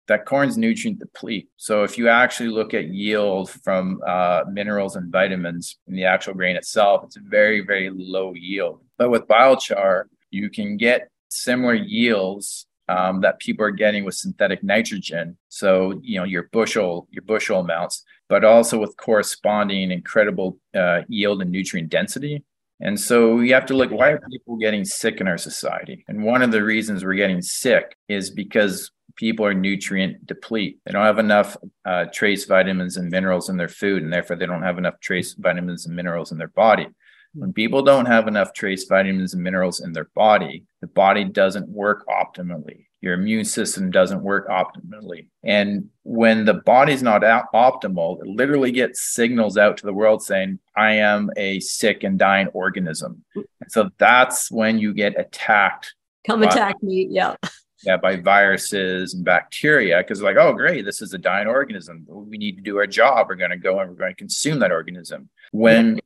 That 0.07 0.25
corn's 0.25 0.57
nutrient 0.57 0.99
deplete. 0.99 1.49
So 1.57 1.83
if 1.83 1.97
you 1.97 2.07
actually 2.07 2.49
look 2.49 2.73
at 2.73 2.87
yield 2.87 3.49
from 3.49 4.01
uh, 4.07 4.43
minerals 4.49 4.95
and 4.95 5.11
vitamins 5.11 5.77
in 5.87 5.95
the 5.95 6.05
actual 6.05 6.33
grain 6.33 6.55
itself, 6.55 7.03
it's 7.05 7.17
a 7.17 7.21
very, 7.21 7.61
very 7.61 7.89
low 7.93 8.33
yield. 8.33 8.81
But 8.97 9.09
with 9.09 9.27
biochar, 9.27 10.05
you 10.31 10.49
can 10.49 10.77
get 10.77 11.09
similar 11.29 11.73
yields 11.73 12.67
um, 12.89 13.21
that 13.21 13.39
people 13.39 13.65
are 13.65 13.71
getting 13.71 14.05
with 14.05 14.15
synthetic 14.15 14.63
nitrogen. 14.63 15.37
So 15.49 15.99
you 16.01 16.19
know 16.19 16.25
your 16.25 16.49
bushel 16.51 17.07
your 17.11 17.23
bushel 17.23 17.59
amounts, 17.59 18.03
but 18.29 18.43
also 18.43 18.79
with 18.79 18.95
corresponding 18.97 19.91
incredible 19.91 20.57
uh, 20.75 21.01
yield 21.07 21.41
and 21.41 21.51
nutrient 21.51 21.89
density. 21.89 22.43
And 22.79 22.99
so 22.99 23.39
you 23.39 23.53
have 23.53 23.65
to 23.67 23.73
look 23.73 23.91
why 23.91 24.11
are 24.11 24.21
people 24.31 24.55
getting 24.57 24.85
sick 24.85 25.19
in 25.19 25.27
our 25.27 25.37
society? 25.37 26.05
And 26.07 26.23
one 26.23 26.41
of 26.41 26.51
the 26.51 26.63
reasons 26.63 27.03
we're 27.03 27.15
getting 27.15 27.41
sick 27.41 27.97
is 28.07 28.29
because 28.29 28.91
people 29.17 29.45
are 29.45 29.53
nutrient 29.53 30.25
deplete. 30.25 30.79
They 30.85 30.93
don't 30.93 31.05
have 31.05 31.19
enough 31.19 31.57
uh, 31.83 32.05
trace 32.13 32.45
vitamins 32.45 32.95
and 32.95 33.09
minerals 33.09 33.49
in 33.49 33.57
their 33.57 33.67
food, 33.67 34.03
and 34.03 34.13
therefore 34.13 34.37
they 34.37 34.45
don't 34.45 34.63
have 34.63 34.77
enough 34.77 34.99
trace 35.01 35.33
vitamins 35.33 35.85
and 35.85 35.95
minerals 35.95 36.31
in 36.31 36.37
their 36.37 36.47
body. 36.47 36.87
When 37.33 37.53
people 37.53 37.83
don't 37.83 38.05
have 38.05 38.27
enough 38.27 38.53
trace 38.53 38.85
vitamins 38.85 39.33
and 39.33 39.43
minerals 39.43 39.81
in 39.81 39.91
their 39.91 40.09
body, 40.15 40.63
the 40.81 40.87
body 40.87 41.23
doesn't 41.25 41.67
work 41.67 42.05
optimally. 42.07 42.85
Your 43.01 43.13
immune 43.13 43.45
system 43.45 43.91
doesn't 43.91 44.23
work 44.23 44.47
optimally. 44.47 45.27
And 45.43 45.89
when 46.03 46.45
the 46.45 46.55
body's 46.55 47.03
not 47.03 47.21
optimal, 47.21 48.19
it 48.21 48.27
literally 48.27 48.71
gets 48.71 49.13
signals 49.13 49.55
out 49.55 49.77
to 49.77 49.85
the 49.85 49.93
world 49.93 50.23
saying, 50.23 50.59
I 50.75 50.93
am 50.93 51.29
a 51.37 51.59
sick 51.59 52.03
and 52.03 52.17
dying 52.17 52.47
organism. 52.47 53.23
And 53.35 53.71
so 53.71 53.91
that's 53.99 54.49
when 54.49 54.79
you 54.79 54.93
get 54.93 55.19
attacked. 55.19 55.93
Come 56.25 56.41
attack 56.41 56.81
me. 56.81 57.07
Yeah. 57.09 57.35
Yeah, 57.83 57.97
by 57.97 58.15
viruses 58.15 59.13
and 59.13 59.23
bacteria. 59.23 59.99
Because, 59.99 60.21
like, 60.21 60.37
oh, 60.37 60.53
great, 60.53 60.83
this 60.83 61.01
is 61.01 61.13
a 61.13 61.17
dying 61.17 61.47
organism. 61.47 62.05
We 62.07 62.37
need 62.37 62.55
to 62.55 62.63
do 62.63 62.77
our 62.77 62.87
job. 62.87 63.27
We're 63.29 63.35
going 63.35 63.51
to 63.51 63.57
go 63.57 63.79
and 63.79 63.89
we're 63.89 63.95
going 63.95 64.11
to 64.13 64.17
consume 64.17 64.59
that 64.59 64.71
organism. 64.71 65.29
When 65.51 65.99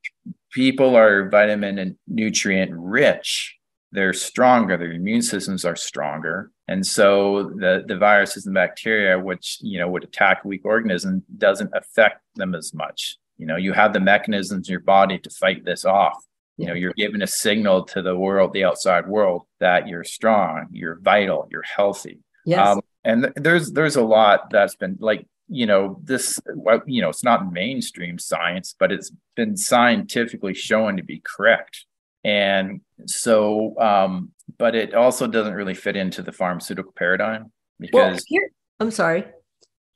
people 0.52 0.98
are 0.98 1.30
vitamin 1.30 1.80
and 1.80 1.96
nutrient 2.08 2.72
rich, 2.74 3.58
they're 3.92 4.14
stronger, 4.14 4.78
their 4.78 4.92
immune 4.92 5.22
systems 5.22 5.66
are 5.66 5.76
stronger. 5.76 6.52
And 6.68 6.86
so 6.86 7.52
the, 7.56 7.84
the 7.86 7.98
viruses 7.98 8.46
and 8.46 8.56
bacteria, 8.56 9.20
which 9.20 9.58
you 9.62 9.80
know 9.80 9.90
would 9.90 10.04
attack 10.04 10.46
weak 10.46 10.62
organism, 10.64 11.24
doesn't 11.38 11.72
affect 11.74 12.22
them 12.36 12.56
as 12.56 12.74
much. 12.74 13.18
You 13.38 13.46
know, 13.46 13.58
you 13.58 13.74
have 13.74 13.92
the 13.94 14.00
mechanisms 14.00 14.70
in 14.70 14.72
your 14.72 14.82
body 14.82 15.20
to 15.20 15.30
fight 15.30 15.66
this 15.66 15.84
off. 15.84 16.24
You 16.58 16.68
know, 16.68 16.74
you're 16.74 16.94
giving 16.94 17.24
a 17.24 17.28
signal 17.28 17.86
to 17.86 18.04
the 18.04 18.16
world, 18.16 18.54
the 18.54 18.66
outside 18.66 19.08
world, 19.08 19.44
that 19.60 19.88
you're 19.88 20.04
strong, 20.04 20.68
you're 20.72 21.00
vital, 21.00 21.48
you're 21.50 21.64
healthy. 21.64 22.20
Yes. 22.46 22.68
Um, 22.68 22.82
and 23.04 23.24
th- 23.24 23.34
there's 23.36 23.72
there's 23.72 23.96
a 23.96 24.04
lot 24.04 24.50
that's 24.50 24.76
been 24.76 24.98
like 25.00 25.26
you 25.48 25.66
know 25.66 26.00
this 26.04 26.40
you 26.86 27.02
know 27.02 27.10
it's 27.10 27.24
not 27.24 27.52
mainstream 27.52 28.18
science 28.18 28.74
but 28.78 28.92
it's 28.92 29.12
been 29.36 29.58
scientifically 29.58 30.54
shown 30.54 30.98
to 30.98 31.04
be 31.04 31.22
correct 31.24 31.86
and 32.24 32.82
so 33.06 33.78
um 33.80 34.32
but 34.58 34.76
it 34.76 34.94
also 34.94 35.28
doesn't 35.28 35.54
really 35.54 35.74
fit 35.74 35.96
into 35.96 36.22
the 36.22 36.32
pharmaceutical 36.32 36.94
paradigm 36.94 37.52
because 37.80 38.14
well, 38.14 38.20
here, 38.28 38.50
i'm 38.80 38.92
sorry 38.92 39.26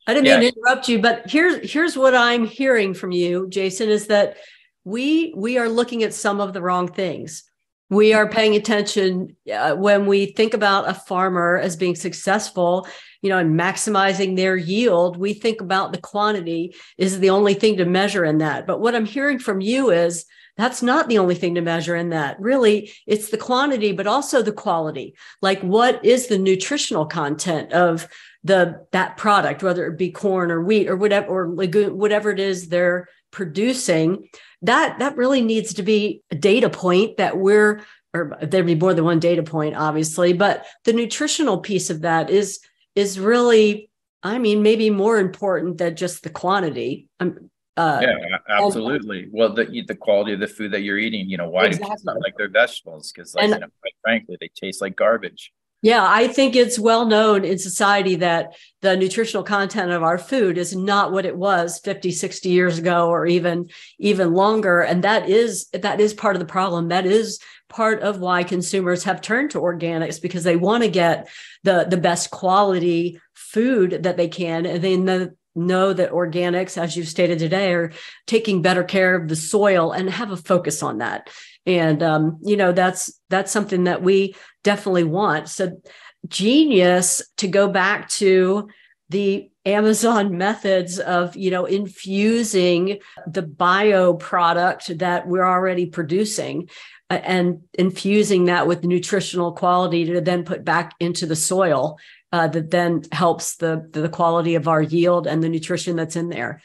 i 0.07 0.13
didn't 0.13 0.25
yeah. 0.25 0.39
mean 0.39 0.51
to 0.51 0.59
interrupt 0.59 0.89
you 0.89 0.99
but 0.99 1.29
here's 1.29 1.71
here's 1.71 1.95
what 1.95 2.15
i'm 2.15 2.45
hearing 2.45 2.93
from 2.93 3.11
you 3.11 3.47
jason 3.49 3.89
is 3.89 4.07
that 4.07 4.37
we 4.85 5.33
we 5.35 5.57
are 5.57 5.67
looking 5.67 6.03
at 6.03 6.13
some 6.13 6.39
of 6.39 6.53
the 6.53 6.61
wrong 6.61 6.87
things. 6.87 7.43
We 7.89 8.13
are 8.13 8.27
paying 8.27 8.55
attention 8.55 9.35
uh, 9.51 9.75
when 9.75 10.05
we 10.05 10.27
think 10.27 10.53
about 10.53 10.89
a 10.89 10.93
farmer 10.93 11.57
as 11.57 11.75
being 11.75 11.95
successful 11.95 12.87
you 13.21 13.29
know 13.29 13.39
and 13.39 13.59
maximizing 13.59 14.35
their 14.35 14.55
yield 14.55 15.17
we 15.17 15.33
think 15.33 15.59
about 15.59 15.91
the 15.91 15.97
quantity 15.99 16.75
is 16.99 17.19
the 17.19 17.31
only 17.31 17.55
thing 17.55 17.77
to 17.77 17.85
measure 17.85 18.23
in 18.23 18.37
that. 18.37 18.67
But 18.67 18.79
what 18.79 18.95
i'm 18.95 19.05
hearing 19.05 19.39
from 19.39 19.61
you 19.61 19.89
is 19.89 20.25
that's 20.57 20.81
not 20.81 21.09
the 21.09 21.17
only 21.17 21.35
thing 21.35 21.55
to 21.55 21.61
measure 21.61 21.95
in 21.95 22.09
that. 22.09 22.39
Really 22.39 22.91
it's 23.07 23.29
the 23.29 23.37
quantity 23.37 23.91
but 23.91 24.07
also 24.07 24.41
the 24.41 24.51
quality. 24.51 25.15
Like 25.41 25.59
what 25.61 26.05
is 26.05 26.27
the 26.27 26.37
nutritional 26.37 27.07
content 27.07 27.73
of 27.73 28.07
the 28.43 28.85
that 28.91 29.17
product 29.17 29.63
whether 29.63 29.87
it 29.87 29.97
be 29.97 30.11
corn 30.11 30.51
or 30.51 30.61
wheat 30.61 30.87
or 30.87 30.95
whatever 30.95 31.27
or 31.27 31.49
legume 31.49 31.97
whatever 31.97 32.29
it 32.29 32.39
is 32.39 32.69
they're 32.69 33.09
producing 33.35 34.25
that 34.61 34.97
that 34.99 35.17
really 35.17 35.41
needs 35.41 35.73
to 35.73 35.83
be 35.83 36.21
a 36.31 36.35
data 36.35 36.69
point 36.69 37.17
that 37.17 37.37
we're 37.37 37.81
or 38.13 38.37
there'd 38.41 38.65
be 38.65 38.75
more 38.75 38.93
than 38.93 39.03
one 39.03 39.19
data 39.19 39.43
point 39.43 39.75
obviously 39.75 40.31
but 40.31 40.65
the 40.85 40.93
nutritional 40.93 41.57
piece 41.57 41.89
of 41.89 42.01
that 42.01 42.29
is 42.29 42.61
is 42.95 43.19
really 43.19 43.89
i 44.23 44.37
mean 44.37 44.63
maybe 44.63 44.89
more 44.89 45.19
important 45.19 45.77
than 45.77 45.97
just 45.97 46.23
the 46.23 46.29
quantity 46.29 47.09
um, 47.19 47.49
uh, 47.77 47.99
yeah, 48.01 48.37
absolutely. 48.47 49.23
And, 49.23 49.33
well, 49.33 49.53
the 49.53 49.83
the 49.85 49.95
quality 49.95 50.31
of 50.31 50.39
the 50.39 50.47
food 50.47 50.71
that 50.71 50.83
you're 50.83 50.97
eating, 50.97 51.29
you 51.29 51.35
know, 51.35 51.49
why 51.49 51.65
exactly. 51.65 51.89
do 51.89 51.97
people 51.97 52.21
like 52.23 52.37
their 52.37 52.47
vegetables? 52.47 53.11
Because, 53.11 53.35
like, 53.35 53.43
and, 53.43 53.53
you 53.53 53.59
know, 53.59 53.67
quite 53.81 53.95
frankly, 54.01 54.37
they 54.39 54.49
taste 54.55 54.81
like 54.81 54.95
garbage. 54.95 55.51
Yeah, 55.81 56.03
I 56.07 56.27
think 56.27 56.55
it's 56.55 56.79
well 56.79 57.05
known 57.05 57.45
in 57.45 57.59
society 57.59 58.15
that 58.15 58.55
the 58.81 58.97
nutritional 58.97 59.43
content 59.43 59.91
of 59.91 60.01
our 60.01 60.17
food 60.17 60.57
is 60.57 60.75
not 60.75 61.11
what 61.11 61.25
it 61.25 61.37
was 61.37 61.79
50, 61.79 62.11
60 62.11 62.49
years 62.49 62.79
ago 62.79 63.09
or 63.09 63.27
even 63.27 63.69
even 63.99 64.33
longer 64.33 64.81
and 64.81 65.03
that 65.03 65.29
is 65.29 65.67
that 65.73 65.99
is 65.99 66.13
part 66.13 66.35
of 66.35 66.39
the 66.39 66.45
problem. 66.45 66.87
That 66.87 67.05
is 67.05 67.39
part 67.69 68.01
of 68.01 68.19
why 68.19 68.43
consumers 68.43 69.03
have 69.03 69.21
turned 69.21 69.51
to 69.51 69.59
organics 69.59 70.21
because 70.21 70.43
they 70.43 70.55
want 70.55 70.83
to 70.83 70.89
get 70.89 71.29
the 71.63 71.85
the 71.87 71.97
best 71.97 72.31
quality 72.31 73.19
food 73.33 74.03
that 74.03 74.17
they 74.17 74.27
can 74.27 74.65
and 74.65 74.83
then 74.83 75.05
the 75.05 75.35
know 75.55 75.93
that 75.93 76.11
organics, 76.11 76.77
as 76.77 76.97
you've 76.97 77.07
stated 77.07 77.39
today, 77.39 77.73
are 77.73 77.91
taking 78.27 78.61
better 78.61 78.83
care 78.83 79.15
of 79.15 79.29
the 79.29 79.35
soil 79.35 79.91
and 79.91 80.09
have 80.09 80.31
a 80.31 80.37
focus 80.37 80.83
on 80.83 80.97
that. 80.97 81.29
And 81.65 82.03
um, 82.03 82.39
you 82.43 82.57
know, 82.57 82.71
that's 82.71 83.19
that's 83.29 83.51
something 83.51 83.85
that 83.85 84.01
we 84.01 84.35
definitely 84.63 85.03
want. 85.03 85.49
So 85.49 85.81
genius 86.27 87.21
to 87.37 87.47
go 87.47 87.67
back 87.67 88.09
to 88.09 88.69
the 89.09 89.49
Amazon 89.65 90.37
methods 90.37 90.99
of, 90.99 91.35
you 91.35 91.51
know, 91.51 91.65
infusing 91.65 92.99
the 93.27 93.41
bio 93.41 94.15
product 94.15 94.97
that 94.99 95.27
we're 95.27 95.45
already 95.45 95.85
producing 95.85 96.69
uh, 97.09 97.19
and 97.23 97.61
infusing 97.73 98.45
that 98.45 98.67
with 98.67 98.83
nutritional 98.83 99.51
quality 99.51 100.05
to 100.05 100.21
then 100.21 100.43
put 100.43 100.63
back 100.63 100.93
into 100.99 101.25
the 101.25 101.35
soil 101.35 101.97
uh, 102.31 102.47
that 102.47 102.71
then 102.71 103.01
helps 103.11 103.57
the 103.57 103.87
the 103.91 104.09
quality 104.09 104.55
of 104.55 104.67
our 104.67 104.81
yield 104.81 105.27
and 105.27 105.43
the 105.43 105.49
nutrition 105.49 105.95
that's 105.95 106.15
in 106.15 106.29
there 106.29 106.61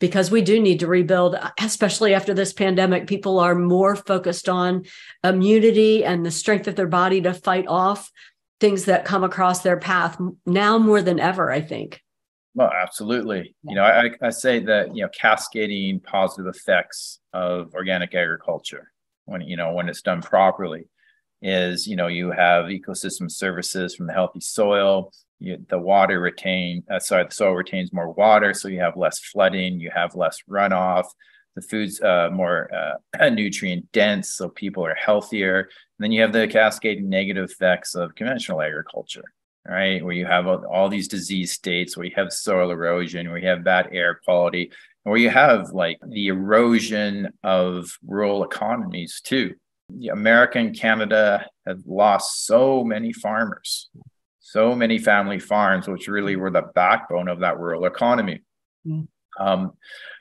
because 0.00 0.30
we 0.30 0.42
do 0.42 0.60
need 0.60 0.80
to 0.80 0.86
rebuild 0.86 1.36
especially 1.60 2.14
after 2.14 2.34
this 2.34 2.52
pandemic 2.52 3.06
people 3.06 3.38
are 3.38 3.54
more 3.54 3.96
focused 3.96 4.48
on 4.48 4.84
immunity 5.22 6.04
and 6.04 6.24
the 6.24 6.30
strength 6.30 6.66
of 6.66 6.76
their 6.76 6.86
body 6.86 7.20
to 7.20 7.32
fight 7.32 7.66
off 7.68 8.10
things 8.60 8.84
that 8.86 9.04
come 9.04 9.24
across 9.24 9.62
their 9.62 9.78
path 9.78 10.20
now 10.46 10.78
more 10.78 11.02
than 11.02 11.20
ever 11.20 11.50
i 11.50 11.60
think 11.60 12.00
well 12.54 12.70
absolutely 12.70 13.54
yeah. 13.62 13.70
you 13.70 13.74
know 13.76 13.84
I, 13.84 14.10
I 14.20 14.30
say 14.30 14.60
that 14.60 14.94
you 14.94 15.02
know 15.02 15.08
cascading 15.18 16.00
positive 16.00 16.54
effects 16.54 17.20
of 17.32 17.72
organic 17.74 18.14
agriculture 18.14 18.92
when 19.26 19.40
you 19.42 19.56
know 19.56 19.72
when 19.72 19.88
it's 19.88 20.02
done 20.02 20.22
properly 20.22 20.88
is 21.42 21.86
you 21.86 21.96
know 21.96 22.06
you 22.06 22.30
have 22.30 22.66
ecosystem 22.66 23.30
services 23.30 23.94
from 23.94 24.06
the 24.06 24.12
healthy 24.12 24.40
soil 24.40 25.12
you, 25.38 25.64
the 25.68 25.78
water 25.78 26.20
retain 26.20 26.82
uh, 26.90 26.98
sorry 26.98 27.24
the 27.24 27.34
soil 27.34 27.54
retains 27.54 27.92
more 27.92 28.12
water 28.12 28.54
so 28.54 28.68
you 28.68 28.80
have 28.80 28.96
less 28.96 29.18
flooding 29.18 29.80
you 29.80 29.90
have 29.94 30.14
less 30.14 30.38
runoff. 30.48 31.06
The 31.56 31.62
food's 31.62 32.00
uh, 32.00 32.30
more 32.32 32.68
uh, 32.74 33.28
nutrient 33.30 33.92
dense 33.92 34.30
so 34.30 34.48
people 34.48 34.84
are 34.84 34.96
healthier. 34.96 35.60
And 35.60 35.68
then 36.00 36.10
you 36.10 36.20
have 36.22 36.32
the 36.32 36.48
cascading 36.48 37.08
negative 37.08 37.48
effects 37.48 37.94
of 37.94 38.14
conventional 38.14 38.60
agriculture 38.60 39.24
right? 39.66 40.04
Where 40.04 40.12
you 40.12 40.26
have 40.26 40.46
all, 40.46 40.90
these 40.90 41.08
disease 41.08 41.52
states 41.52 41.96
where 41.96 42.04
you 42.04 42.12
have 42.16 42.34
soil 42.34 42.70
erosion 42.70 43.30
where 43.30 43.38
you 43.38 43.48
have 43.48 43.64
bad 43.64 43.88
air 43.92 44.20
quality 44.22 44.70
where 45.04 45.18
you 45.18 45.30
have 45.30 45.70
like 45.70 46.00
the 46.06 46.28
erosion 46.28 47.30
of 47.42 47.96
rural 48.04 48.42
economies 48.42 49.20
too. 49.22 49.54
America 50.10 50.58
and 50.58 50.78
Canada 50.78 51.46
have 51.66 51.80
lost 51.86 52.46
so 52.46 52.82
many 52.82 53.12
farmers, 53.12 53.90
so 54.54 54.72
many 54.72 54.98
family 54.98 55.40
farms, 55.40 55.88
which 55.88 56.06
really 56.06 56.36
were 56.36 56.50
the 56.50 56.70
backbone 56.76 57.26
of 57.26 57.40
that 57.40 57.58
rural 57.58 57.86
economy. 57.86 58.40
Mm. 58.86 59.08
Um, 59.40 59.72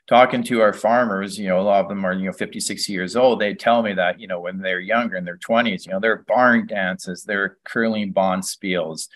talking 0.10 0.42
to 0.46 0.60
our 0.60 0.74
farmers, 0.74 1.38
you 1.38 1.48
know, 1.48 1.60
a 1.60 1.62
lot 1.62 1.82
of 1.82 1.88
them 1.88 2.04
are, 2.04 2.14
you 2.14 2.26
know, 2.26 2.32
50, 2.32 2.60
60 2.60 2.92
years 2.92 3.16
old. 3.16 3.40
They 3.40 3.54
tell 3.54 3.84
me 3.84 3.94
that, 3.94 4.20
you 4.20 4.28
know, 4.28 4.40
when 4.40 4.58
they're 4.58 4.80
younger 4.80 5.18
in 5.18 5.24
their 5.24 5.38
20s, 5.38 5.86
you 5.86 5.92
know, 5.92 6.00
there 6.00 6.14
are 6.14 6.26
barn 6.28 6.66
dances, 6.66 7.24
there 7.24 7.44
are 7.44 7.58
curling 7.64 8.12
bonspiels. 8.12 9.08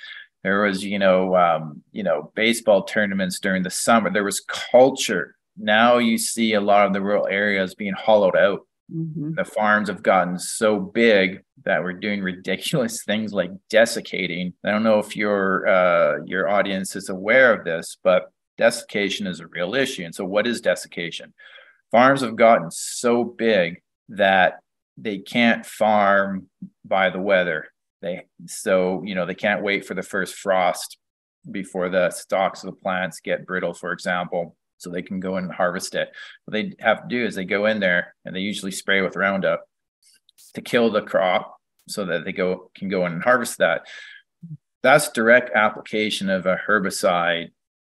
There 0.44 0.62
was, 0.62 0.86
you 0.86 1.00
know, 1.00 1.36
um, 1.36 1.82
you 1.92 2.04
know, 2.04 2.32
baseball 2.36 2.84
tournaments 2.84 3.40
during 3.40 3.64
the 3.64 3.72
summer. 3.72 4.12
There 4.12 4.24
was 4.24 4.46
culture. 4.48 5.36
Now 5.58 5.98
you 5.98 6.20
see 6.20 6.54
a 6.54 6.62
lot 6.62 6.86
of 6.86 6.94
the 6.94 7.02
rural 7.02 7.26
areas 7.26 7.74
being 7.74 7.96
hollowed 7.98 8.36
out 8.36 8.67
Mm-hmm. 8.94 9.34
The 9.36 9.44
farms 9.44 9.90
have 9.90 10.02
gotten 10.02 10.40
so 10.40 10.80
big 10.80 11.44
that 11.66 11.84
we're 11.84 11.94
doing 11.94 12.22
ridiculous 12.22 13.04
things 13.06 13.34
like 13.34 13.52
desiccating. 13.70 14.54
I 14.64 14.72
don't 14.72 14.84
know 14.84 15.00
if 15.00 15.16
your 15.16 15.68
uh, 15.68 16.24
your 16.26 16.50
audience 16.50 16.96
is 16.96 17.10
aware 17.10 17.54
of 17.54 17.66
this, 17.66 17.98
but 18.04 18.32
desiccation 18.58 19.28
is 19.28 19.40
a 19.40 19.48
real 19.48 19.76
issue. 19.76 20.04
And 20.04 20.16
so, 20.16 20.26
what 20.26 20.48
is 20.48 20.62
desiccation? 20.62 21.34
Farms 21.92 22.22
have 22.22 22.36
gotten 22.36 22.72
so 22.72 23.24
big 23.24 23.82
that 24.10 24.60
they 24.98 25.20
can't 25.20 25.66
farm 25.66 26.48
by 26.86 27.10
the 27.10 27.20
weather. 27.20 27.68
They 28.02 28.26
so 28.46 29.04
you 29.06 29.16
know 29.16 29.26
they 29.26 29.36
can't 29.36 29.64
wait 29.64 29.86
for 29.86 29.96
the 29.96 30.04
first 30.04 30.36
frost 30.36 30.98
before 31.50 31.90
the 31.90 32.10
stalks 32.10 32.64
of 32.64 32.72
the 32.72 32.82
plants 32.82 33.20
get 33.20 33.46
brittle, 33.46 33.74
for 33.74 33.92
example 33.92 34.56
so 34.78 34.90
they 34.90 35.02
can 35.02 35.20
go 35.20 35.38
in 35.38 35.46
and 35.46 35.54
harvest 35.54 35.96
it. 35.96 36.10
What 36.46 36.54
they 36.54 36.74
have 36.80 37.04
to 37.04 37.08
do 37.08 37.26
is 37.26 37.36
they 37.36 37.46
go 37.46 37.66
in 37.66 37.80
there 37.80 38.16
and 38.26 38.36
they 38.36 38.40
usually 38.40 38.72
spray 38.72 39.02
with 39.02 39.16
Roundup 39.16 39.68
to 40.54 40.62
kill 40.62 40.92
the 40.92 41.02
crop 41.02 41.58
so 41.88 42.06
that 42.06 42.26
they 42.26 42.34
go 42.34 42.70
can 42.76 42.90
go 42.90 43.06
in 43.06 43.14
and 43.14 43.24
harvest 43.24 43.58
that. 43.60 43.88
That's 44.84 45.10
direct 45.12 45.52
application 45.56 46.30
of 46.30 46.46
a 46.46 46.60
herbicide 46.68 47.50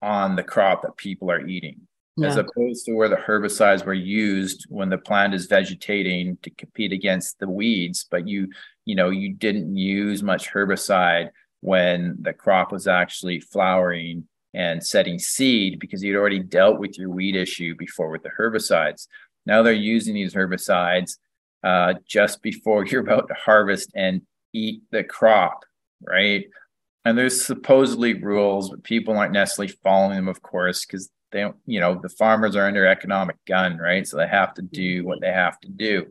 on 0.03 0.37
the 0.37 0.43
crop 0.43 0.83
that 0.83 0.97
people 0.97 1.31
are 1.31 1.47
eating. 1.47 1.87
yeah. 2.17 2.29
as 2.29 2.37
opposed 2.37 2.87
to 2.87 2.95
where 2.95 3.09
the 3.09 3.17
herbicides 3.17 3.85
were 3.85 3.95
used 3.95 4.67
when 4.69 4.89
the 4.89 4.99
plant 4.99 5.35
is 5.35 5.47
vegetating 5.47 6.37
to 6.43 6.51
compete 6.51 6.93
against 6.93 7.39
the 7.39 7.49
weeds 7.49 8.07
but 8.11 8.27
you 8.27 8.49
you 8.85 8.95
know 8.95 9.11
you 9.11 9.33
didn't 9.33 9.77
use 9.77 10.23
much 10.23 10.51
herbicide 10.51 11.29
when 11.61 12.17
the 12.21 12.33
crop 12.33 12.73
was 12.73 12.87
actually 12.87 13.41
flowering 13.41 14.25
and 14.55 14.85
setting 14.85 15.19
seed 15.19 15.79
because 15.79 16.03
you'd 16.03 16.17
already 16.17 16.41
dealt 16.41 16.79
with 16.79 16.99
your 16.99 17.09
weed 17.09 17.37
issue 17.37 17.75
before 17.77 18.11
with 18.11 18.23
the 18.23 18.31
herbicides 18.39 19.07
now 19.47 19.63
they're 19.63 19.73
using 19.73 20.15
these 20.15 20.35
herbicides 20.35 21.19
uh, 21.63 21.95
just 22.07 22.43
before 22.43 22.85
you're 22.87 23.03
about 23.03 23.29
to 23.29 23.35
harvest 23.35 23.91
and 23.95 24.23
eat 24.53 24.83
the 24.91 25.05
crop 25.05 25.65
right 26.07 26.47
and 27.05 27.17
there's 27.17 27.45
supposedly 27.45 28.15
rules 28.15 28.71
but 28.71 28.83
people 28.83 29.17
aren't 29.17 29.33
necessarily 29.33 29.73
following 29.83 30.17
them 30.17 30.29
of 30.29 30.43
course 30.43 30.85
because 30.85 31.11
they 31.31 31.41
don't, 31.41 31.57
you 31.67 31.81
know, 31.81 31.95
the 32.01 32.09
farmers 32.09 32.57
are 32.57 32.67
under 32.67 32.87
economic 32.87 33.37
gun, 33.47 33.79
right? 33.79 34.07
So 34.07 34.17
they 34.17 34.27
have 34.27 34.55
to 34.55 34.63
do 34.63 35.05
what 35.05 35.21
they 35.21 35.33
have 35.33 35.61
to 35.61 35.69
do. 35.69 36.07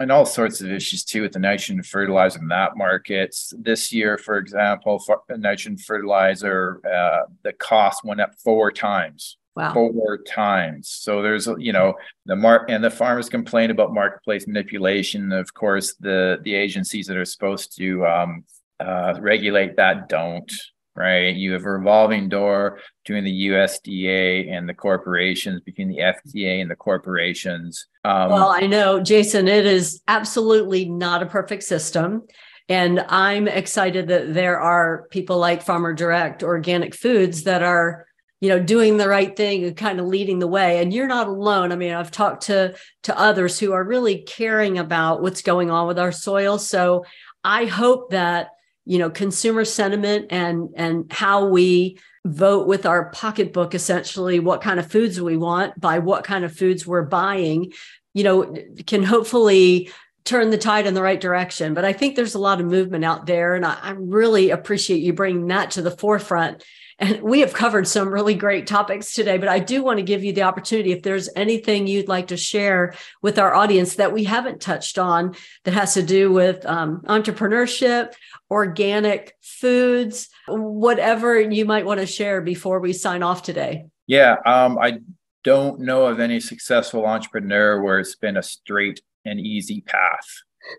And 0.00 0.12
all 0.12 0.26
sorts 0.26 0.60
of 0.60 0.70
issues 0.70 1.04
too 1.04 1.22
with 1.22 1.32
the 1.32 1.40
nitrogen 1.40 1.82
fertilizer 1.82 2.38
in 2.38 2.48
that 2.48 2.76
markets. 2.76 3.52
This 3.58 3.92
year, 3.92 4.16
for 4.16 4.38
example, 4.38 5.00
for 5.00 5.22
nitrogen 5.28 5.76
fertilizer, 5.76 6.80
uh, 6.86 7.26
the 7.42 7.52
cost 7.52 8.04
went 8.04 8.20
up 8.20 8.34
four 8.44 8.70
times. 8.70 9.36
Wow. 9.56 9.74
Four 9.74 10.18
times. 10.18 10.88
So 10.88 11.20
there's, 11.20 11.48
you 11.58 11.72
know, 11.72 11.94
the 12.26 12.36
mark 12.36 12.70
and 12.70 12.82
the 12.82 12.90
farmers 12.90 13.28
complain 13.28 13.72
about 13.72 13.92
marketplace 13.92 14.46
manipulation. 14.46 15.32
Of 15.32 15.52
course, 15.52 15.94
the 15.94 16.38
the 16.42 16.54
agencies 16.54 17.08
that 17.08 17.16
are 17.16 17.24
supposed 17.24 17.76
to 17.78 18.06
um, 18.06 18.44
uh, 18.78 19.14
regulate 19.20 19.74
that 19.74 20.08
don't 20.08 20.52
right? 20.98 21.34
You 21.34 21.52
have 21.52 21.64
a 21.64 21.70
revolving 21.70 22.28
door 22.28 22.80
between 23.04 23.24
the 23.24 23.48
USDA 23.48 24.50
and 24.50 24.68
the 24.68 24.74
corporations, 24.74 25.60
between 25.60 25.88
the 25.88 25.98
FDA 25.98 26.60
and 26.60 26.70
the 26.70 26.76
corporations. 26.76 27.86
Um, 28.04 28.30
well, 28.30 28.48
I 28.48 28.66
know, 28.66 29.00
Jason, 29.00 29.46
it 29.46 29.64
is 29.64 30.02
absolutely 30.08 30.86
not 30.86 31.22
a 31.22 31.26
perfect 31.26 31.62
system. 31.62 32.24
And 32.68 33.04
I'm 33.08 33.48
excited 33.48 34.08
that 34.08 34.34
there 34.34 34.60
are 34.60 35.06
people 35.10 35.38
like 35.38 35.62
Farmer 35.62 35.94
Direct, 35.94 36.42
Organic 36.42 36.94
Foods 36.94 37.44
that 37.44 37.62
are 37.62 38.06
you 38.40 38.48
know 38.48 38.60
doing 38.60 38.96
the 38.96 39.08
right 39.08 39.36
thing 39.36 39.64
and 39.64 39.76
kind 39.76 39.98
of 39.98 40.06
leading 40.06 40.38
the 40.38 40.46
way 40.46 40.80
and 40.80 40.94
you're 40.94 41.08
not 41.08 41.26
alone 41.26 41.72
i 41.72 41.76
mean 41.76 41.92
i've 41.92 42.12
talked 42.12 42.44
to 42.44 42.72
to 43.02 43.18
others 43.18 43.58
who 43.58 43.72
are 43.72 43.82
really 43.82 44.22
caring 44.22 44.78
about 44.78 45.22
what's 45.22 45.42
going 45.42 45.72
on 45.72 45.88
with 45.88 45.98
our 45.98 46.12
soil 46.12 46.56
so 46.56 47.04
i 47.42 47.64
hope 47.64 48.10
that 48.10 48.50
you 48.88 48.98
know 48.98 49.10
consumer 49.10 49.64
sentiment 49.66 50.26
and 50.30 50.70
and 50.74 51.12
how 51.12 51.46
we 51.46 51.98
vote 52.24 52.66
with 52.66 52.86
our 52.86 53.10
pocketbook 53.10 53.74
essentially 53.74 54.40
what 54.40 54.62
kind 54.62 54.80
of 54.80 54.90
foods 54.90 55.20
we 55.20 55.36
want 55.36 55.78
by 55.78 55.98
what 55.98 56.24
kind 56.24 56.44
of 56.44 56.56
foods 56.56 56.86
we're 56.86 57.04
buying 57.04 57.70
you 58.14 58.24
know 58.24 58.56
can 58.86 59.02
hopefully 59.02 59.90
turn 60.24 60.50
the 60.50 60.58
tide 60.58 60.86
in 60.86 60.92
the 60.92 61.02
right 61.02 61.20
direction. 61.20 61.74
But 61.74 61.84
i 61.84 61.92
think 61.92 62.16
there's 62.16 62.34
a 62.34 62.40
lot 62.40 62.60
of 62.60 62.66
movement 62.66 63.04
out 63.04 63.26
there 63.26 63.54
and 63.54 63.64
i, 63.64 63.76
I 63.80 63.90
really 63.90 64.50
appreciate 64.50 65.02
you 65.02 65.12
bringing 65.12 65.48
that 65.48 65.72
to 65.72 65.82
the 65.82 65.90
forefront 65.90 66.64
and 66.98 67.22
we 67.22 67.40
have 67.40 67.52
covered 67.52 67.86
some 67.86 68.08
really 68.08 68.34
great 68.34 68.66
topics 68.66 69.14
today, 69.14 69.38
but 69.38 69.48
I 69.48 69.60
do 69.60 69.84
want 69.84 69.98
to 69.98 70.02
give 70.02 70.24
you 70.24 70.32
the 70.32 70.42
opportunity 70.42 70.90
if 70.90 71.02
there's 71.02 71.28
anything 71.36 71.86
you'd 71.86 72.08
like 72.08 72.28
to 72.28 72.36
share 72.36 72.94
with 73.22 73.38
our 73.38 73.54
audience 73.54 73.96
that 73.96 74.12
we 74.12 74.24
haven't 74.24 74.60
touched 74.60 74.98
on 74.98 75.36
that 75.64 75.74
has 75.74 75.94
to 75.94 76.02
do 76.02 76.32
with 76.32 76.66
um, 76.66 77.02
entrepreneurship, 77.02 78.14
organic 78.50 79.34
foods, 79.40 80.28
whatever 80.48 81.40
you 81.40 81.64
might 81.64 81.86
want 81.86 82.00
to 82.00 82.06
share 82.06 82.40
before 82.40 82.80
we 82.80 82.92
sign 82.92 83.22
off 83.22 83.42
today. 83.42 83.86
Yeah, 84.08 84.36
um, 84.44 84.78
I 84.78 84.98
don't 85.44 85.80
know 85.80 86.06
of 86.06 86.18
any 86.18 86.40
successful 86.40 87.06
entrepreneur 87.06 87.80
where 87.80 88.00
it's 88.00 88.16
been 88.16 88.36
a 88.36 88.42
straight 88.42 89.02
and 89.24 89.38
easy 89.38 89.82
path. 89.82 90.26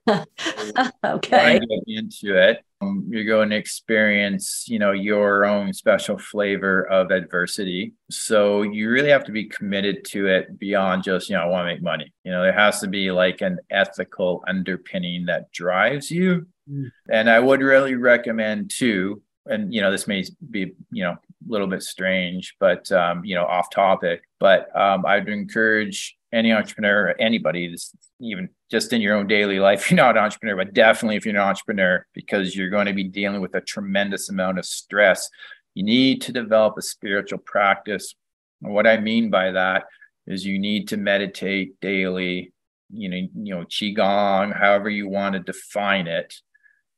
okay. 1.05 1.59
Into 1.87 2.37
it, 2.37 2.59
um, 2.81 3.07
you're 3.09 3.25
going 3.25 3.49
to 3.49 3.55
experience, 3.55 4.65
you 4.67 4.79
know, 4.79 4.91
your 4.91 5.45
own 5.45 5.73
special 5.73 6.17
flavor 6.17 6.83
of 6.83 7.11
adversity. 7.11 7.93
So 8.09 8.61
you 8.61 8.89
really 8.89 9.09
have 9.09 9.25
to 9.25 9.31
be 9.31 9.45
committed 9.45 10.05
to 10.05 10.27
it 10.27 10.59
beyond 10.59 11.03
just, 11.03 11.29
you 11.29 11.35
know, 11.35 11.43
I 11.43 11.47
want 11.47 11.67
to 11.67 11.73
make 11.73 11.83
money. 11.83 12.13
You 12.23 12.31
know, 12.31 12.41
there 12.41 12.53
has 12.53 12.79
to 12.81 12.87
be 12.87 13.11
like 13.11 13.41
an 13.41 13.59
ethical 13.69 14.43
underpinning 14.47 15.25
that 15.25 15.51
drives 15.51 16.09
you. 16.09 16.47
Mm. 16.69 16.91
And 17.11 17.29
I 17.29 17.39
would 17.39 17.61
really 17.61 17.95
recommend 17.95 18.71
too, 18.71 19.21
and 19.45 19.73
you 19.73 19.81
know, 19.81 19.91
this 19.91 20.07
may 20.07 20.23
be, 20.49 20.73
you 20.91 21.03
know, 21.03 21.11
a 21.11 21.17
little 21.47 21.67
bit 21.67 21.81
strange, 21.81 22.55
but 22.59 22.91
um, 22.91 23.25
you 23.25 23.35
know, 23.35 23.45
off 23.45 23.69
topic. 23.71 24.21
But 24.39 24.73
um, 24.79 25.05
I'd 25.05 25.27
encourage 25.27 26.17
any 26.31 26.51
entrepreneur, 26.51 27.15
anybody, 27.19 27.75
even 28.19 28.49
just 28.69 28.93
in 28.93 29.01
your 29.01 29.15
own 29.15 29.27
daily 29.27 29.59
life, 29.59 29.89
you're 29.91 29.97
not 29.97 30.17
an 30.17 30.23
entrepreneur, 30.23 30.55
but 30.55 30.73
definitely 30.73 31.15
if 31.15 31.25
you're 31.25 31.35
an 31.35 31.41
entrepreneur, 31.41 32.05
because 32.13 32.55
you're 32.55 32.69
going 32.69 32.85
to 32.85 32.93
be 32.93 33.03
dealing 33.03 33.41
with 33.41 33.55
a 33.55 33.61
tremendous 33.61 34.29
amount 34.29 34.59
of 34.59 34.65
stress, 34.65 35.29
you 35.73 35.83
need 35.83 36.21
to 36.21 36.31
develop 36.31 36.75
a 36.77 36.81
spiritual 36.81 37.39
practice. 37.39 38.13
And 38.61 38.73
what 38.73 38.87
I 38.87 38.97
mean 38.97 39.29
by 39.29 39.51
that 39.51 39.85
is 40.27 40.45
you 40.45 40.59
need 40.59 40.87
to 40.89 40.97
meditate 40.97 41.79
daily, 41.81 42.53
you 42.91 43.09
know, 43.09 43.17
you 43.17 43.55
know, 43.55 43.65
qigong, 43.65 44.57
however 44.57 44.89
you 44.89 45.07
want 45.07 45.33
to 45.33 45.39
define 45.39 46.07
it. 46.07 46.33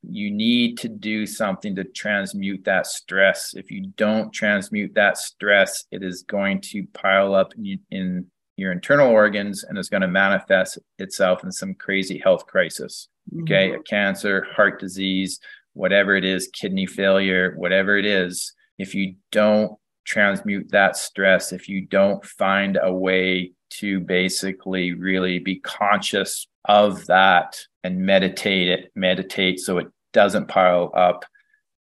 You 0.04 0.32
need 0.32 0.78
to 0.78 0.88
do 0.88 1.26
something 1.26 1.76
to 1.76 1.84
transmute 1.84 2.64
that 2.64 2.88
stress. 2.88 3.54
If 3.54 3.70
you 3.70 3.86
don't 3.96 4.32
transmute 4.32 4.94
that 4.94 5.16
stress, 5.16 5.84
it 5.92 6.02
is 6.02 6.24
going 6.24 6.60
to 6.72 6.88
pile 6.92 7.36
up 7.36 7.52
in, 7.56 7.78
in 7.92 8.26
your 8.56 8.72
internal 8.72 9.08
organs 9.08 9.64
and 9.64 9.78
is 9.78 9.88
going 9.88 10.02
to 10.02 10.08
manifest 10.08 10.78
itself 10.98 11.42
in 11.44 11.52
some 11.52 11.74
crazy 11.74 12.18
health 12.18 12.46
crisis. 12.46 13.08
Okay, 13.42 13.68
mm-hmm. 13.68 13.80
a 13.80 13.82
cancer, 13.84 14.46
heart 14.54 14.80
disease, 14.80 15.38
whatever 15.74 16.16
it 16.16 16.24
is, 16.24 16.48
kidney 16.52 16.86
failure, 16.86 17.54
whatever 17.56 17.96
it 17.96 18.04
is. 18.04 18.52
If 18.78 18.94
you 18.94 19.14
don't 19.30 19.72
transmute 20.04 20.70
that 20.70 20.96
stress, 20.96 21.52
if 21.52 21.68
you 21.68 21.86
don't 21.86 22.24
find 22.24 22.78
a 22.80 22.92
way 22.92 23.52
to 23.78 24.00
basically 24.00 24.92
really 24.92 25.38
be 25.38 25.56
conscious 25.60 26.46
of 26.66 27.06
that 27.06 27.58
and 27.84 28.00
meditate 28.00 28.68
it, 28.68 28.92
meditate 28.94 29.60
so 29.60 29.78
it 29.78 29.88
doesn't 30.12 30.48
pile 30.48 30.90
up, 30.94 31.24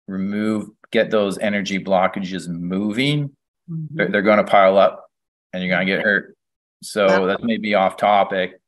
remove, 0.07 0.69
get 0.91 1.11
those 1.11 1.37
energy 1.39 1.83
blockages 1.83 2.47
moving, 2.47 3.29
mm-hmm. 3.69 3.85
they're, 3.91 4.09
they're 4.09 4.21
going 4.21 4.37
to 4.37 4.43
pile 4.43 4.77
up 4.77 5.05
and 5.51 5.61
you're 5.61 5.73
going 5.73 5.85
to 5.85 5.93
get 5.93 6.03
hurt. 6.03 6.35
So 6.83 7.27
that 7.27 7.43
may 7.43 7.57
be 7.57 7.75
off 7.75 7.97
topic. 7.97 8.59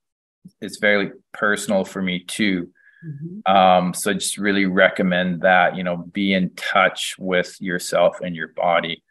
It's 0.62 0.78
very 0.78 1.12
personal 1.34 1.86
for 1.86 2.02
me 2.02 2.20
too. 2.20 2.70
Mm-hmm. 3.06 3.52
Um, 3.52 3.94
so 3.94 4.14
just 4.14 4.38
really 4.38 4.66
recommend 4.66 5.42
that, 5.42 5.76
you 5.76 5.84
know, 5.84 5.98
be 5.98 6.34
in 6.34 6.52
touch 6.56 7.16
with 7.20 7.60
yourself 7.62 8.20
and 8.22 8.36
your 8.36 8.50
body. 8.50 9.04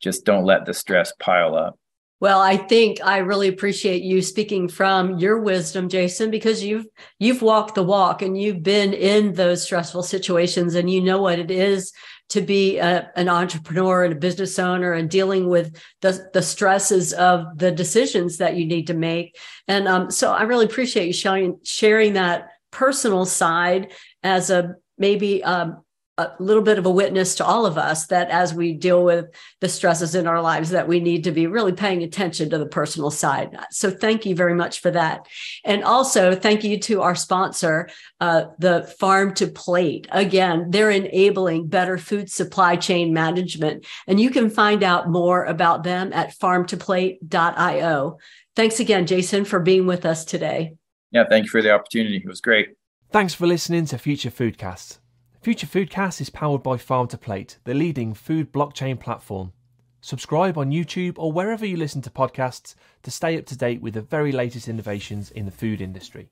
Just 0.00 0.24
don't 0.24 0.44
let 0.44 0.66
the 0.66 0.74
stress 0.74 1.12
pile 1.18 1.54
up. 1.54 1.78
Well, 2.20 2.40
I 2.40 2.56
think 2.56 3.00
I 3.04 3.18
really 3.18 3.48
appreciate 3.48 4.02
you 4.02 4.22
speaking 4.22 4.68
from 4.68 5.18
your 5.18 5.40
wisdom, 5.40 5.88
Jason, 5.88 6.30
because 6.30 6.64
you've 6.64 6.86
you've 7.18 7.42
walked 7.42 7.74
the 7.74 7.82
walk 7.82 8.22
and 8.22 8.40
you've 8.40 8.62
been 8.62 8.94
in 8.94 9.34
those 9.34 9.62
stressful 9.62 10.04
situations 10.04 10.74
and 10.74 10.88
you 10.88 11.02
know 11.02 11.20
what 11.20 11.38
it 11.38 11.50
is 11.50 11.92
to 12.34 12.40
be 12.40 12.78
a, 12.78 13.12
an 13.14 13.28
entrepreneur 13.28 14.02
and 14.02 14.12
a 14.12 14.18
business 14.18 14.58
owner 14.58 14.92
and 14.92 15.08
dealing 15.08 15.48
with 15.48 15.80
the, 16.02 16.28
the 16.32 16.42
stresses 16.42 17.12
of 17.12 17.46
the 17.56 17.70
decisions 17.70 18.38
that 18.38 18.56
you 18.56 18.66
need 18.66 18.88
to 18.88 18.94
make. 18.94 19.38
And 19.68 19.86
um, 19.86 20.10
so 20.10 20.32
I 20.32 20.42
really 20.42 20.64
appreciate 20.64 21.06
you 21.06 21.12
sharing, 21.12 21.60
sharing 21.62 22.14
that 22.14 22.48
personal 22.72 23.24
side 23.24 23.92
as 24.24 24.50
a 24.50 24.74
maybe 24.98 25.44
um, 25.44 25.83
a 26.16 26.30
little 26.38 26.62
bit 26.62 26.78
of 26.78 26.86
a 26.86 26.90
witness 26.90 27.34
to 27.34 27.44
all 27.44 27.66
of 27.66 27.76
us 27.76 28.06
that 28.06 28.30
as 28.30 28.54
we 28.54 28.72
deal 28.72 29.02
with 29.02 29.26
the 29.60 29.68
stresses 29.68 30.14
in 30.14 30.28
our 30.28 30.40
lives 30.40 30.70
that 30.70 30.86
we 30.86 31.00
need 31.00 31.24
to 31.24 31.32
be 31.32 31.48
really 31.48 31.72
paying 31.72 32.04
attention 32.04 32.50
to 32.50 32.58
the 32.58 32.66
personal 32.66 33.10
side. 33.10 33.56
So 33.72 33.90
thank 33.90 34.24
you 34.24 34.36
very 34.36 34.54
much 34.54 34.78
for 34.78 34.92
that. 34.92 35.26
And 35.64 35.82
also 35.82 36.36
thank 36.36 36.62
you 36.62 36.78
to 36.80 37.02
our 37.02 37.16
sponsor 37.16 37.88
uh, 38.20 38.44
the 38.58 38.94
farm 39.00 39.34
to 39.34 39.48
plate. 39.48 40.06
Again 40.12 40.70
they're 40.70 40.90
enabling 40.90 41.66
better 41.66 41.98
food 41.98 42.30
supply 42.30 42.76
chain 42.76 43.12
management 43.12 43.84
and 44.06 44.20
you 44.20 44.30
can 44.30 44.50
find 44.50 44.84
out 44.84 45.10
more 45.10 45.44
about 45.44 45.82
them 45.82 46.12
at 46.12 46.38
farmtoplate.io 46.38 48.18
thanks 48.54 48.78
again 48.78 49.06
jason 49.06 49.44
for 49.44 49.58
being 49.58 49.86
with 49.86 50.06
us 50.06 50.24
today. 50.24 50.74
Yeah 51.10 51.24
thank 51.28 51.46
you 51.46 51.50
for 51.50 51.60
the 51.60 51.72
opportunity. 51.72 52.18
It 52.18 52.26
was 52.26 52.40
great. 52.40 52.68
Thanks 53.10 53.34
for 53.34 53.46
listening 53.46 53.86
to 53.86 53.98
future 53.98 54.30
foodcasts 54.30 54.98
Future 55.44 55.66
Foodcast 55.66 56.22
is 56.22 56.30
powered 56.30 56.62
by 56.62 56.78
Farm 56.78 57.06
to 57.06 57.18
Plate, 57.18 57.58
the 57.64 57.74
leading 57.74 58.14
food 58.14 58.50
blockchain 58.50 58.98
platform. 58.98 59.52
Subscribe 60.00 60.56
on 60.56 60.70
YouTube 60.70 61.18
or 61.18 61.32
wherever 61.32 61.66
you 61.66 61.76
listen 61.76 62.00
to 62.00 62.08
podcasts 62.08 62.74
to 63.02 63.10
stay 63.10 63.36
up 63.36 63.44
to 63.44 63.54
date 63.54 63.82
with 63.82 63.92
the 63.92 64.00
very 64.00 64.32
latest 64.32 64.68
innovations 64.68 65.30
in 65.30 65.44
the 65.44 65.50
food 65.50 65.82
industry. 65.82 66.30